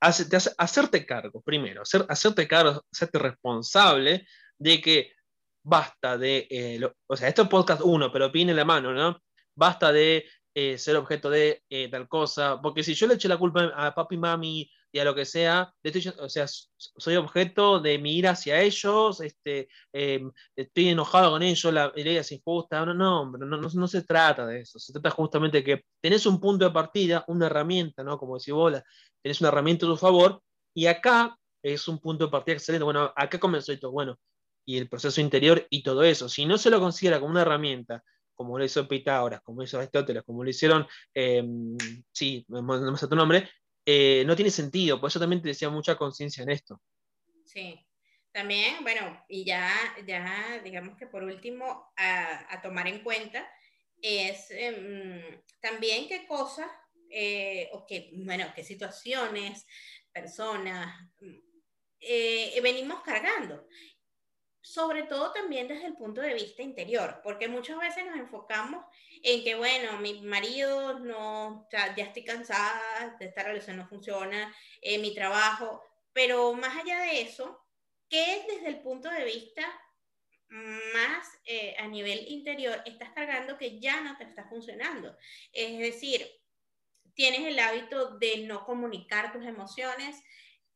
hacerte 0.00 1.04
cargo, 1.04 1.42
primero, 1.42 1.82
hacer, 1.82 2.06
hacerte 2.08 2.46
cargo, 2.46 2.84
hacerte 2.92 3.18
responsable 3.18 4.28
de 4.58 4.80
que 4.80 5.17
basta 5.68 6.16
de, 6.16 6.46
eh, 6.50 6.80
o 7.06 7.16
sea, 7.16 7.28
esto 7.28 7.42
es 7.42 7.48
podcast 7.48 7.82
uno, 7.84 8.10
pero 8.10 8.32
pine 8.32 8.54
la 8.54 8.64
mano, 8.64 8.92
¿no? 8.92 9.20
Basta 9.54 9.92
de 9.92 10.24
eh, 10.54 10.78
ser 10.78 10.96
objeto 10.96 11.28
de 11.30 11.62
eh, 11.68 11.88
tal 11.90 12.08
cosa, 12.08 12.60
porque 12.62 12.82
si 12.82 12.94
yo 12.94 13.06
le 13.06 13.14
eché 13.14 13.28
la 13.28 13.36
culpa 13.36 13.70
a 13.76 13.94
papi, 13.94 14.16
mami 14.16 14.70
y 14.90 14.98
a 14.98 15.04
lo 15.04 15.14
que 15.14 15.26
sea, 15.26 15.70
o 16.18 16.28
sea, 16.30 16.46
soy 16.48 17.16
objeto 17.16 17.78
de 17.80 17.98
mi 17.98 18.16
ira 18.16 18.30
hacia 18.30 18.62
ellos, 18.62 19.20
este, 19.20 19.68
em, 19.92 20.32
estoy 20.56 20.88
enojado 20.88 21.32
con 21.32 21.42
ellos, 21.42 21.72
la 21.72 21.92
ley 21.94 22.16
es 22.16 22.32
injusta, 22.32 22.86
no, 22.86 22.94
no, 22.94 23.30
no, 23.30 23.46
no, 23.46 23.68
no, 23.70 23.88
se 23.88 24.02
trata 24.02 24.46
de 24.46 24.60
eso, 24.60 24.78
se 24.78 24.92
trata 24.94 25.10
justamente 25.10 25.58
de 25.58 25.64
que 25.64 25.84
tenés 26.00 26.24
un 26.24 26.40
punto 26.40 26.64
de 26.64 26.70
partida, 26.70 27.24
una 27.28 27.46
herramienta, 27.46 28.02
¿no? 28.02 28.18
Como 28.18 28.38
decís 28.38 28.54
vos, 28.54 28.72
tenés 29.22 29.40
una 29.42 29.48
herramienta 29.48 29.84
a 29.84 29.90
tu 29.90 29.96
favor, 29.98 30.40
y 30.74 30.86
acá 30.86 31.36
es 31.62 31.86
un 31.88 31.98
punto 31.98 32.24
de 32.24 32.30
partida 32.30 32.56
excelente, 32.56 32.84
bueno, 32.84 33.12
acá 33.14 33.38
comenzó 33.38 33.72
esto, 33.72 33.90
bueno, 33.90 34.18
y 34.68 34.76
el 34.76 34.86
proceso 34.86 35.22
interior 35.22 35.66
y 35.70 35.82
todo 35.82 36.04
eso. 36.04 36.28
Si 36.28 36.44
no 36.44 36.58
se 36.58 36.68
lo 36.68 36.78
considera 36.78 37.18
como 37.18 37.30
una 37.30 37.40
herramienta, 37.40 38.04
como 38.34 38.58
lo 38.58 38.66
hizo 38.66 38.86
Pitágoras, 38.86 39.40
como 39.40 39.62
hizo 39.62 39.78
Aristóteles, 39.78 40.24
como 40.24 40.44
lo 40.44 40.50
hicieron, 40.50 40.86
eh, 41.14 41.42
sí, 42.12 42.44
no 42.48 42.62
me 42.62 42.98
sé 42.98 43.08
tu 43.08 43.16
nombre, 43.16 43.48
eh, 43.86 44.24
no 44.26 44.36
tiene 44.36 44.50
sentido. 44.50 45.00
Por 45.00 45.08
eso 45.08 45.18
también 45.18 45.40
te 45.40 45.48
decía 45.48 45.70
mucha 45.70 45.96
conciencia 45.96 46.42
en 46.42 46.50
esto. 46.50 46.82
Sí. 47.46 47.82
También, 48.30 48.82
bueno, 48.82 49.24
y 49.26 49.46
ya, 49.46 49.72
ya 50.06 50.60
digamos 50.62 50.98
que 50.98 51.06
por 51.06 51.24
último, 51.24 51.90
a, 51.96 52.60
tomar 52.62 52.88
en 52.88 53.02
cuenta 53.02 53.48
es 54.02 54.50
em, 54.50 55.40
también 55.60 56.08
qué 56.08 56.26
cosas 56.26 56.68
eh, 57.08 57.70
o 57.72 57.86
qué, 57.86 58.10
bueno, 58.12 58.44
qué 58.54 58.62
situaciones, 58.62 59.66
personas 60.12 60.94
venimos 62.62 63.00
cargando 63.00 63.66
sobre 64.60 65.04
todo 65.04 65.32
también 65.32 65.68
desde 65.68 65.86
el 65.86 65.94
punto 65.94 66.20
de 66.20 66.34
vista 66.34 66.62
interior, 66.62 67.20
porque 67.22 67.48
muchas 67.48 67.78
veces 67.78 68.04
nos 68.06 68.16
enfocamos 68.16 68.84
en 69.22 69.42
que, 69.44 69.54
bueno, 69.54 69.98
mi 69.98 70.20
marido 70.22 70.98
no, 70.98 71.66
ya, 71.70 71.94
ya 71.96 72.04
estoy 72.04 72.24
cansada, 72.24 73.16
de 73.18 73.26
esta 73.26 73.42
relación 73.42 73.76
no 73.76 73.88
funciona, 73.88 74.54
eh, 74.80 74.98
mi 74.98 75.14
trabajo, 75.14 75.82
pero 76.12 76.52
más 76.54 76.76
allá 76.76 77.00
de 77.02 77.22
eso, 77.22 77.64
¿qué 78.08 78.36
es 78.36 78.46
desde 78.46 78.68
el 78.68 78.80
punto 78.80 79.10
de 79.10 79.24
vista 79.24 79.62
más 80.48 81.28
eh, 81.44 81.76
a 81.78 81.86
nivel 81.86 82.26
interior 82.28 82.80
estás 82.86 83.10
cargando 83.10 83.58
que 83.58 83.78
ya 83.80 84.00
no 84.00 84.16
te 84.16 84.24
está 84.24 84.48
funcionando? 84.48 85.16
Es 85.52 85.78
decir, 85.78 86.26
tienes 87.14 87.40
el 87.40 87.58
hábito 87.58 88.18
de 88.18 88.38
no 88.38 88.64
comunicar 88.64 89.32
tus 89.32 89.44
emociones, 89.44 90.22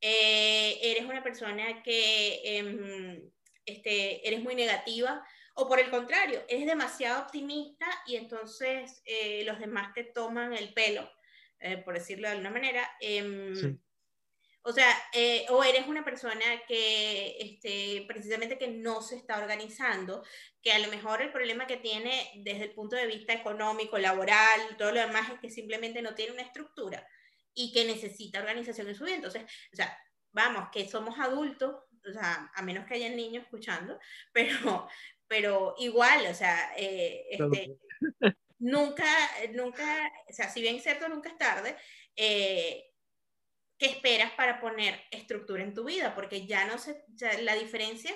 eh, 0.01 0.78
eres 0.83 1.05
una 1.05 1.22
persona 1.22 1.83
que 1.85 2.59
em, 2.59 3.30
este, 3.65 4.27
eres 4.27 4.43
muy 4.43 4.55
negativa, 4.55 5.25
o 5.55 5.69
por 5.69 5.79
el 5.79 5.91
contrario, 5.91 6.43
eres 6.49 6.67
demasiado 6.67 7.23
optimista 7.23 7.87
y 8.07 8.17
entonces 8.17 9.03
eh, 9.05 9.45
los 9.45 9.59
demás 9.59 9.93
te 9.95 10.05
toman 10.05 10.55
el 10.55 10.73
pelo, 10.73 11.11
eh, 11.59 11.79
por 11.79 11.95
decirlo 11.95 12.27
de 12.27 12.33
alguna 12.33 12.51
manera. 12.51 12.91
Em, 13.01 13.79
o 14.65 14.73
sea, 14.73 14.89
eh, 15.13 15.45
o 15.51 15.65
eres 15.65 15.89
una 15.89 16.05
persona 16.05 16.45
que 16.69 17.37
este, 17.39 18.05
precisamente 18.07 18.59
que 18.59 18.69
no 18.69 19.03
se 19.03 19.17
está 19.17 19.39
organizando, 19.39 20.25
que 20.63 20.73
a 20.73 20.79
lo 20.79 20.89
mejor 20.89 21.21
el 21.21 21.33
problema 21.33 21.67
que 21.67 21.79
tiene 21.79 22.31
desde 22.37 22.65
el 22.65 22.73
punto 22.73 22.95
de 22.95 23.07
vista 23.07 23.33
económico, 23.33 23.99
laboral, 23.99 24.61
todo 24.79 24.93
lo 24.93 25.01
demás 25.01 25.31
es 25.31 25.41
que 25.41 25.51
simplemente 25.51 26.01
no 26.01 26.15
tiene 26.15 26.33
una 26.33 26.43
estructura 26.43 27.07
y 27.55 27.73
que 27.73 27.85
necesita 27.85 28.39
organización 28.39 28.89
en 28.89 28.95
su 28.95 29.05
vida. 29.05 29.17
Entonces, 29.17 29.43
o 29.73 29.77
sea, 29.77 29.99
vamos, 30.31 30.69
que 30.73 30.89
somos 30.89 31.19
adultos, 31.19 31.75
o 32.09 32.13
sea, 32.13 32.51
a 32.55 32.63
menos 32.63 32.87
que 32.87 32.95
hayan 32.95 33.17
niños 33.17 33.45
escuchando, 33.45 33.99
pero, 34.33 34.89
pero 35.27 35.75
igual, 35.79 36.27
o 36.27 36.35
sea, 36.35 36.73
eh, 36.77 37.25
este, 37.31 37.77
nunca, 38.59 39.07
nunca, 39.53 40.13
o 40.29 40.33
sea, 40.33 40.49
si 40.49 40.61
bien 40.61 40.77
es 40.77 40.83
cierto, 40.83 41.09
nunca 41.09 41.31
es 41.31 41.39
tarde, 41.39 41.77
eh, 42.17 42.91
¿qué 43.79 43.87
esperas 43.87 44.33
para 44.33 44.61
poner 44.61 45.01
estructura 45.11 45.63
en 45.63 45.75
tu 45.75 45.85
vida? 45.85 46.15
Porque 46.15 46.47
ya 46.47 46.67
no 46.67 46.79
sé, 46.79 47.05
la 47.43 47.55
diferencia, 47.55 48.13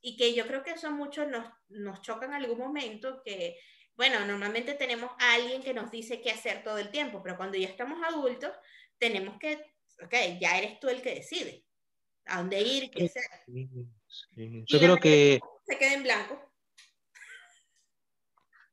y 0.00 0.16
que 0.16 0.34
yo 0.34 0.46
creo 0.46 0.62
que 0.62 0.72
eso 0.72 0.90
muchos 0.90 1.28
nos, 1.28 1.46
nos 1.68 2.00
choca 2.02 2.26
en 2.26 2.34
algún 2.34 2.58
momento, 2.58 3.22
que, 3.24 3.58
bueno, 3.94 4.24
normalmente 4.24 4.74
tenemos 4.74 5.10
a 5.18 5.34
alguien 5.34 5.62
que 5.62 5.74
nos 5.74 5.90
dice 5.90 6.20
qué 6.20 6.30
hacer 6.30 6.62
todo 6.62 6.78
el 6.78 6.90
tiempo, 6.90 7.22
pero 7.22 7.36
cuando 7.36 7.56
ya 7.56 7.68
estamos 7.68 7.98
adultos, 8.04 8.52
tenemos 8.98 9.38
que, 9.38 9.54
ok, 10.02 10.14
ya 10.40 10.58
eres 10.58 10.78
tú 10.80 10.88
el 10.88 11.02
que 11.02 11.14
decide 11.14 11.66
a 12.26 12.38
dónde 12.38 12.60
ir, 12.60 12.90
qué 12.90 13.06
hacer. 13.06 13.22
Yo 14.66 14.78
creo 14.78 14.96
que... 14.98 15.40
Se 15.66 15.78
queda 15.78 15.94
en 15.94 16.02
blanco. 16.02 16.52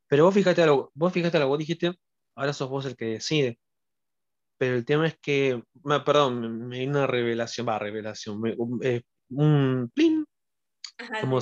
Pero 0.08 0.26
vos 0.26 0.34
fíjate 0.34 0.62
algo, 0.62 0.92
vos 0.94 1.12
fíjate 1.12 1.38
algo, 1.38 1.50
vos 1.50 1.60
dijiste, 1.60 1.92
ahora 2.36 2.54
sos 2.54 2.70
vos 2.70 2.86
el 2.86 2.96
que 2.96 3.06
decide. 3.06 3.60
Pero 4.58 4.76
el 4.76 4.86
tema 4.86 5.08
es 5.08 5.18
que, 5.20 5.64
perdón, 6.06 6.68
me, 6.68 6.88
una 6.88 7.08
revelación, 7.08 7.68
va, 7.68 7.80
revelación, 7.80 8.42
eh, 8.84 9.02
un 9.30 9.92
plin. 9.94 10.26
Como, 11.20 11.40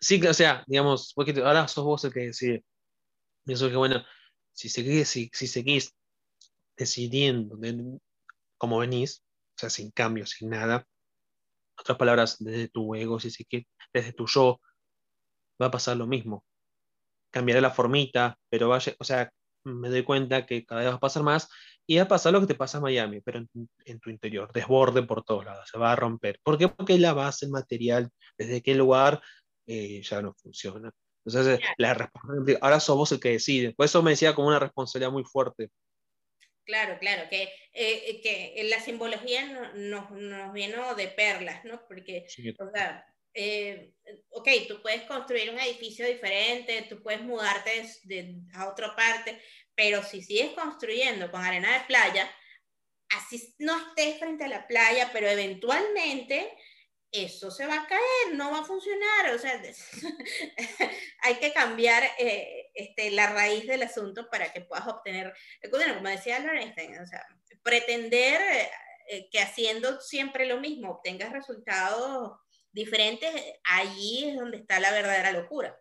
sí, 0.00 0.24
o 0.24 0.34
sea, 0.34 0.64
digamos, 0.66 1.14
ahora 1.16 1.66
sos 1.68 1.84
vos 1.84 2.04
el 2.04 2.12
que 2.12 2.20
decide. 2.20 2.64
Y 3.44 3.52
eso 3.54 3.66
es 3.66 3.72
que, 3.72 3.76
bueno, 3.76 4.04
si 4.52 4.68
seguís, 4.68 5.08
si, 5.08 5.30
si 5.32 5.46
seguís 5.46 5.92
decidiendo 6.76 7.58
como 8.56 8.78
venís, 8.78 9.24
o 9.56 9.58
sea, 9.58 9.70
sin 9.70 9.90
cambio, 9.90 10.26
sin 10.26 10.50
nada, 10.50 10.86
otras 11.80 11.98
palabras, 11.98 12.36
desde 12.38 12.68
tu 12.68 12.94
ego, 12.94 13.20
si 13.20 13.30
se 13.30 13.46
desde 13.92 14.12
tu 14.12 14.26
yo, 14.26 14.60
va 15.60 15.66
a 15.66 15.70
pasar 15.70 15.96
lo 15.96 16.06
mismo. 16.06 16.44
Cambiará 17.30 17.60
la 17.60 17.70
formita, 17.70 18.38
pero 18.48 18.68
vaya, 18.68 18.94
o 18.98 19.04
sea, 19.04 19.30
me 19.64 19.90
doy 19.90 20.04
cuenta 20.04 20.46
que 20.46 20.64
cada 20.64 20.80
vez 20.82 20.90
va 20.90 20.96
a 20.96 21.00
pasar 21.00 21.22
más 21.22 21.48
y 21.86 21.96
va 21.96 22.04
a 22.04 22.08
pasar 22.08 22.32
lo 22.32 22.40
que 22.40 22.46
te 22.46 22.54
pasa 22.54 22.78
en 22.78 22.84
Miami, 22.84 23.20
pero 23.20 23.44
en, 23.84 24.00
tu 24.00 24.10
interior, 24.10 24.52
desborde 24.52 25.02
por 25.02 25.24
todos 25.24 25.44
lados, 25.44 25.68
se 25.70 25.78
va 25.78 25.92
a 25.92 25.96
romper. 25.96 26.38
¿Por 26.42 26.56
qué? 26.56 26.68
Porque 26.68 26.98
la 26.98 27.12
base, 27.14 27.48
material, 27.48 28.10
desde 28.38 28.62
qué 28.62 28.74
lugar 28.74 29.20
eh, 29.66 30.02
ya 30.02 30.22
no 30.22 30.34
funciona. 30.34 30.90
Entonces, 31.24 31.60
la 31.78 32.10
ahora 32.60 32.80
sos 32.80 32.96
vos 32.96 33.12
el 33.12 33.20
que 33.20 33.32
decide. 33.32 33.74
Por 33.74 33.86
eso 33.86 34.02
me 34.02 34.12
decía 34.12 34.34
como 34.34 34.48
una 34.48 34.58
responsabilidad 34.58 35.12
muy 35.12 35.24
fuerte. 35.24 35.70
Claro, 36.70 36.98
claro, 37.00 37.28
que, 37.28 37.52
eh, 37.72 38.20
que 38.22 38.62
la 38.70 38.80
simbología 38.80 39.44
nos 39.74 40.08
no, 40.12 40.52
viene 40.52 40.76
de 40.96 41.08
perlas, 41.08 41.64
¿no? 41.64 41.84
Porque, 41.88 42.26
o 42.60 42.70
sea, 42.70 43.04
eh, 43.34 43.92
ok, 44.28 44.48
tú 44.68 44.80
puedes 44.80 45.02
construir 45.02 45.50
un 45.50 45.58
edificio 45.58 46.06
diferente, 46.06 46.86
tú 46.88 47.02
puedes 47.02 47.22
mudarte 47.22 47.90
de, 48.04 48.36
a 48.54 48.68
otra 48.68 48.94
parte, 48.94 49.42
pero 49.74 50.04
si 50.04 50.22
sigues 50.22 50.52
construyendo 50.52 51.28
con 51.32 51.42
arena 51.42 51.76
de 51.76 51.86
playa, 51.86 52.32
así 53.08 53.52
no 53.58 53.76
estés 53.88 54.20
frente 54.20 54.44
a 54.44 54.48
la 54.48 54.68
playa, 54.68 55.10
pero 55.12 55.28
eventualmente 55.28 56.56
eso 57.10 57.50
se 57.50 57.66
va 57.66 57.82
a 57.82 57.86
caer, 57.88 58.34
no 58.34 58.52
va 58.52 58.60
a 58.60 58.64
funcionar, 58.64 59.34
o 59.34 59.38
sea, 59.40 59.60
hay 61.22 61.34
que 61.34 61.52
cambiar 61.52 62.04
eh, 62.16 62.59
este, 62.74 63.10
la 63.10 63.32
raíz 63.32 63.66
del 63.66 63.82
asunto 63.82 64.28
para 64.30 64.52
que 64.52 64.60
puedas 64.60 64.86
obtener, 64.86 65.34
bueno, 65.70 65.96
como 65.96 66.08
decía 66.08 66.36
Albert 66.36 66.76
o 67.02 67.06
sea, 67.06 67.26
pretender 67.62 68.40
eh, 69.08 69.28
que 69.30 69.40
haciendo 69.40 70.00
siempre 70.00 70.46
lo 70.46 70.60
mismo 70.60 70.90
obtengas 70.90 71.32
resultados 71.32 72.38
diferentes, 72.72 73.30
allí 73.64 74.28
es 74.28 74.36
donde 74.36 74.58
está 74.58 74.78
la 74.80 74.92
verdadera 74.92 75.32
locura. 75.32 75.76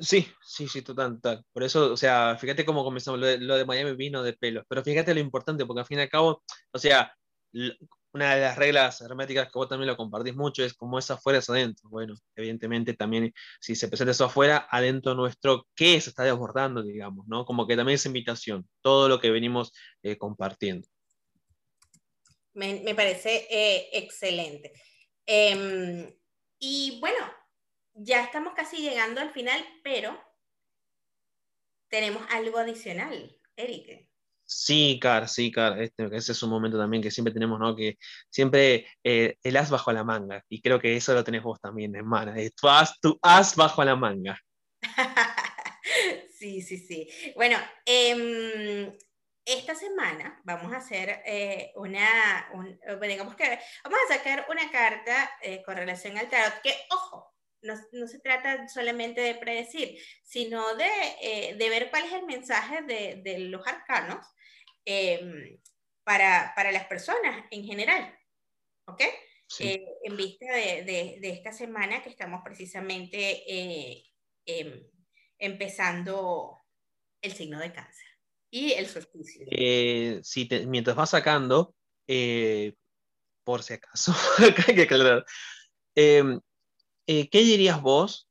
Sí, 0.00 0.26
sí, 0.42 0.68
sí, 0.68 0.82
total, 0.82 1.20
total. 1.20 1.44
Por 1.52 1.62
eso, 1.62 1.92
o 1.92 1.96
sea, 1.96 2.36
fíjate 2.38 2.64
cómo 2.64 2.84
comenzamos, 2.84 3.20
lo 3.20 3.26
de, 3.26 3.38
lo 3.38 3.56
de 3.56 3.64
Miami 3.64 3.94
vino 3.94 4.22
de 4.22 4.32
pelos, 4.32 4.64
pero 4.68 4.82
fíjate 4.82 5.14
lo 5.14 5.20
importante, 5.20 5.66
porque 5.66 5.80
al 5.80 5.86
fin 5.86 5.98
y 5.98 6.02
al 6.02 6.08
cabo, 6.08 6.42
o 6.72 6.78
sea, 6.78 7.14
una 8.12 8.34
de 8.34 8.42
las 8.42 8.56
reglas 8.56 9.00
herméticas 9.00 9.46
que 9.46 9.58
vos 9.58 9.68
también 9.68 9.88
lo 9.88 9.96
compartís 9.96 10.34
mucho 10.34 10.62
es 10.64 10.74
como 10.74 10.98
es 10.98 11.10
afuera 11.10 11.38
es 11.38 11.48
adentro. 11.48 11.88
Bueno, 11.88 12.14
evidentemente 12.36 12.94
también 12.94 13.32
si 13.60 13.74
se 13.74 13.88
presenta 13.88 14.12
eso 14.12 14.26
afuera, 14.26 14.68
adentro 14.70 15.14
nuestro, 15.14 15.66
¿qué 15.74 16.00
se 16.00 16.10
está 16.10 16.24
desbordando, 16.24 16.82
digamos? 16.82 17.26
¿no? 17.26 17.44
Como 17.44 17.66
que 17.66 17.76
también 17.76 17.94
es 17.94 18.06
invitación, 18.06 18.68
todo 18.82 19.08
lo 19.08 19.20
que 19.20 19.30
venimos 19.30 19.72
eh, 20.02 20.18
compartiendo. 20.18 20.86
Me, 22.54 22.94
parece 22.94 23.46
eh, 23.50 23.88
excelente. 23.94 24.72
Em, 25.24 26.14
y 26.58 26.98
bueno, 27.00 27.32
ya 27.94 28.22
estamos 28.24 28.52
casi 28.54 28.76
llegando 28.78 29.22
al 29.22 29.30
final, 29.30 29.64
pero 29.82 30.22
tenemos 31.88 32.22
algo 32.30 32.58
adicional, 32.58 33.38
Eric. 33.56 34.11
Sí, 34.44 34.98
Car, 35.00 35.28
sí, 35.28 35.50
Car, 35.50 35.80
este, 35.80 36.08
ese 36.14 36.32
es 36.32 36.42
un 36.42 36.50
momento 36.50 36.78
también 36.78 37.02
que 37.02 37.10
siempre 37.10 37.32
tenemos, 37.32 37.58
¿no? 37.58 37.74
Que 37.74 37.96
siempre 38.30 38.86
eh, 39.02 39.36
el 39.42 39.56
as 39.56 39.70
bajo 39.70 39.92
la 39.92 40.04
manga, 40.04 40.42
y 40.48 40.60
creo 40.60 40.80
que 40.80 40.96
eso 40.96 41.14
lo 41.14 41.24
tenés 41.24 41.42
vos 41.42 41.60
también, 41.60 41.94
hermana, 41.96 42.38
es 42.38 42.54
tu 42.54 42.68
as, 42.68 42.98
tu 43.00 43.18
as 43.22 43.56
bajo 43.56 43.84
la 43.84 43.96
manga. 43.96 44.38
sí, 46.38 46.60
sí, 46.62 46.78
sí. 46.78 47.08
Bueno, 47.36 47.58
eh, 47.86 48.92
esta 49.44 49.74
semana 49.74 50.40
vamos 50.44 50.72
a 50.72 50.76
hacer 50.76 51.22
eh, 51.26 51.72
una, 51.74 52.48
digamos 53.00 53.34
que 53.34 53.58
vamos 53.82 53.98
a 54.08 54.14
sacar 54.14 54.46
una 54.48 54.70
carta 54.70 55.30
eh, 55.42 55.62
con 55.64 55.76
relación 55.76 56.16
al 56.16 56.28
tarot, 56.28 56.60
que 56.62 56.74
ojo, 56.90 57.34
no, 57.62 57.74
no, 57.92 58.06
se 58.06 58.20
trata 58.20 58.68
solamente 58.68 59.20
de 59.20 59.34
predecir, 59.34 59.98
sino 60.22 60.74
de, 60.76 60.90
eh, 61.22 61.54
de 61.56 61.68
ver 61.68 61.90
cuál 61.90 62.04
es 62.04 62.12
el 62.12 62.26
mensaje 62.26 62.82
de, 62.82 63.20
de 63.22 63.38
los 63.40 63.66
arcanos 63.66 64.26
em, 64.84 65.60
para, 66.04 66.52
para, 66.56 66.72
las 66.72 66.86
personas 66.86 67.44
en 67.50 67.64
general, 67.64 68.18
¿ok? 68.86 69.02
en 69.58 70.16
vista 70.16 70.46
de, 70.50 70.82
de, 71.20 71.28
esta 71.28 71.52
semana 71.52 72.02
que 72.02 72.08
estamos 72.08 72.40
precisamente 72.42 73.44
em, 74.46 74.82
empezando 75.38 76.62
el 77.20 77.32
signo 77.32 77.60
de 77.60 77.72
cáncer 77.72 78.06
y 78.50 78.72
el 78.72 78.86
solsticio. 78.86 79.46
Eh, 79.50 80.20
si 80.22 80.48
mientras 80.66 80.94
vas 80.94 81.10
sacando, 81.10 81.74
eh, 82.06 82.74
por 83.44 83.62
si 83.62 83.74
acaso, 83.74 84.14
hay 84.68 84.74
que 84.74 84.82
aclarar, 84.82 85.24
em, 85.94 86.40
eh, 87.06 87.28
¿qué 87.30 87.38
dirías 87.40 87.80
vos, 87.80 88.28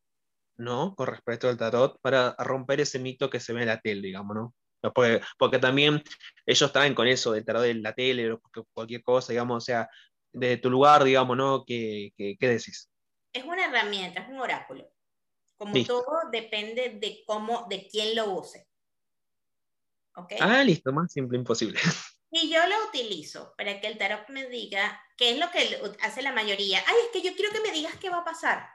¿no? 0.58 0.96
Con 0.96 1.08
respecto 1.08 1.50
al 1.50 1.58
tarot, 1.58 2.00
para 2.02 2.36
romper 2.40 2.82
ese 2.82 3.00
mito 3.00 3.30
que 3.30 3.40
se 3.40 3.54
ve 3.54 3.62
en 3.62 3.68
la 3.68 3.80
tele, 3.82 4.02
digamos, 4.02 4.36
¿no? 4.36 4.56
Porque, 4.94 5.22
porque 5.38 5.60
también 5.60 6.02
ellos 6.46 6.72
traen 6.72 6.96
con 6.96 7.08
eso 7.08 7.32
del 7.32 7.46
tarot 7.46 7.64
de 7.64 7.76
la 7.76 7.94
tele 7.94 8.32
o 8.32 8.42
cualquier 8.74 9.04
cosa, 9.04 9.32
digamos, 9.32 9.58
o 9.58 9.66
sea, 9.66 9.90
de 10.34 10.58
tu 10.58 10.70
lugar, 10.70 11.04
digamos, 11.04 11.38
¿no? 11.38 11.64
¿Qué, 11.66 12.14
qué, 12.18 12.36
qué 12.40 12.48
decís? 12.48 12.90
Es 13.34 13.44
una 13.44 13.66
herramienta, 13.66 14.22
es 14.22 14.30
un 14.30 14.40
oráculo. 14.40 14.90
Como 15.58 15.74
todo 15.86 16.30
depende 16.32 16.98
de 17.00 17.24
cómo, 17.26 17.68
de 17.70 17.88
quién 17.88 18.16
lo 18.16 18.32
use. 18.32 18.68
Ah, 20.40 20.64
listo, 20.64 20.92
más 20.92 21.12
simple 21.12 21.38
imposible. 21.38 21.80
Y 22.32 22.50
yo 22.50 22.66
lo 22.66 22.86
utilizo 22.86 23.54
para 23.58 23.82
que 23.82 23.88
el 23.88 23.98
tarot 23.98 24.28
me 24.30 24.48
diga 24.48 25.04
qué 25.18 25.32
es 25.32 25.38
lo 25.38 25.52
que 25.52 25.80
hace 26.02 26.22
la 26.22 26.32
mayoría. 26.32 26.82
Ay, 26.88 26.96
es 27.06 27.12
que 27.12 27.22
yo 27.22 27.36
quiero 27.36 27.52
que 27.52 27.60
me 27.60 27.72
digas 27.72 27.96
qué 28.00 28.10
va 28.10 28.20
a 28.20 28.26
pasar. 28.26 28.70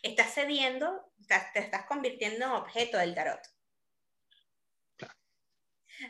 Estás 0.00 0.32
cediendo, 0.32 1.12
te 1.26 1.58
estás 1.58 1.86
convirtiendo 1.86 2.46
en 2.46 2.52
objeto 2.52 2.98
del 2.98 3.16
tarot. 3.16 3.40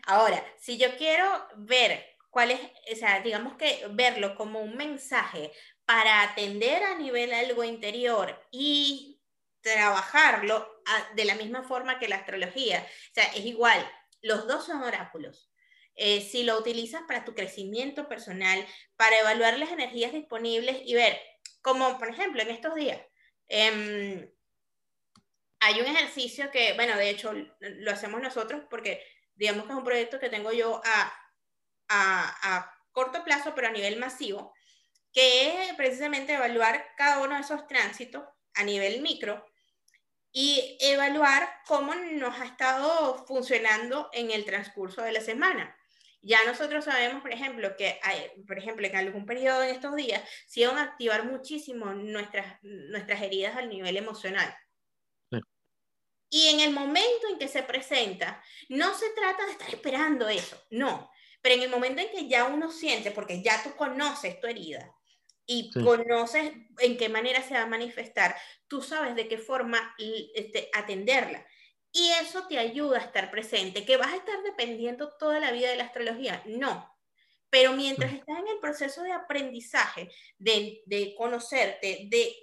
Ahora, 0.07 0.45
si 0.59 0.77
yo 0.77 0.95
quiero 0.97 1.49
ver 1.57 2.17
cuál 2.29 2.51
es, 2.51 2.61
o 2.93 2.97
sea, 2.97 3.21
digamos 3.21 3.57
que 3.57 3.87
verlo 3.91 4.35
como 4.35 4.61
un 4.61 4.77
mensaje 4.77 5.53
para 5.87 6.23
atender 6.23 6.83
a 6.83 6.97
nivel 6.97 7.33
algo 7.33 7.65
interior 7.65 8.47
y 8.51 9.23
trabajarlo 9.63 10.83
de 11.15 11.25
la 11.25 11.35
misma 11.35 11.63
forma 11.63 11.99
que 11.99 12.09
la 12.09 12.17
astrología. 12.17 12.87
O 13.11 13.15
sea, 13.15 13.25
es 13.25 13.45
igual, 13.45 13.91
los 14.21 14.47
dos 14.47 14.67
son 14.67 14.83
oráculos. 14.83 15.51
Eh, 15.97 16.21
si 16.21 16.43
lo 16.43 16.59
utilizas 16.59 17.03
para 17.07 17.25
tu 17.25 17.35
crecimiento 17.35 18.09
personal, 18.09 18.67
para 18.97 19.19
evaluar 19.19 19.59
las 19.59 19.71
energías 19.71 20.13
disponibles 20.13 20.79
y 20.85 20.95
ver, 20.95 21.21
como 21.63 21.99
por 21.99 22.09
ejemplo 22.09 22.43
en 22.43 22.51
estos 22.51 22.75
días, 22.75 23.01
em, 23.49 24.29
hay 25.61 25.81
un 25.81 25.87
ejercicio 25.87 26.51
que, 26.51 26.75
bueno, 26.75 26.97
de 26.97 27.11
hecho 27.11 27.33
lo 27.61 27.91
hacemos 27.91 28.21
nosotros 28.21 28.65
porque 28.69 29.03
digamos 29.35 29.65
que 29.65 29.73
es 29.73 29.79
un 29.79 29.85
proyecto 29.85 30.21
que 30.21 30.29
tengo 30.29 30.53
yo 30.53 30.81
a, 30.85 31.13
a, 31.89 32.57
a 32.57 32.75
corto 32.93 33.25
plazo, 33.25 33.55
pero 33.55 33.69
a 33.69 33.73
nivel 33.73 33.99
masivo, 33.99 34.53
que 35.13 35.65
es 35.69 35.75
precisamente 35.75 36.35
evaluar 36.35 36.95
cada 36.97 37.23
uno 37.23 37.35
de 37.37 37.43
esos 37.43 37.67
tránsitos 37.67 38.25
a 38.55 38.65
nivel 38.65 39.01
micro 39.01 39.45
y 40.33 40.77
evaluar 40.81 41.49
cómo 41.67 41.95
nos 41.95 42.39
ha 42.41 42.45
estado 42.45 43.25
funcionando 43.27 44.11
en 44.13 44.33
el 44.33 44.45
transcurso 44.45 45.03
de 45.03 45.13
la 45.13 45.21
semana. 45.21 45.77
Ya 46.27 46.43
nosotros 46.47 46.87
sabemos, 46.87 47.21
por 47.21 47.33
ejemplo, 47.33 47.77
que 47.77 48.01
hay, 48.03 48.31
por 48.47 48.59
ejemplo, 48.59 48.87
en 48.87 48.97
algún 48.97 49.27
periodo 49.27 49.63
en 49.63 49.75
estos 49.75 49.95
días 49.95 50.23
se 50.47 50.67
van 50.67 50.79
a 50.79 50.83
activar 50.83 51.27
muchísimo 51.27 51.93
nuestras, 51.93 52.59
nuestras 52.63 53.21
heridas 53.21 53.57
al 53.57 53.69
nivel 53.69 53.97
emocional. 53.97 54.57
Y 56.31 56.49
en 56.49 56.61
el 56.61 56.73
momento 56.73 57.29
en 57.31 57.39
que 57.39 57.47
se 57.47 57.63
presenta, 57.63 58.43
no 58.69 58.95
se 58.95 59.11
trata 59.11 59.45
de 59.45 59.53
estar 59.53 59.69
esperando 59.69 60.29
eso, 60.29 60.61
no. 60.71 61.11
Pero 61.43 61.57
en 61.57 61.63
el 61.63 61.71
momento 61.71 62.01
en 62.01 62.11
que 62.11 62.27
ya 62.27 62.47
uno 62.47 62.73
siente, 62.73 63.11
porque 63.11 63.43
ya 63.43 63.63
tú 63.63 63.77
conoces 63.77 64.41
tu 64.41 64.47
herida, 64.47 64.93
y 65.47 65.71
conoces 65.71 66.53
en 66.79 66.97
qué 66.97 67.09
manera 67.09 67.43
se 67.43 67.55
va 67.55 67.63
a 67.63 67.67
manifestar, 67.67 68.35
tú 68.67 68.83
sabes 68.83 69.15
de 69.15 69.29
qué 69.29 69.39
forma 69.39 69.95
este, 70.35 70.71
atenderla. 70.73 71.47
Y 71.95 72.11
eso 72.21 72.47
te 72.49 72.59
ayuda 72.59 72.99
a 72.99 73.03
estar 73.03 73.31
presente. 73.31 73.87
¿Que 73.87 73.97
vas 73.97 74.13
a 74.13 74.17
estar 74.17 74.43
dependiendo 74.43 75.17
toda 75.17 75.39
la 75.39 75.53
vida 75.53 75.71
de 75.71 75.77
la 75.77 75.85
astrología? 75.85 76.43
No. 76.45 76.93
Pero 77.51 77.73
mientras 77.73 78.13
estás 78.13 78.37
en 78.41 78.49
el 78.49 78.59
proceso 78.61 79.03
de 79.05 79.13
aprendizaje, 79.13 80.11
de, 80.37 80.83
de 80.87 81.15
conocerte, 81.17 82.09
de, 82.11 82.35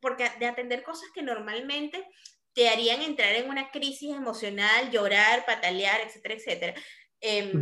porque 0.00 0.28
de 0.40 0.46
atender 0.46 0.82
cosas 0.82 1.08
que 1.14 1.22
normalmente 1.22 2.04
te 2.52 2.68
harían 2.68 3.00
entrar 3.00 3.32
en 3.36 3.48
una 3.48 3.70
crisis 3.70 4.10
emocional, 4.14 4.90
llorar, 4.90 5.46
patalear, 5.46 6.00
etcétera, 6.00 6.34
etcétera. 6.34 6.74
Eh, 7.20 7.52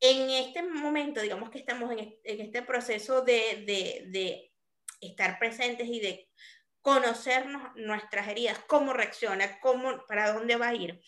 en 0.00 0.30
este 0.30 0.62
momento, 0.62 1.20
digamos 1.20 1.50
que 1.50 1.58
estamos 1.58 1.90
en, 1.92 2.16
este 2.22 2.62
proceso 2.62 3.22
de, 3.22 4.50
estar 5.00 5.38
presentes 5.38 5.88
y 5.88 6.00
de 6.00 6.28
conocernos 6.84 7.74
nuestras 7.76 8.28
heridas, 8.28 8.58
cómo 8.66 8.92
reacciona, 8.92 9.58
cómo, 9.60 10.04
para 10.06 10.34
dónde 10.34 10.56
va 10.56 10.68
a 10.68 10.74
ir, 10.74 11.00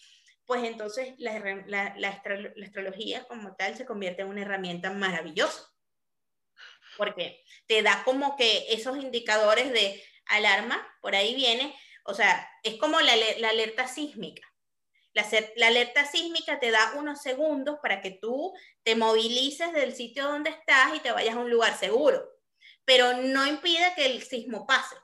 pues 0.46 0.64
entonces 0.64 1.14
la, 1.18 1.34
astrología 2.64 3.24
como 3.24 3.54
tal 3.56 3.76
se 3.76 3.84
convierte 3.84 4.22
en 4.22 4.28
una 4.28 4.40
herramienta 4.40 4.90
maravillosa. 4.90 5.68
Porque 6.96 7.44
te 7.66 7.82
da 7.82 8.04
como 8.04 8.36
que 8.38 8.72
esos 8.72 8.96
indicadores 8.96 9.70
de 9.70 10.02
alarma, 10.24 10.82
por 11.02 11.14
ahí 11.14 11.34
viene, 11.34 11.78
o 12.04 12.14
sea, 12.14 12.48
es 12.62 12.78
como 12.78 12.98
la 13.02 13.12
alerta 13.50 13.86
sísmica. 13.86 14.48
La, 15.12 15.26
alerta 15.66 16.06
sísmica 16.06 16.58
te 16.58 16.70
da 16.70 16.94
unos 16.96 17.20
segundos 17.20 17.80
para 17.82 18.00
que 18.00 18.12
tú 18.12 18.54
te 18.82 18.96
movilices 18.96 19.74
del 19.74 19.94
sitio 19.94 20.24
donde 20.24 20.48
estás 20.48 20.96
y 20.96 21.00
te 21.00 21.12
vayas 21.12 21.34
a 21.34 21.40
un 21.40 21.50
lugar 21.50 21.76
seguro, 21.76 22.26
pero 22.86 23.12
no 23.18 23.46
impide 23.46 23.92
que 23.94 24.06
el 24.06 24.22
sismo 24.22 24.66
pase. 24.66 24.96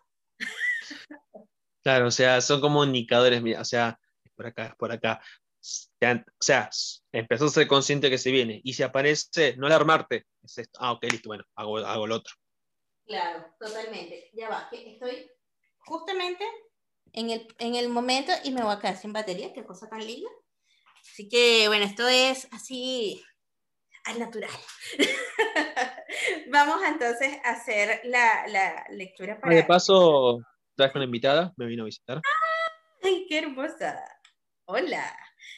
Claro, 1.82 2.07
o 2.07 2.11
sea, 2.11 2.40
son 2.40 2.61
como 2.61 2.84
indicadores, 2.84 3.43
o 3.59 3.64
sea, 3.64 3.99
por 4.36 4.47
acá, 4.47 4.66
es 4.66 4.74
por 4.76 4.93
acá. 4.93 5.20
O 5.22 6.45
sea, 6.45 6.70
empezó 7.12 7.47
a 7.47 7.49
ser 7.49 7.68
consciente 7.68 8.11
que 8.11 8.18
se 8.18 8.30
viene. 8.30 8.61
Y 8.64 8.72
si 8.72 8.82
aparece, 8.82 9.57
no 9.57 9.66
alarmarte. 9.66 10.26
Es 10.43 10.59
esto. 10.59 10.78
Ah, 10.82 10.93
ok, 10.93 11.05
listo, 11.05 11.28
bueno, 11.28 11.45
hago, 11.55 11.78
hago 11.78 12.05
el 12.05 12.12
otro. 12.12 12.34
Claro, 13.07 13.47
totalmente. 13.59 14.30
Ya 14.32 14.49
va, 14.49 14.68
que 14.70 14.93
estoy 14.95 15.30
justamente 15.78 16.45
en 17.12 17.30
el, 17.30 17.47
en 17.59 17.74
el 17.76 17.88
momento 17.88 18.32
y 18.45 18.53
me 18.53 18.62
voy 18.62 18.74
a 18.74 18.78
quedar 18.78 18.97
sin 18.97 19.12
batería, 19.12 19.53
qué 19.53 19.64
cosa 19.64 19.88
tan 19.88 20.05
linda. 20.05 20.30
Así 21.01 21.28
que, 21.28 21.68
bueno, 21.68 21.84
esto 21.84 22.09
es 22.09 22.49
así 22.53 23.22
al 24.05 24.18
natural. 24.18 24.51
Vamos 26.51 26.80
entonces 26.86 27.38
a 27.45 27.51
hacer 27.51 28.01
la, 28.05 28.47
la 28.49 28.86
lectura 28.90 29.40
para... 29.40 29.55
De 29.55 29.64
paso, 29.64 30.43
traje 30.77 30.99
una 30.99 31.05
invitada, 31.05 31.53
me 31.57 31.66
vino 31.66 31.83
a 31.83 31.87
visitar. 31.87 32.20
¡Ay, 33.03 33.27
qué 33.29 33.39
hermosa! 33.39 33.99
Hola. 34.64 35.16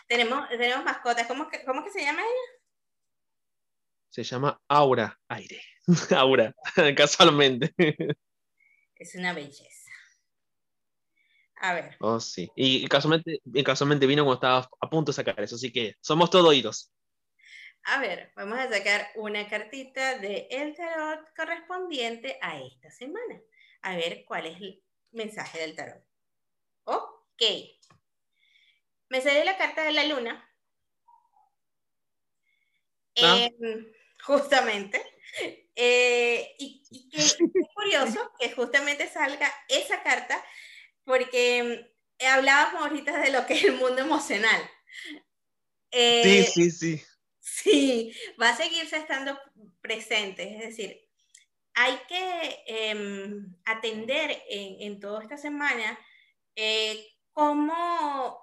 Tenemos, 0.08 0.48
tenemos 0.48 0.84
mascotas. 0.84 1.26
¿Cómo, 1.26 1.48
¿Cómo 1.66 1.84
que 1.84 1.90
se 1.90 2.02
llama 2.02 2.20
ella? 2.20 2.60
Se 4.10 4.22
llama 4.22 4.60
Aura 4.68 5.18
Aire. 5.28 5.60
Aura, 6.16 6.54
casualmente. 6.96 7.74
Es 8.96 9.14
una 9.14 9.32
belleza. 9.32 9.90
A 11.56 11.74
ver. 11.74 11.96
Oh, 12.00 12.20
sí. 12.20 12.50
Y, 12.56 12.86
casualmente, 12.88 13.40
casualmente 13.64 14.06
vino 14.06 14.24
cuando 14.24 14.34
estaba 14.34 14.68
a 14.80 14.90
punto 14.90 15.12
de 15.12 15.16
sacar 15.16 15.40
eso, 15.40 15.56
así 15.56 15.72
que 15.72 15.94
somos 16.00 16.30
todo 16.30 16.48
oídos. 16.48 16.92
A 17.84 18.00
ver, 18.00 18.32
vamos 18.34 18.58
a 18.58 18.70
sacar 18.70 19.08
una 19.14 19.46
cartita 19.48 20.18
de 20.18 20.48
el 20.50 20.74
tarot 20.74 21.20
correspondiente 21.36 22.38
a 22.40 22.60
esta 22.60 22.90
semana. 22.90 23.40
A 23.82 23.96
ver 23.96 24.24
cuál 24.26 24.46
es 24.46 24.60
mensaje 25.14 25.58
del 25.58 25.74
tarot. 25.74 26.04
Ok. 26.84 27.42
Me 29.08 29.20
salió 29.20 29.44
la 29.44 29.56
carta 29.56 29.82
de 29.82 29.92
la 29.92 30.04
luna. 30.04 30.50
Ah. 33.22 33.48
Em, 33.60 33.92
justamente. 34.24 35.02
Eh, 35.76 36.54
y, 36.58 36.82
y 36.90 37.08
que 37.08 37.18
es 37.18 37.36
curioso 37.74 38.32
que 38.38 38.52
justamente 38.52 39.08
salga 39.08 39.52
esa 39.68 40.02
carta, 40.02 40.44
porque 41.04 41.90
mm, 42.20 42.26
hablábamos 42.26 42.82
ahorita 42.82 43.20
de 43.20 43.32
lo 43.32 43.44
que 43.46 43.54
es 43.54 43.64
el 43.64 43.72
mundo 43.72 44.02
emocional. 44.02 44.70
Eh, 45.90 46.44
sí, 46.44 46.70
sí, 46.70 46.70
sí. 46.70 47.04
Sí, 47.40 48.16
va 48.40 48.50
a 48.50 48.56
seguirse 48.56 48.96
estando 48.96 49.38
presente, 49.80 50.54
es 50.54 50.60
decir, 50.60 51.03
hay 51.74 51.98
que 52.08 52.64
em, 52.66 53.56
atender 53.64 54.42
en, 54.48 55.00
toda 55.00 55.22
esta 55.22 55.36
semana 55.36 55.98
eh, 56.54 57.04
cómo 57.32 58.38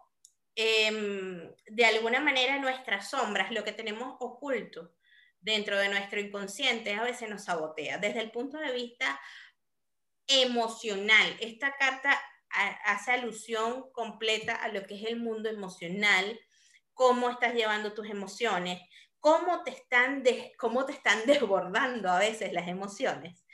em, 0.56 1.50
de 1.68 1.86
alguna 1.86 2.20
manera 2.20 2.60
nuestras 2.60 3.10
sombras, 3.10 3.52
lo 3.52 3.64
que 3.64 3.72
tenemos 3.72 4.16
oculto 4.20 4.94
dentro 5.40 5.78
de 5.80 5.90
nuestro 5.90 6.20
inconsciente, 6.20 6.94
a 6.94 7.04
veces 7.04 7.30
nos 7.30 7.46
sabotea. 7.46 7.98
Desde 7.98 8.20
el 8.20 8.32
punto 8.32 8.58
de 8.58 8.74
vista 8.74 9.20
emocional, 10.28 11.36
esta 11.40 11.76
carta 11.78 12.22
hace 12.86 13.12
alusión 13.12 13.92
completa 13.94 14.56
a 14.56 14.68
lo 14.68 14.86
que 14.86 14.96
es 14.96 15.06
el 15.06 15.18
mundo 15.18 15.50
emocional, 15.50 16.40
cómo 16.94 17.30
estás 17.30 17.54
llevando 17.54 17.94
tus 17.94 18.10
emociones, 18.10 18.82
cómo 19.22 19.64
te 19.64 19.72
están, 19.72 20.24
cómo 20.58 20.86
te 20.86 20.92
están 20.92 21.20
desbordando 21.26 22.10
a 22.10 22.20
veces 22.20 22.52
las 22.52 22.68
emociones. 22.68 23.46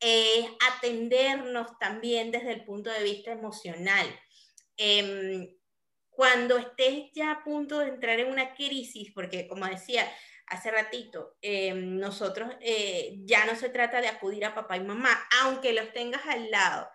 Eh, 0.00 0.46
atendernos 0.76 1.78
también 1.78 2.30
desde 2.30 2.52
el 2.52 2.64
punto 2.64 2.90
de 2.90 3.02
vista 3.02 3.32
emocional. 3.32 4.06
Em, 4.76 5.48
cuando 6.10 6.58
estés 6.58 7.10
ya 7.14 7.30
a 7.30 7.44
punto 7.44 7.78
de 7.78 7.88
entrar 7.88 8.20
en 8.20 8.30
una 8.30 8.54
crisis, 8.54 9.12
porque 9.14 9.48
como 9.48 9.66
decía 9.66 10.06
hace 10.46 10.70
ratito, 10.70 11.36
em, 11.40 11.96
nosotros 11.98 12.52
eh, 12.60 13.14
ya 13.24 13.46
no 13.46 13.56
se 13.56 13.70
trata 13.70 14.00
de 14.00 14.08
acudir 14.08 14.44
a 14.44 14.54
papá 14.54 14.76
y 14.76 14.80
mamá, 14.84 15.26
aunque 15.42 15.72
los 15.72 15.92
tengas 15.92 16.26
al 16.26 16.50
lado, 16.50 16.88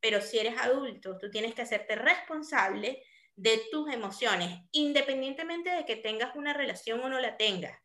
pero 0.00 0.20
si 0.20 0.38
eres 0.38 0.58
adulto, 0.58 1.18
tú 1.18 1.30
tienes 1.30 1.54
que 1.54 1.62
hacerte 1.62 1.94
responsable 1.94 3.02
de 3.36 3.62
tus 3.70 3.92
emociones, 3.92 4.60
independientemente 4.72 5.70
de 5.70 5.84
que 5.84 5.96
tengas 5.96 6.34
una 6.34 6.54
relación 6.54 7.00
o 7.00 7.08
no 7.08 7.20
la 7.20 7.36
tengas. 7.36 7.78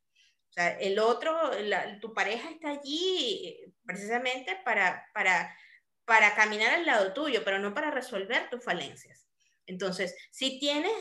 O 0.49 0.53
sea, 0.53 0.77
el 0.79 0.99
otro, 0.99 1.51
tu 1.99 2.13
pareja 2.13 2.49
está 2.49 2.71
allí 2.71 3.45
eh, 3.45 3.71
precisamente 3.85 4.57
para, 4.65 5.05
para, 5.13 5.55
para 6.05 6.35
caminar 6.35 6.73
al 6.73 6.85
lado 6.85 7.13
tuyo, 7.13 7.41
pero 7.43 7.59
no 7.59 7.73
para 7.73 7.91
resolver 7.91 8.49
tus 8.49 8.63
falencias. 8.63 9.27
Entonces, 9.65 10.15
si 10.31 10.59
tienes 10.59 10.91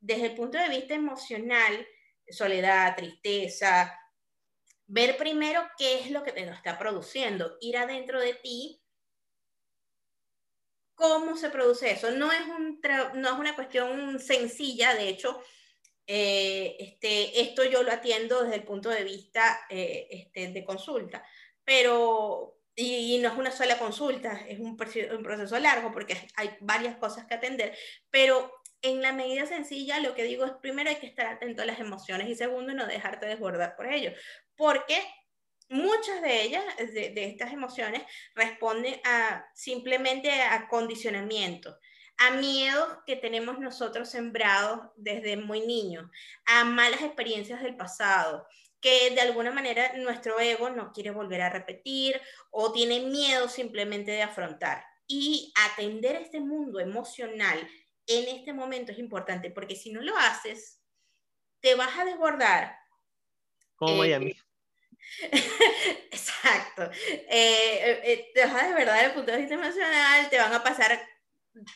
desde 0.00 0.26
el 0.26 0.34
punto 0.34 0.56
de 0.56 0.68
vista 0.68 0.94
emocional, 0.94 1.86
soledad, 2.28 2.96
tristeza, 2.96 3.98
ver 4.86 5.16
primero 5.16 5.62
qué 5.76 6.00
es 6.00 6.10
lo 6.10 6.22
que 6.22 6.32
te 6.32 6.46
lo 6.46 6.52
está 6.52 6.78
produciendo, 6.78 7.56
ir 7.60 7.76
adentro 7.76 8.20
de 8.20 8.34
ti 8.34 8.82
¿Cómo 10.96 11.36
se 11.36 11.50
produce 11.50 11.90
eso? 11.90 12.10
No 12.10 12.32
es, 12.32 12.40
un 12.48 12.80
no 13.14 13.28
es 13.28 13.38
una 13.38 13.54
cuestión 13.54 14.18
sencilla, 14.18 14.94
de 14.94 15.10
hecho, 15.10 15.40
eh, 16.06 16.74
este, 16.78 17.42
esto 17.42 17.64
yo 17.64 17.82
lo 17.82 17.92
atiendo 17.92 18.42
desde 18.42 18.56
el 18.56 18.64
punto 18.64 18.88
de 18.88 19.04
vista 19.04 19.60
eh, 19.68 20.08
este, 20.10 20.48
de 20.52 20.64
consulta, 20.64 21.22
pero, 21.64 22.60
y, 22.74 23.18
no 23.18 23.28
es 23.28 23.36
una 23.36 23.50
sola 23.50 23.78
consulta, 23.78 24.40
es 24.48 24.58
un, 24.58 24.70
un, 24.70 25.22
proceso 25.22 25.58
largo 25.58 25.92
porque 25.92 26.16
hay 26.34 26.56
varias 26.60 26.96
cosas 26.96 27.26
que 27.26 27.34
atender, 27.34 27.76
pero 28.08 28.50
en 28.80 29.02
la 29.02 29.12
medida 29.12 29.44
sencilla 29.44 30.00
lo 30.00 30.14
que 30.14 30.24
digo 30.24 30.46
es 30.46 30.52
primero 30.62 30.88
hay 30.88 30.96
que 30.96 31.06
estar 31.06 31.26
atento 31.26 31.60
a 31.60 31.66
las 31.66 31.78
emociones 31.78 32.28
y 32.28 32.36
segundo 32.36 32.72
no 32.72 32.86
dejarte 32.86 33.26
desbordar 33.26 33.76
por 33.76 33.86
ello, 33.86 34.12
porque 34.56 34.96
muchas 35.68 36.22
de 36.22 36.42
ellas, 36.42 36.64
de, 36.76 37.24
estas 37.24 37.52
emociones, 37.52 38.02
responden 38.34 39.00
a 39.04 39.46
simplemente 39.54 40.30
a 40.30 40.68
condicionamiento, 40.68 41.76
a 42.18 42.30
miedos 42.32 42.98
que 43.06 43.16
tenemos 43.16 43.58
nosotros 43.58 44.08
sembrados 44.08 44.80
desde 44.96 45.36
muy 45.36 45.60
niños, 45.60 46.10
a 46.46 46.64
malas 46.64 47.02
experiencias 47.02 47.62
del 47.62 47.76
pasado, 47.76 48.46
que 48.80 49.10
de 49.10 49.20
alguna 49.20 49.50
manera 49.50 49.92
nuestro 49.96 50.38
ego 50.38 50.70
no 50.70 50.92
quiere 50.92 51.10
volver 51.10 51.42
a 51.42 51.50
repetir 51.50 52.20
o 52.50 52.72
tiene 52.72 53.00
miedo 53.00 53.48
simplemente 53.48 54.12
de 54.12 54.22
afrontar. 54.22 54.84
Y 55.08 55.52
atender 55.72 56.16
este 56.16 56.40
mundo 56.40 56.80
emocional 56.80 57.58
en 58.06 58.36
este 58.36 58.52
momento 58.52 58.92
es 58.92 58.98
importante, 58.98 59.50
porque 59.50 59.76
si 59.76 59.92
no 59.92 60.00
lo 60.00 60.16
haces, 60.16 60.80
te 61.60 61.74
vas 61.74 61.96
a 61.98 62.04
desbordar. 62.04 62.76
Como 63.76 64.04
eh, 64.04 64.18
mí. 64.18 64.34
Exacto. 66.10 66.90
Eh, 67.28 68.00
eh, 68.04 68.30
te 68.34 68.46
vas 68.46 68.68
de 68.68 68.74
verdad 68.74 68.94
desde 68.94 69.06
el 69.08 69.14
punto 69.14 69.32
de 69.32 69.38
vista 69.38 69.54
emocional, 69.54 70.28
te 70.30 70.38
van 70.38 70.52
a 70.52 70.62
pasar, 70.62 71.00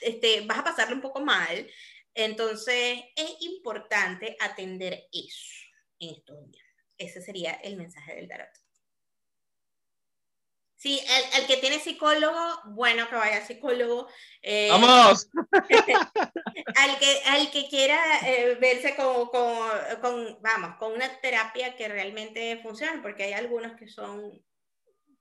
este, 0.00 0.42
vas 0.42 0.58
a 0.58 0.64
pasarlo 0.64 0.96
un 0.96 1.02
poco 1.02 1.20
mal. 1.20 1.66
Entonces, 2.14 3.00
es 3.16 3.36
importante 3.40 4.36
atender 4.40 5.08
eso 5.12 5.66
en 6.00 6.16
estos 6.16 6.50
días. 6.50 6.64
Ese 6.98 7.22
sería 7.22 7.52
el 7.54 7.76
mensaje 7.76 8.16
del 8.16 8.28
tarot. 8.28 8.59
Sí, 10.80 10.98
el, 10.98 11.42
el, 11.42 11.46
que 11.46 11.58
tiene 11.58 11.78
psicólogo, 11.78 12.40
bueno 12.68 13.06
que 13.10 13.14
vaya 13.14 13.46
psicólogo. 13.46 14.08
Eh, 14.40 14.70
¡Vamos! 14.70 15.28
al, 16.74 16.98
que, 16.98 17.20
al 17.26 17.50
que 17.50 17.68
quiera 17.68 18.00
eh, 18.26 18.56
verse 18.58 18.96
con, 18.96 19.26
con, 19.26 19.68
con, 20.00 20.38
vamos, 20.40 20.78
con 20.78 20.92
una 20.92 21.20
terapia 21.20 21.76
que 21.76 21.86
realmente 21.86 22.60
funcione, 22.62 23.02
porque 23.02 23.24
hay 23.24 23.34
algunos 23.34 23.76
que 23.76 23.88
son, 23.88 24.42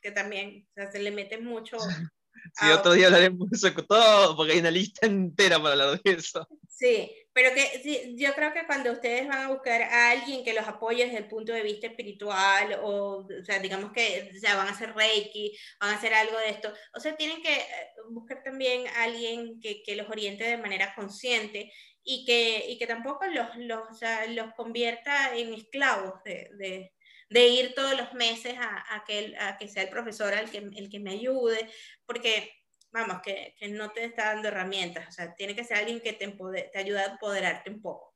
que 0.01 0.12
también 0.12 0.66
o 0.70 0.74
sea, 0.76 0.91
se 0.93 0.99
le 0.99 1.12
meten 1.12 1.43
mucho 1.43 1.78
Sí, 2.53 2.70
otro 2.72 2.93
día 2.93 3.07
hablaremos 3.07 3.49
de 3.49 3.57
eso 3.57 3.86
todo, 3.86 4.38
porque 4.38 4.53
hay 4.53 4.60
una 4.60 4.72
lista 4.72 5.05
entera 5.05 5.57
para 5.57 5.72
hablar 5.72 6.01
de 6.01 6.12
eso. 6.14 6.47
Sí, 6.70 7.12
pero 7.40 7.56
que 7.56 8.16
yo 8.18 8.34
creo 8.34 8.52
que 8.52 8.66
cuando 8.66 8.92
ustedes 8.92 9.26
van 9.26 9.44
a 9.44 9.48
buscar 9.48 9.82
a 9.82 10.12
alguien 10.12 10.44
que 10.44 10.52
los 10.52 10.68
apoye 10.68 11.06
desde 11.06 11.20
el 11.20 11.30
punto 11.30 11.54
de 11.54 11.64
vista 11.64 11.88
espiritual, 11.88 12.82
o, 12.84 13.20
o 13.20 13.46
sea, 13.46 13.60
digamos 13.60 13.94
que 13.94 14.30
o 14.36 14.56
van 14.58 14.68
a 14.68 14.72
hacer 14.72 14.94
Reiki, 14.94 15.58
van 15.80 15.92
a 15.92 15.96
hacer 15.96 16.14
algo 16.14 16.38
de 16.38 16.50
esto, 16.50 16.74
o 16.94 17.00
sea, 17.00 17.16
tienen 17.16 17.42
que 17.42 17.56
eh, 17.56 17.66
buscar 18.10 18.44
también 18.44 18.86
a 18.88 19.04
alguien 19.04 19.58
que, 19.62 19.82
que 19.84 19.96
los 19.96 20.10
oriente 20.10 20.44
de 20.44 20.58
manera 20.58 20.94
consciente 20.96 21.72
y 22.04 22.26
que, 22.26 22.66
y 22.72 22.78
que 22.78 22.88
tampoco 22.88 23.26
los, 23.28 23.56
los, 23.56 23.90
o 23.90 23.94
sea, 23.94 24.28
los 24.28 24.54
convierta 24.56 25.34
en 25.34 25.54
esclavos 25.54 26.22
de, 26.26 26.50
de 26.58 26.92
de 27.30 27.48
ir 27.48 27.76
todos 27.76 27.96
los 27.96 28.12
meses 28.14 28.56
a, 28.58 28.96
a, 28.96 29.04
que, 29.06 29.36
a 29.40 29.56
que 29.58 29.68
sea 29.68 29.84
el 29.84 29.90
profesor 29.90 30.34
el 30.34 30.50
que, 30.50 30.58
el 30.58 30.90
que 30.90 31.00
me 31.00 31.12
ayude, 31.12 31.70
porque, 32.06 32.52
vamos, 32.92 33.22
que, 33.24 33.56
que, 33.58 33.68
no 33.70 33.92
te 33.92 34.06
está 34.06 34.34
dando 34.34 34.48
herramientas, 34.48 35.08
o 35.08 35.12
sea, 35.12 35.36
tiene 35.36 35.56
que 35.56 35.64
ser 35.64 35.78
alguien 35.78 36.02
que 36.02 36.14
te, 36.14 36.28
te 36.28 36.78
ayude 36.78 37.00
a 37.00 37.12
empoderarte 37.12 37.70
un 37.70 37.82
poco. 37.82 38.16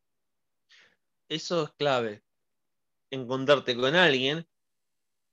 Eso 1.30 1.64
es 1.64 1.72
clave, 1.78 2.24
encontrarte 3.12 3.76
con 3.76 3.96
alguien 3.96 4.48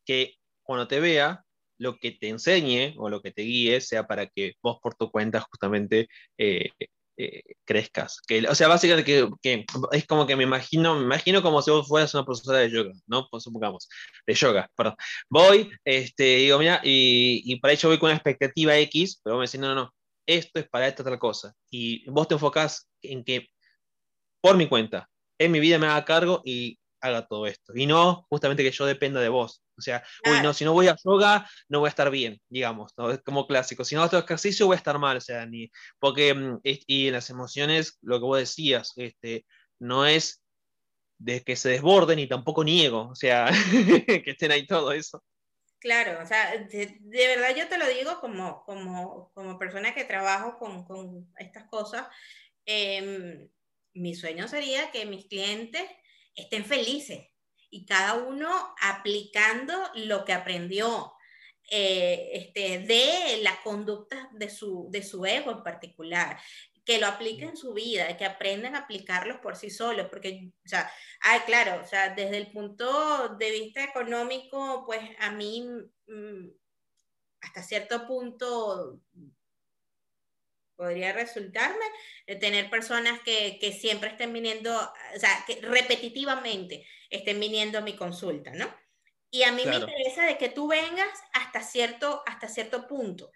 que 0.05 0.36
cuando 0.62 0.88
te 0.88 1.01
vea, 1.01 1.45
lo 1.78 1.97
que 1.97 2.12
te 2.12 2.28
enseñe 2.28 2.95
o 2.99 3.09
lo 3.09 3.22
que 3.22 3.32
te 3.32 3.43
guíe 3.43 3.80
sea 3.80 4.07
para 4.07 4.26
que 4.26 4.55
vos 4.62 4.78
por 4.82 4.95
tu 4.95 5.11
cuenta 5.11 5.41
justamente 5.41 6.09
eh, 6.36 6.70
eh, 7.16 7.42
crezcas. 7.64 8.20
O 8.48 8.54
sea, 8.54 8.68
básicamente 8.68 9.38
que, 9.42 9.64
es 9.92 10.06
como 10.06 10.26
que 10.26 10.36
me 10.36 10.44
imagino, 10.44 10.96
me 10.96 11.04
imagino 11.04 11.42
como 11.42 11.62
si 11.62 11.70
vos 11.70 11.86
fueras 11.86 12.14
una 12.14 12.24
profesora 12.24 12.58
de 12.58 12.70
yoga, 12.70 12.92
¿no? 13.06 13.26
Pues 13.30 13.42
supongamos, 13.42 13.88
de 14.26 14.34
yoga, 14.34 14.70
perdón. 14.76 14.96
Voy, 15.28 15.70
este, 15.84 16.36
digo, 16.36 16.58
mira, 16.58 16.80
y, 16.82 17.58
para 17.61 17.74
ello 17.74 17.88
voy 17.88 17.98
con 17.98 18.08
una 18.08 18.16
expectativa 18.16 18.76
X, 18.78 19.20
pero 19.22 19.36
vos 19.36 19.42
me 19.42 19.46
decís, 19.46 19.61
no, 19.61 19.68
no, 19.68 19.74
no, 19.74 19.94
esto 20.26 20.61
es 20.61 20.68
para 20.68 20.88
esta 20.88 21.02
otra 21.02 21.18
cosa. 21.18 21.54
Y 21.70 22.08
vos 22.11 22.28
te 22.28 22.34
enfocás 22.34 22.88
en 23.02 23.24
que, 23.24 23.48
por 24.40 24.56
mi 24.56 24.68
cuenta, 24.68 25.08
en 25.38 25.52
mi 25.52 25.61
vida 25.61 25.78
me 25.78 25.86
haga 25.86 26.04
cargo 26.04 26.42
y 26.44 26.78
haga 27.00 27.26
todo 27.26 27.46
esto. 27.46 27.72
Y 27.74 27.86
no 27.86 28.26
justamente 28.28 28.62
que 28.62 28.70
yo 28.70 28.86
dependa 28.86 29.20
de 29.20 29.28
vos. 29.28 29.62
O 29.81 29.83
sea, 29.83 30.03
uy, 30.24 30.41
no, 30.43 30.55
si 30.55 30.64
no 30.64 30.72
voy 30.72 30.89
a 30.89 30.97
yoga, 31.03 31.49
no 31.68 31.81
voy 31.81 31.89
a 31.89 31.91
estar 31.91 32.11
bien, 32.11 32.41
digamos, 32.49 32.93
¿no? 32.97 33.11
es 33.11 33.22
como 33.22 33.47
clásico. 33.47 33.85
Si 33.85 33.95
no 33.95 34.03
hago 34.03 34.18
ejercicio, 34.18 34.66
voy 34.66 34.74
a 34.74 34.78
estar 34.78 34.99
mal. 34.99 35.16
O 35.16 35.20
sea, 35.20 35.47
ni, 35.47 35.70
porque, 35.99 36.35
mm, 36.35 36.61
y 36.62 37.09
en 37.09 37.12
las 37.14 37.31
emociones, 37.31 37.99
lo 38.03 38.18
que 38.18 38.24
vos 38.24 38.39
decías, 38.39 38.93
este, 38.97 39.45
no 39.78 40.07
es 40.07 40.43
de 41.18 41.43
que 41.43 41.57
se 41.57 41.70
desborden 41.70 42.18
y 42.18 42.28
tampoco 42.28 42.64
niego, 42.64 43.09
o 43.09 43.14
sea, 43.14 43.51
que 44.24 44.31
estén 44.31 44.53
ahí 44.53 44.66
todo 44.66 44.93
eso. 44.93 45.22
Claro, 45.78 46.22
o 46.22 46.26
sea, 46.26 46.57
de, 46.59 46.99
de, 47.01 47.26
verdad 47.26 47.57
yo 47.57 47.68
te 47.68 47.78
lo 47.78 47.89
digo 47.89 48.20
como, 48.20 48.62
como, 48.64 49.33
como 49.35 49.59
persona 49.59 49.95
que 49.95 50.05
trabajo 50.05 50.59
con, 50.59 50.85
con 50.85 51.33
estas 51.39 51.68
cosas. 51.68 52.07
Eh, 52.66 53.49
mi 53.95 54.14
sueño 54.14 54.47
sería 54.47 54.91
que 54.91 55.07
mis 55.07 55.26
clientes 55.26 55.83
estén 56.35 56.64
felices 56.64 57.26
y 57.71 57.87
cada 57.87 58.14
uno 58.14 58.75
aplicando 58.83 59.75
lo 59.95 60.25
que 60.25 60.33
aprendió 60.33 61.14
eh, 61.71 62.31
este, 62.33 62.81
de 62.81 63.43
la 63.43 63.62
conducta 63.62 64.29
de 64.33 64.51
su, 64.51 64.89
de 64.91 65.03
su 65.03 65.25
ego 65.25 65.53
en 65.53 65.62
particular. 65.62 66.39
que 66.85 66.99
lo 66.99 67.07
apliquen 67.07 67.51
en 67.51 67.57
su 67.57 67.73
vida, 67.75 68.16
que 68.16 68.25
aprendan 68.25 68.75
a 68.75 68.81
aplicarlos 68.81 69.39
por 69.39 69.55
sí 69.55 69.71
solos, 69.71 70.09
porque, 70.11 70.51
o 70.64 70.68
sea, 70.68 70.91
ah, 71.23 71.45
claro, 71.47 71.81
o 71.83 71.87
sea, 71.87 72.14
desde 72.14 72.39
el 72.39 72.51
punto 72.51 73.37
de 73.37 73.51
vista 73.53 73.85
económico, 73.85 74.85
pues 74.87 75.01
a 75.21 75.31
mí 75.31 75.62
mm, 76.09 76.49
hasta 77.43 77.62
cierto 77.62 78.07
punto 78.07 79.01
podría 80.81 81.12
resultarme 81.12 81.85
tener 82.41 82.70
personas 82.70 83.20
que, 83.20 83.59
que, 83.61 83.70
siempre 83.70 84.09
estén 84.09 84.33
viniendo, 84.33 84.74
o 84.74 85.18
sea, 85.18 85.45
que 85.47 85.61
repetitivamente 85.61 86.87
estén 87.11 87.39
viniendo 87.39 87.76
a 87.76 87.83
mi 87.83 87.95
consulta, 87.97 88.53
¿no? 88.55 88.74
Y 89.31 89.43
a 89.43 89.53
mí 89.53 89.62
me 89.66 89.76
interesa 89.76 90.24
de 90.24 90.39
que 90.39 90.49
tú 90.49 90.68
vengas 90.68 91.11
hasta 91.35 91.62
cierto, 91.62 92.22
hasta 92.26 92.49
cierto 92.49 92.89
punto, 92.89 93.31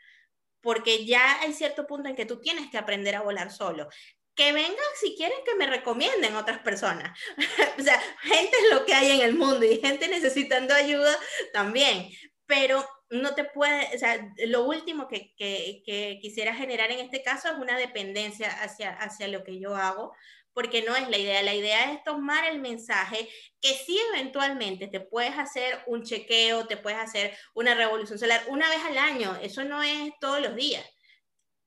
porque 0.63 1.05
ya 1.05 1.43
hay 1.43 1.53
cierto 1.53 1.87
punto 1.87 2.09
en 2.09 2.17
que 2.17 2.25
tú 2.25 2.41
tienes 2.41 2.71
que 2.71 2.79
aprender 2.79 3.15
a 3.15 3.23
volar 3.23 3.53
solo. 3.53 3.89
Que 4.35 4.55
vengan 4.55 4.75
si 4.99 5.15
quieren 5.17 5.39
que 5.45 5.55
me 5.55 5.67
recomienden 5.67 6.35
otras 6.35 6.61
personas. 6.61 7.17
o 7.79 7.83
sea, 7.83 8.01
gente 8.23 8.57
es 8.57 8.75
lo 8.75 8.87
que 8.87 8.95
hay 8.95 9.11
en 9.11 9.21
el 9.21 9.35
mundo 9.35 9.67
y 9.67 9.81
gente 9.83 10.09
necesitando 10.09 10.75
ayuda 10.75 11.15
también. 11.53 12.09
Pero 12.47 12.89
no 13.11 13.35
te 13.35 13.45
puede, 13.45 13.95
o 13.95 13.99
sea, 13.99 14.33
lo 14.47 14.65
último 14.65 15.09
que, 15.09 15.35
que, 15.37 15.83
que, 15.85 16.19
quisiera 16.21 16.55
generar 16.55 16.91
en 16.91 17.01
este 17.01 17.23
caso 17.23 17.49
es 17.49 17.55
una 17.55 17.77
dependencia 17.77 18.49
hacia, 18.63 18.91
hacia 18.91 19.29
lo 19.29 19.45
que 19.45 19.59
yo 19.61 19.77
hago, 19.77 20.13
porque 20.55 20.83
no 20.83 20.97
es 20.97 21.09
la 21.09 21.19
idea. 21.19 21.43
La 21.43 21.55
idea 21.55 21.93
es 21.93 22.03
tomar 22.05 22.47
el 22.47 22.61
mensaje 22.61 23.29
que 23.61 23.75
sí 23.75 23.99
eventualmente 24.13 24.87
te 24.87 25.01
puedes 25.01 25.37
hacer 25.37 25.83
un 25.87 26.05
chequeo, 26.05 26.67
te 26.67 26.77
puedes 26.77 26.99
hacer 26.99 27.37
una 27.55 27.75
revolución 27.75 28.19
solar 28.19 28.43
una 28.49 28.69
vez 28.71 28.81
al 28.85 28.97
año, 28.97 29.37
eso 29.43 29.65
no 29.65 29.83
es 29.83 30.13
todos 30.21 30.41
los 30.41 30.55
días. 30.55 30.85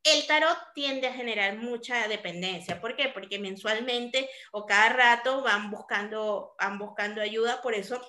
El 0.03 0.25
tarot 0.25 0.57
tiende 0.73 1.07
a 1.07 1.13
generar 1.13 1.57
mucha 1.57 2.07
dependencia. 2.07 2.79
¿Por 2.79 2.95
qué? 2.95 3.09
Porque 3.09 3.39
mensualmente 3.39 4.29
o 4.53 4.65
cada 4.65 4.89
rato 4.89 5.43
van 5.43 5.69
buscando, 5.69 6.55
van 6.57 6.79
buscando 6.79 7.21
ayuda, 7.21 7.61
por 7.61 7.73
eso 7.73 8.01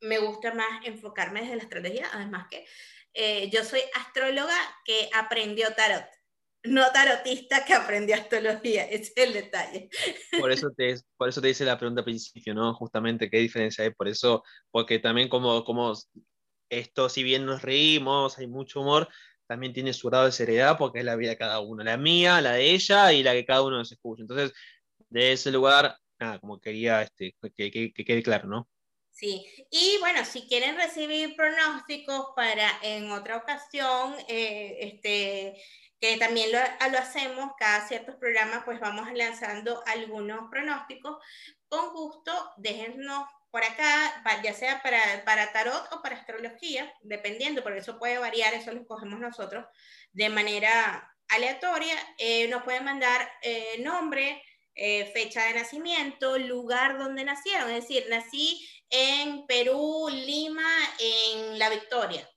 me 0.00 0.18
gusta 0.18 0.54
más 0.54 0.84
enfocarme 0.84 1.40
desde 1.40 1.56
la 1.56 1.62
estrategia, 1.62 2.08
además 2.12 2.46
que 2.50 2.66
eh, 3.14 3.50
yo 3.50 3.64
soy 3.64 3.80
astróloga 3.94 4.56
que 4.84 5.08
aprendió 5.14 5.72
tarot 5.74 6.06
no 6.66 6.90
tarotista 6.92 7.64
que 7.64 7.74
aprendió 7.74 8.16
astrología, 8.16 8.84
ese 8.90 9.12
es 9.14 9.26
el 9.26 9.32
detalle. 9.32 9.88
Por 10.38 10.52
eso 10.52 10.70
te, 10.76 10.96
por 11.16 11.28
eso 11.28 11.40
te 11.40 11.50
hice 11.50 11.64
la 11.64 11.78
pregunta 11.78 12.00
al 12.00 12.04
principio, 12.04 12.54
¿no? 12.54 12.74
Justamente 12.74 13.30
qué 13.30 13.38
diferencia 13.38 13.84
hay, 13.84 13.90
por 13.90 14.08
eso, 14.08 14.42
porque 14.70 14.98
también 14.98 15.28
como, 15.28 15.64
como 15.64 15.92
esto, 16.68 17.08
si 17.08 17.22
bien 17.22 17.46
nos 17.46 17.62
reímos, 17.62 18.38
hay 18.38 18.46
mucho 18.46 18.80
humor, 18.80 19.08
también 19.46 19.72
tiene 19.72 19.92
su 19.92 20.08
grado 20.08 20.26
de 20.26 20.32
seriedad 20.32 20.76
porque 20.76 21.00
es 21.00 21.04
la 21.04 21.16
vida 21.16 21.30
de 21.30 21.38
cada 21.38 21.60
uno, 21.60 21.84
la 21.84 21.96
mía, 21.96 22.40
la 22.40 22.52
de 22.52 22.70
ella 22.70 23.12
y 23.12 23.22
la 23.22 23.32
que 23.32 23.44
cada 23.44 23.62
uno 23.62 23.78
nos 23.78 23.92
escucha. 23.92 24.22
Entonces, 24.22 24.52
de 25.08 25.32
ese 25.32 25.52
lugar, 25.52 25.96
nada, 26.18 26.40
como 26.40 26.60
quería 26.60 27.02
este, 27.02 27.36
que, 27.56 27.70
que, 27.70 27.92
que 27.92 28.04
quede 28.04 28.22
claro, 28.22 28.48
¿no? 28.48 28.68
Sí, 29.16 29.46
y 29.70 29.96
bueno, 30.00 30.26
si 30.26 30.46
quieren 30.46 30.76
recibir 30.76 31.36
pronósticos 31.36 32.34
para 32.36 32.70
en 32.82 33.10
otra 33.10 33.38
ocasión, 33.38 34.14
eh, 34.28 34.76
este, 34.80 35.56
que 35.98 36.18
también 36.18 36.52
lo, 36.52 36.58
hacemos, 36.98 37.52
cada 37.58 37.88
ciertos 37.88 38.16
programas, 38.16 38.64
pues 38.66 38.78
vamos 38.78 39.08
lanzando 39.14 39.82
algunos 39.86 40.50
pronósticos. 40.50 41.16
Con 41.66 41.94
gusto, 41.94 42.30
déjennos 42.58 43.26
por 43.50 43.64
acá, 43.64 44.22
ya 44.44 44.52
sea 44.52 44.82
para, 44.82 45.00
para 45.24 45.50
tarot 45.50 45.90
o 45.92 46.02
para 46.02 46.16
astrología, 46.16 46.92
dependiendo, 47.00 47.62
porque 47.62 47.78
eso 47.78 47.98
puede 47.98 48.18
variar, 48.18 48.52
eso 48.52 48.70
lo 48.72 48.86
cogemos 48.86 49.18
nosotros 49.18 49.64
de 50.12 50.28
manera 50.28 51.10
aleatoria. 51.28 51.96
Eh, 52.18 52.48
nos 52.48 52.64
pueden 52.64 52.84
mandar 52.84 53.26
eh, 53.40 53.78
nombre, 53.78 54.42
eh, 54.78 55.10
fecha 55.14 55.42
de 55.46 55.54
nacimiento, 55.54 56.36
lugar 56.36 56.98
donde 56.98 57.24
nacieron, 57.24 57.70
es 57.70 57.88
decir, 57.88 58.04
nací 58.10 58.68
en 58.90 59.46
Perú, 59.46 60.08
Lima, 60.10 60.70
en 60.98 61.58
La 61.58 61.70
Victoria, 61.70 62.28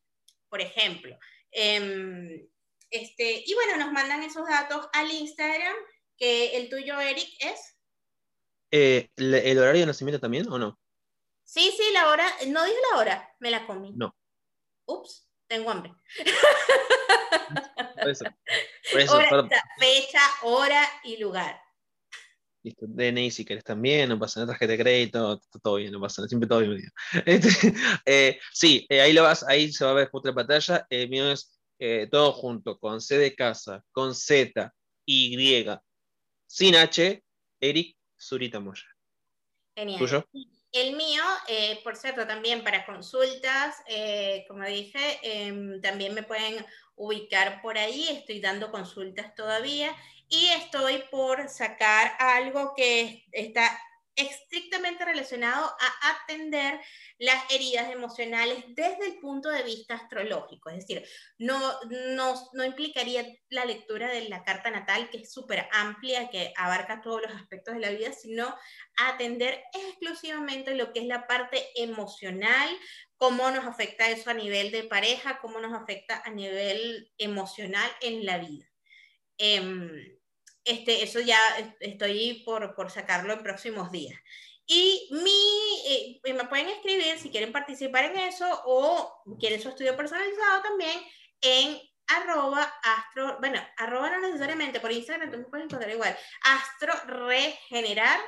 por 0.50 0.62
ejemplo. 0.62 1.18
Em, 1.52 2.48
este, 2.90 3.44
y 3.46 3.54
bueno, 3.54 3.78
nos 3.78 3.92
mandan 3.92 4.24
esos 4.24 4.48
datos 4.48 4.88
al 4.94 5.12
Instagram, 5.12 5.76
que 6.18 6.58
el 6.58 6.70
tuyo, 6.70 7.00
Eric, 7.00 7.28
es. 7.40 7.78
Eh, 8.72 9.10
¿El 9.16 9.58
horario 9.58 9.82
de 9.82 9.88
nacimiento 9.88 10.20
también 10.20 10.48
o 10.50 10.60
no? 10.60 10.80
Sí, 11.44 11.74
sí, 11.76 11.92
la 11.94 12.10
hora. 12.10 12.32
No 12.48 12.64
dije 12.64 12.78
la 12.92 12.98
hora, 13.00 13.36
me 13.40 13.50
la 13.50 13.66
comí. 13.66 13.94
No. 13.96 14.16
Ups, 14.86 15.28
tengo 15.48 15.72
hambre. 15.72 15.94
Por 18.00 18.10
eso. 18.10 18.26
fecha, 19.80 20.22
hora 20.44 20.88
y 21.04 21.18
lugar. 21.18 21.60
Listo, 22.62 22.86
DNI 22.88 23.32
si 23.32 23.46
querés 23.46 23.64
también, 23.64 24.10
no 24.10 24.20
pasa 24.20 24.42
nada, 24.42 24.52
tarjeta 24.52 24.74
de 24.74 24.80
crédito, 24.80 25.40
todo 25.62 25.76
bien, 25.76 25.92
no 25.92 26.02
pasa 26.02 26.22
nada, 26.22 26.30
siempre 26.30 26.48
todo 26.48 26.60
bien. 26.60 26.92
Este, 27.26 27.74
eh, 28.06 28.40
sí, 28.52 28.86
eh, 28.90 29.02
ahí 29.02 29.14
lo 29.14 29.24
vas, 29.24 29.44
ahí 29.44 29.72
se 29.72 29.86
va 29.86 29.92
a 29.92 29.94
ver 29.94 30.10
otra 30.12 30.34
pantalla. 30.34 30.86
El 30.90 31.10
mío 31.10 31.32
es 31.32 31.60
eh, 31.80 32.08
todo 32.12 32.34
junto, 32.34 32.78
con 32.78 33.00
C 33.00 33.18
de 33.18 33.34
casa, 33.36 33.84
con 33.92 34.14
Z, 34.14 34.74
Y, 35.06 35.66
sin 36.46 36.76
H, 36.76 37.24
Eric 37.62 37.98
Zurita 38.20 38.60
Moya. 38.60 38.84
Genial. 39.76 40.26
El 40.72 40.96
mío, 40.96 41.24
eh, 41.48 41.80
por 41.84 41.96
cierto, 41.96 42.28
también 42.28 42.64
para 42.64 42.86
consultas, 42.86 43.76
eh, 43.88 44.46
como 44.48 44.64
dije, 44.66 45.20
em, 45.24 45.82
también 45.82 46.14
me 46.14 46.22
pueden 46.22 46.64
ubicar 46.96 47.62
por 47.62 47.78
ahí, 47.78 48.08
estoy 48.10 48.40
dando 48.40 48.70
consultas 48.70 49.34
todavía 49.34 49.96
y 50.30 50.48
estoy 50.50 51.04
por 51.12 51.50
sacar 51.50 52.16
algo 52.20 52.74
que 52.76 53.26
está 53.32 53.80
estrictamente 54.20 55.06
relacionado 55.06 55.66
a 55.66 56.12
atender 56.12 56.80
las 57.20 57.50
heridas 57.52 57.90
emocionales 57.90 58.66
desde 58.70 59.08
el 59.08 59.20
punto 59.20 59.50
de 59.50 59.64
vista 59.64 59.96
astrológico. 59.96 60.70
Es 60.70 60.86
decir, 60.86 61.08
no, 61.38 61.60
no, 62.16 62.50
no 62.54 62.66
implicaría 62.66 63.26
la 63.50 63.66
lectura 63.66 64.10
de 64.10 64.28
la 64.28 64.44
carta 64.44 64.72
natal, 64.72 65.10
que 65.10 65.20
es 65.20 65.32
súper 65.32 65.68
amplia, 65.72 66.30
que 66.30 66.54
abarca 66.58 67.02
todos 67.02 67.22
los 67.22 67.32
aspectos 67.32 67.76
de 67.76 67.80
la 67.80 67.92
vida, 67.92 68.12
sino 68.12 68.54
atender 68.98 69.64
exclusivamente 69.74 70.76
lo 70.76 70.92
que 70.92 71.00
es 71.00 71.06
la 71.06 71.26
parte 71.26 71.70
emocional, 71.76 72.70
cómo 73.16 73.50
nos 73.52 73.66
afecta 73.66 74.10
eso 74.10 74.30
a 74.30 74.34
nivel 74.34 74.72
de 74.72 74.84
pareja, 74.84 75.40
cómo 75.42 75.60
nos 75.62 75.74
afecta 75.74 76.22
a 76.26 76.30
nivel 76.30 77.10
emocional 77.18 77.90
en 78.02 78.26
la 78.26 78.38
vida. 78.38 78.66
Eh, 79.38 80.19
este, 80.70 81.04
eso 81.04 81.20
ya 81.20 81.40
estoy 81.80 82.44
por, 82.46 82.76
por 82.76 82.92
sacarlo 82.92 83.34
en 83.34 83.42
próximos 83.42 83.92
días. 83.92 84.20
Y 84.68 85.10
eh, 85.88 86.34
me 86.34 86.44
pueden 86.46 86.70
escribir 86.70 87.18
si 87.18 87.32
quieren 87.32 87.52
participar 87.52 88.06
en 88.06 88.20
eso 88.20 88.46
o 88.66 89.24
quieren 89.40 89.60
su 89.60 89.70
estudio 89.70 89.98
personalizado 89.98 90.62
también 90.62 91.02
en 91.42 91.82
arroba 92.06 92.72
astro, 92.84 93.38
bueno, 93.40 93.60
arroba 93.78 94.12
no 94.12 94.22
necesariamente, 94.22 94.80
por 94.80 94.92
Instagram 94.92 95.32
tú 95.32 95.38
me 95.40 95.46
puedes 95.46 95.66
encontrar 95.66 95.92
igual, 95.92 96.16
astro 96.42 96.94
regenerar, 97.08 98.20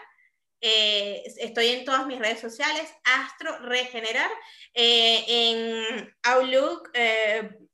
eh, 0.62 1.22
estoy 1.38 1.68
en 1.68 1.86
todas 1.86 2.08
mis 2.08 2.18
redes 2.18 2.40
sociales, 2.40 2.92
astro 3.04 3.60
regenerar, 3.60 4.30
eh, 4.74 5.24
en 5.28 6.16
Outlook, 6.24 6.90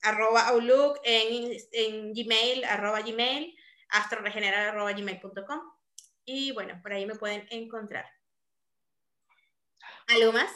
arroba 0.02 0.48
Outlook, 0.50 1.00
en, 1.06 1.58
en 1.72 2.14
Gmail, 2.14 2.66
arroba 2.66 3.00
Gmail, 3.00 3.57
astroregenerar.gmail.com 3.90 5.60
y 6.26 6.52
bueno, 6.52 6.80
por 6.82 6.94
ahí 6.94 7.06
me 7.06 7.16
pueden 7.16 7.48
encontrar. 7.50 8.06
¿Algo 10.08 10.32
más? 10.32 10.52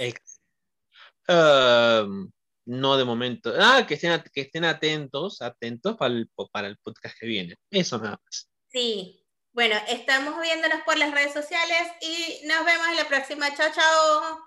Um, 1.27 2.29
no 2.65 2.97
de 2.97 3.05
momento. 3.05 3.53
Ah, 3.57 3.85
que 3.87 3.95
estén, 3.95 4.21
que 4.33 4.41
estén 4.41 4.65
atentos, 4.65 5.41
atentos 5.41 5.97
para 5.97 6.13
el, 6.13 6.29
para 6.51 6.67
el 6.67 6.77
podcast 6.77 7.17
que 7.19 7.25
viene. 7.25 7.55
Eso 7.69 7.97
nada 7.97 8.19
más. 8.23 8.49
Sí. 8.69 9.17
Bueno, 9.53 9.75
estamos 9.89 10.41
viéndonos 10.41 10.81
por 10.85 10.97
las 10.97 11.11
redes 11.11 11.33
sociales 11.33 11.91
y 12.01 12.47
nos 12.47 12.65
vemos 12.65 12.87
en 12.87 12.95
la 12.95 13.07
próxima. 13.07 13.53
Chao, 13.55 13.69
chao. 13.73 14.39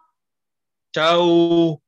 Chao. 0.92 1.83